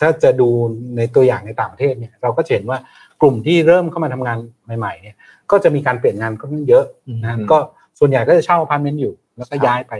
[0.00, 0.48] ถ้าจะดู
[0.96, 2.78] ในตัวอย่างในต่างประเทศเนี่ยเราก็จะเห็นว่า
[3.20, 4.38] กลุ่มที่เริ่มเข้ามาทำงาน
[4.78, 5.16] ใหม่ ๆ เนี่ย
[5.50, 6.84] ก็จะมีการเปลี่ยนงานค่อนข้างเยอะ
[7.24, 7.58] นะอืมก็
[7.98, 9.92] ส่วนใหญ่ก็จะเช่าอพาร์ตเมนต์อยู่ แล้วก็ครับย้ายไป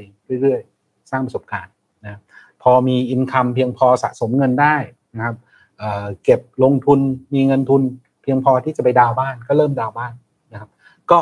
[0.42, 1.72] เรื่อยๆ สร้างประสบการณ์
[2.04, 2.20] นะ
[2.62, 4.76] พอมี income เพียงพอสะสมเงินได้
[5.14, 5.36] นะครับ
[5.78, 6.98] เอ่อเก็บลงทุน
[7.34, 7.82] มีเงินทุน
[8.22, 10.12] เพียงพอที่จะไปดาวน์บ้านก็เริ่มดาวน์บ้าน
[10.52, 10.70] นะครับ
[11.10, 11.18] ก็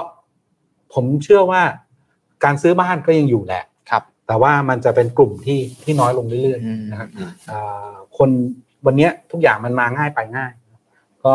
[0.95, 1.63] ผมเชื่อว่า
[2.45, 8.31] การซื้อบ้านก็ยังอยู่แหละครับ แต่ว่ามันจะเป็นกลุ่มที่ที่น้อยลงเรื่อยอืมๆนะครับอืมอ่าคน
[8.87, 10.53] วันเนี้ยทุกอย่างมันมาง่ายไปง่าย
[11.25, 11.33] ก็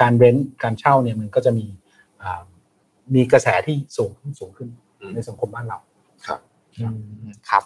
[0.00, 1.66] การเรนต์การเช่าเนี่ยมันก็จะมี
[2.22, 2.42] อ่า
[3.14, 4.68] มีกระแสที่สูงขึ้นสูงขึ้น
[5.00, 5.78] อืมในสังคมบ้านเรา
[6.26, 6.40] ครับ
[6.80, 7.62] อืมครับ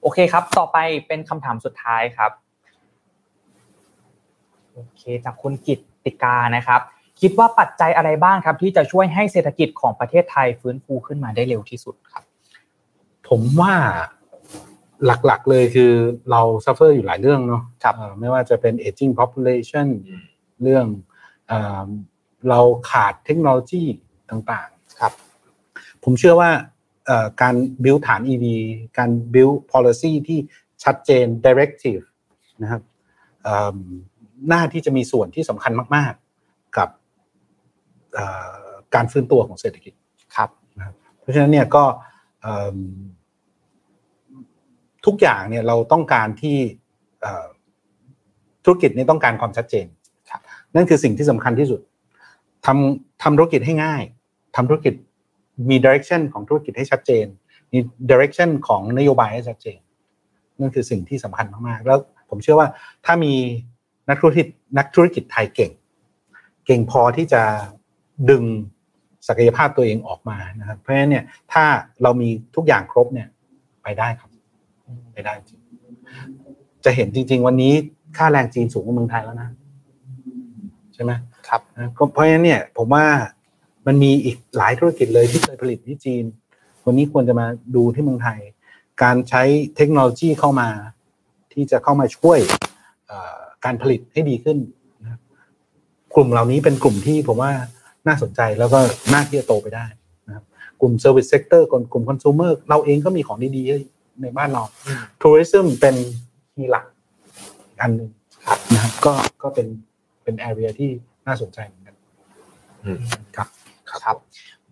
[0.00, 2.32] โอเคครับ ต่อไปเป็นคำถามสุดท้ายครับ
[4.72, 6.80] โอเคจากคุณกิตติกานะครับ
[7.20, 12.24] คิดว่าปัจจัยอะไรบ้างครับ ที่จะช่วยให้เศรษฐกิจของประเทศไทยฟื้นฟูขึ้นมาได้เร็วที่สุดครับ
[13.28, 13.74] ผมว่า
[15.06, 15.92] หลักๆเลยคือ
[16.30, 20.22] เรา suffer อยู่หลายเรื่องเนาะครับเอ่อไม่ว่าจะเป็น aging population อืม
[20.62, 20.86] เรื่อง
[21.48, 21.88] เอ่อ
[22.48, 23.84] เราขาดเทคโนโลยี
[24.30, 25.12] ต่างๆครับ
[26.04, 26.50] ผมเชื่อว่า
[27.06, 28.44] เอ่อการ build ฐาน EV
[28.98, 30.38] การ build policy ที่
[30.84, 32.02] ชัดเจน directive
[32.62, 32.82] นะครับ
[33.42, 33.76] เอิ่ม
[34.52, 36.12] น่าที่จะมีส่วนที่สำคัญมาก
[36.44, 36.88] ๆ กับ
[38.14, 38.24] เอ่
[38.62, 39.92] อการฟื้นตัวของเศรษฐกิจ
[40.36, 41.84] ครับนะครับเพราะฉะนั้นเนี่ยก็
[42.42, 42.78] เอิ่ม
[45.06, 46.56] ทุกอย่างเนี่ยเราต้องการที่
[47.20, 47.46] เอ่อ
[48.64, 49.86] ธุรกิจเนี่ยต้องการความชัดเจน
[50.30, 50.40] ครับ
[50.74, 51.80] นั่นคือสิ่งที่สำคัญที่สุด
[52.66, 54.02] ทำทำธุรกิจให้ง่าย
[54.56, 54.94] ทำธุรกิจ
[55.70, 57.26] มี direction ของธุรกิจให้ชัดเจน
[57.72, 57.78] มี
[58.10, 59.78] direction ของนโยบายให้ชัดเจน
[60.60, 61.98] นั่นคือสิ่งที่สำคัญมากๆ แล้ว
[62.30, 62.68] ผมเชื่อว่า
[63.06, 63.34] ถ้ามี
[64.08, 64.46] นักธุรกิจ
[64.78, 65.72] นักธุรกิจไทยเก่ง
[66.66, 67.42] เก่งพอที่จะ
[68.30, 68.44] ดึง
[69.28, 71.64] ศักยภาพตัวเองออกมานะครับ เพราะฉะนั้นเนี่ยถ้า
[72.02, 73.28] เรามีทุกอย่างครบเนี่ย
[73.82, 74.30] ไปได้ครับ
[75.12, 75.60] ไปได้จริง
[76.84, 77.72] จะเห็นจริง ๆ วันนี้
[78.16, 79.50] ค่าแรงจีนสูงกว่าเมืองไทยแล้วนะ
[80.94, 81.12] ใช่ไหม
[81.48, 83.06] ครับนะก็เพราะฉะนั้นเนี่ย ผมว่า
[83.86, 86.24] มันมีอีกหลายธุรกิจเลยที่เคยผลิตที่จีน
[86.86, 88.38] วันนี้ควรจะมาดูที่เมืองไทย
[89.02, 89.42] การใช้
[89.76, 90.68] เทคโนโลยีเข้ามา
[91.52, 92.38] ที่จะเข้ามาช่วย
[93.06, 94.58] เอ่อการผลิตให้ดีขึ้น
[95.02, 95.20] นะครับ
[96.14, 97.52] กลุ่มเหล่านี้เป็นกลุ่มที่ผมว่า
[98.06, 98.80] น่าสนใจแล้วก็
[99.12, 99.86] น่าที่จะโตไปได้
[100.26, 100.44] นะครับ
[100.80, 104.62] กลุ่ม Service Sector กลุ่มกลุ่ม Consumer เราเองก็มีของดีๆ ในบ้านเรา
[105.22, 105.94] Tourism เป็น
[106.54, 106.84] ที่หลัก
[107.80, 108.10] อันหนึ่ง
[108.74, 109.12] นะครับก็
[109.42, 109.66] ก็เป็น
[110.22, 110.90] เป็น area ที่
[111.26, 111.94] น่าสนใจเหมือนกัน
[112.84, 112.98] อืม
[113.36, 113.48] ครับ
[114.04, 114.16] ครับ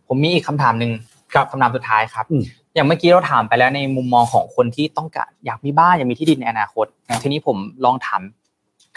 [0.06, 0.92] ผมมีอีกคำถามหนึ่ง
[1.32, 2.42] ครับคำถามสุดท้ายครับอืม
[2.74, 6.86] อย่างเมื่อกี้เราถามไปแล้วในมุมมองของคนที่ต้องการอยากมีบ้านอยากมีที่ดินในอนาคต
[7.22, 8.22] ทีนี้ผมลองถาม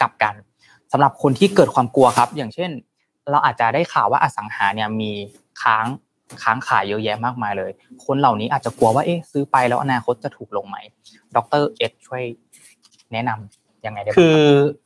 [0.00, 0.34] กลับกัน
[0.92, 2.70] สำหรับคนที่เกิดความกลัวครับ อย่างเช่น
[3.30, 5.10] เราอาจจะได้ข่าวว่าอสังหาเนี่ยมี
[5.62, 5.84] ค้าง
[6.42, 7.70] ค้างขายเยอะแยะมากมายเลย
[8.04, 10.76] คนเหล่านี้อาจจะกลัวว่าเอ๊ะซื้อไปแล้วอนาคตจะถูกลงไหม
[11.36, 12.22] ดรเอ็ดช่วย
[13.12, 14.38] แนะนำยังไงได้บ้างคือ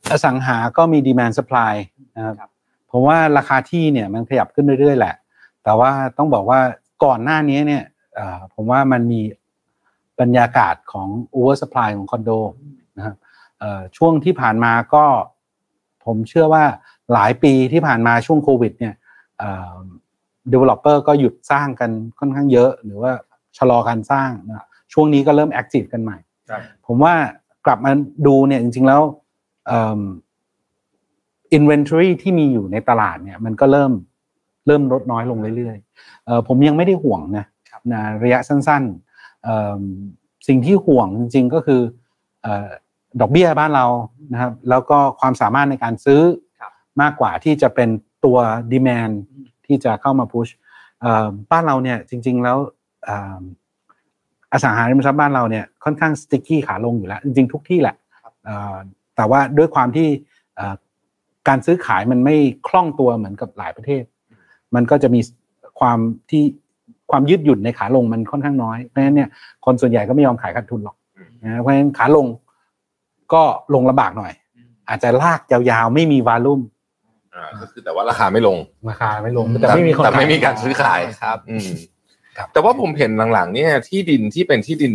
[0.09, 1.73] รับอสังหาก็มี demand supply
[2.17, 2.49] นะครับครับ
[2.91, 5.15] ผมว่าราคาที่เนี่ยมันขยับขึ้นเรื่อยๆแหละ
[5.63, 6.59] แต่ว่าต้องบอกว่า
[7.03, 7.83] ก่อนหน้านี้เนี่ย
[8.15, 9.21] เอ่อผมว่ามันมี
[10.19, 12.31] บรรยากาศของ over supply ของคอนโด
[12.97, 13.15] นะครับ
[13.59, 15.05] เอ่อช่วงที่ผ่านมาก็
[16.05, 16.63] ผมเชื่อว่า
[17.13, 18.95] หลายปีที่ผ่านมาช่วงโควิดเนี่ย
[19.37, 19.75] เอ่อ
[20.51, 23.11] developer ก็หยุดสร้างกันค่อนข้างเยอะ หรือว่า
[23.57, 26.17] ชะลอการสร้างนะช่วงนี้ก็เริ่ม active กันใหม่
[26.49, 27.13] ครับผมว่า
[27.65, 27.91] กลับมา
[28.25, 29.01] ดูเนี่ยจริง ๆ แล้ว
[29.67, 30.01] เอิ่ม
[31.57, 33.91] inventory ที่มีอยู่ในตลาดเนี่ยมันก็เริ่ม
[34.67, 37.45] เริ่มลดน้อยลงเรื่อยๆเอ่อผมยังไม่ได้ห่วงนะ
[37.93, 39.81] นะระยะสั้นๆเอิ่ม
[40.47, 41.81] สิ่งที่ห่วงจริง ๆ ก็คือ
[42.41, 42.69] เอ่อ
[43.21, 43.87] ดอกเบี้ยบ้านเรา
[44.31, 46.21] นะครับแล้วก็ความสามารถในการซื้อ
[46.61, 46.71] ครับ
[47.01, 47.89] มากกว่าที่จะเป็น
[48.25, 48.37] ตัว
[48.73, 49.13] demand
[49.71, 50.51] ที่จะเข้ามา push
[51.01, 52.57] เอ่อบ้านเราเนี่ยจริง ๆ แล้ว
[53.03, 53.41] เอิ่ม
[54.51, 57.95] อสังหาริมทรัพย์บ้านเราเนี่ยค่อนข้างสติ๊กกี้ขาลงอยู่แล้ว จริง ๆ ทุกที่แหละ
[58.45, 58.75] เอ่อ
[59.15, 60.07] แต่ว่าด้วยความที่
[60.55, 60.75] เอ่อ
[61.47, 62.35] การซื้อขายมันไม่
[62.67, 64.03] คล่องตัวเหมือนกับหลายประเทศ
[64.75, 65.21] มันก็จะมี
[65.79, 65.97] ความ
[66.29, 66.43] ที่
[67.11, 69.29] ความยืดหยุ่นในขาลงมันค่อนข้างน้อย เพราะฉะนั้นเนี่ย
[69.65, 70.95] คนส่วนใหญ่ก็ไม่ยอมขายขาดทุนหรอก
[71.43, 72.27] นะเพราะฉะนั้นขาลง
[73.33, 73.43] ก็
[73.73, 74.33] ลงลำบากหน่อย
[74.89, 76.61] อาจจะลากยาวๆ ไม่มีวาลุ่ม
[77.35, 78.57] อ่าก็คือแต่ว่าราคาไม่ลง
[78.89, 81.69] ราคาไม่ลงแต่ไม่มีคนแต่ไม่มีขยการซื้อขายครับ อืม
[82.37, 84.93] ครับแต่ว่าผมเห็นหลังๆ เนี่ย ที่ดินที่เป็นที่ดิน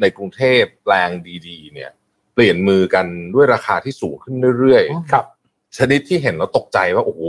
[0.00, 1.10] ในกรุงเทพแปลง
[1.46, 1.90] ดีๆ เนี่ย
[2.34, 7.22] เปลี่ยนมือกันด้วยราคาที่สูงขึ้นเรื่อยครับๆชนิดที่เห็นแล้วตกใจว่าโอ้โห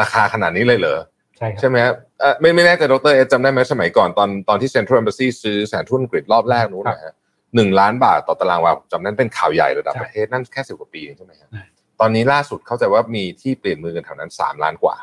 [0.00, 1.00] ราคาขนาดนี้เลยเหรอ
[1.38, 7.14] ใช่ครับใช่ไหมครับเอ่อไม่ไม่แน่ใจดรเอสจำได้ไหมสมัยก่อนตอนตอนที่เซ็นทรัล m b บ s ซีซื้อแสนทุนอังกฤษรอบแรกนู้นนะฮะ
[7.54, 11.62] หนึ่งล้านบาทต่อตารางวาผมจำนั้นเป็นข่าวใหญ่ระดับใช่ประเทศนั่นแค่สิบกว่าปีเองใช่ไหมครับใช่
[12.00, 14.96] ตอนนี้ล่าสุดเข้าใจว่ามีที่เปลี่ยนมือกันแถวนั้นสามล้านกว่า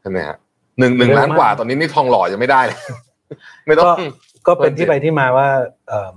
[0.00, 0.36] ใช่ไหมฮะ
[0.78, 2.78] หนึ่งหนึ่งล้านกว่า ตอนนี้นี่ทองหล่อยังไม่ได้เลย
[3.66, 3.94] ไม่ต้องก็
[4.46, 5.48] ก็เป็นที่เพิ่ไปมสิที่มาว่า
[5.88, 6.16] เอิ่ม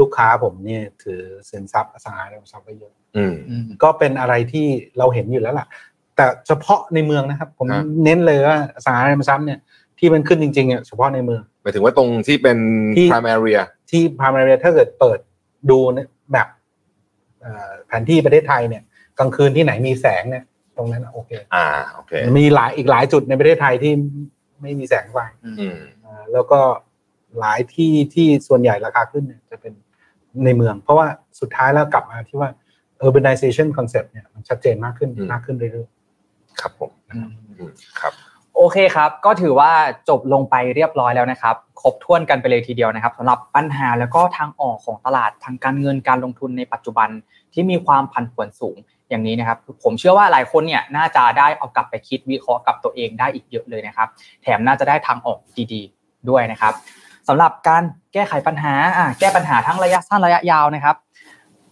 [0.00, 4.66] ลูกค้าผมเนี่ย ถือสินทรัพย์อสังหาริมทรัพย์ไว้เยอะอืมอืมก็เป็นอะไรที่
[4.98, 5.66] เราเห็นอยู่แล้วล่ะ
[6.16, 9.58] แต่เฉพาะในเมืองนะครับ ผมฮะเน้นเลยว่าอสังหาริมทรัพย์เนี่ย
[9.98, 12.58] ที่มันขึ้นจริงๆเนี่ยเฉพาะในเมืองหมายถึงว่าตรงที่เป็น
[12.96, 15.18] ที่ prime area ที่พามาเรียถ้าเกิดเปิด
[15.70, 16.48] ดูเนี่ยแบบ
[17.40, 18.82] เอ่อแผนที่ประเทศไทยเนี่ย
[19.18, 20.44] กลางคืนที่ไหนมีแสงเนี่ย
[20.76, 23.92] ตรงนั้นน่ะโอเค อ่าโอเค มีหลายอีกหลายจุดในประเทศไทยที่
[24.62, 26.60] ไม่มีแสงไฟอืมอ่าแล้วก็
[27.38, 29.72] หลายที่ที่ส่วนใหญ่ราคาขึ้นเนี่ยจะเป็น
[30.44, 31.06] ในเมือง เพราะว่า
[31.40, 32.50] สุดท้ายแล้วกลับมาที่ว่า
[33.06, 35.88] urbanization concept เนี่ยมันชัดเจนมากขึ้นอืมมากขึ้นเรื่อย
[36.60, 37.18] ครับผมอื
[37.68, 38.12] มครับ
[38.56, 39.70] โอเคครับ ก็ถือว่า
[40.08, 47.08] จบลงไปเรียบร้อยแล้วนะครับ ครบถ้วนกันไปเลยทีเดียวนะครับสำหรับปัญหาแล้วก็ทางออกของตลาดทางการเงินการลงทุนในปัจจุบัน
[47.52, 48.76] ที่มีความผันผวนสูง
[49.10, 54.08] อย่างนี้นะครับ ผมเชื่อว่าหลายคนเนี่ยน่าจะได้เอากลับไปคิดวิเคราะห์กับตัวเองได้อีกเยอะเลยนะครับ
[54.42, 55.38] แถมน่าจะได้ทางออก
[55.72, 56.74] ดีๆ ด้วยนะครับ
[57.28, 57.82] สำหรับการ
[58.12, 58.74] แก้ไขปัญหา
[59.20, 60.96] แก้ปัญหาทั้งระยะสั้นระยะยาวนะครับ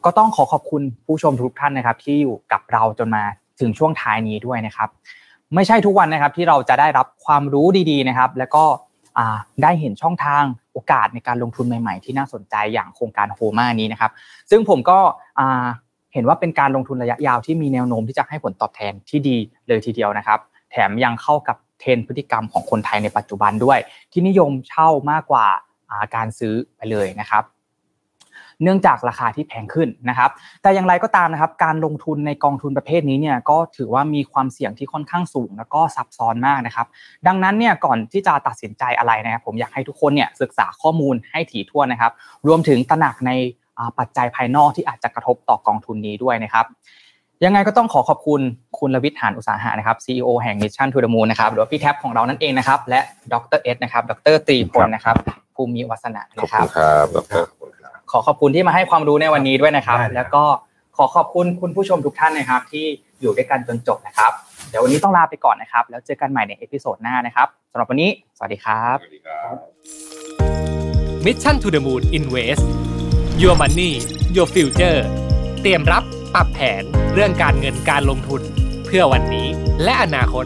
[0.05, 3.23] ก็ต้องขอขอบคุณผู้ชมทุกท่านนะครับ ที่อยู่กับเราจนมา
[3.61, 4.89] ถึงช่วงท้ายนี้ด้วยนะครับ
[5.55, 8.65] ไม่ใช่ทุกวันนะครับที่เราจะได้รับความรู้ดีๆนะครับ แล้วก็
[9.63, 14.11] ได้เห็นช่องทางโอกาสในการลงทุนใหม่ ๆ ที่น่าสนใจอย่างโครงการโฮมานี้นะครับ
[14.51, 14.99] ซึ่งผมก็
[16.17, 19.37] เห็นว่าเป็นการลงทุนระยะยาวที่มีแนวโน้มที่จะให้ผลตอบแทนที่ดี
[19.69, 20.39] เลยทีเดียวนะครับ
[20.71, 23.79] แถมยังเข้ากับเทรนพฤติกรรมของคนไทยในปัจจุบันด้วย
[24.13, 27.45] ที่นิยมเช่ามากกว่าาการซื้อไปเลยนะครับ
[28.63, 30.31] เนื่องจากราคาที่แพงขึ้นนะครับ
[30.63, 36.87] แต่อย่างไรก็ตามนะครับ การลงทุนในกองทุนประเภทนี้เนี่ยก็ถือว่ามีความเสี่ยงที่ค่อนข้างสูง แล้วก็ซับซ้อนมากนะครับ
[37.27, 42.13] ดังนั้นเนี่ยก่อนที่จะตัดสินใจอะไรนะครับ ผมอยากให้ทุกคนเนี่ยศึกษาข้อมูลให้ถี่ถ้วนนะครับ
[42.47, 43.31] รวมถึงตระหนักใน
[43.99, 46.67] ปัจจัยภายนอกที่อาจจะกระทบต่อกองทุนนี้ด้วยนะครับ
[47.45, 48.41] ยังไงก็ต้องขอขอบคุณ
[48.79, 53.01] คุณลวิทย์หานอุตสาหะนะครับ CEO แห่ง Mission to the Moon นะครับหรือว่าพี่แท็บของเรานั่นเองนะครับ และ
[53.33, 55.17] ดรเอกนะครับดรตรีพลนะครับ
[55.57, 60.45] ภูมิวัฒนะขอบนะครับครับดรขอบคุณครับขอขอบคุณที่มาให้ความรู้ในวันนี้ด้วยนะครับได้ครับ แล้วก็
[60.97, 62.85] ขอขอบคุณคุณผู้ชมทุกท่านนะครับ ที่
[63.21, 64.33] อยู่ด้วยกันจนจบนะครับ
[64.71, 69.55] เดี๋ยววันนี้ต้องลาไปก่อนนะครับ แล้วเจอกันใหม่ใน episode หน้านะครับสำหรับวันนี้ สวัสดีครับสวัสดีครับ
[71.25, 72.65] Mission to the Moon Invest
[73.43, 73.93] Your Money
[74.37, 75.01] Your Future
[75.63, 76.83] เตรียมรับปรับแผน
[77.13, 78.43] เรื่องการเงินการลงทุน
[78.85, 79.49] เพื่อวันนี้
[79.83, 80.45] และอนาคต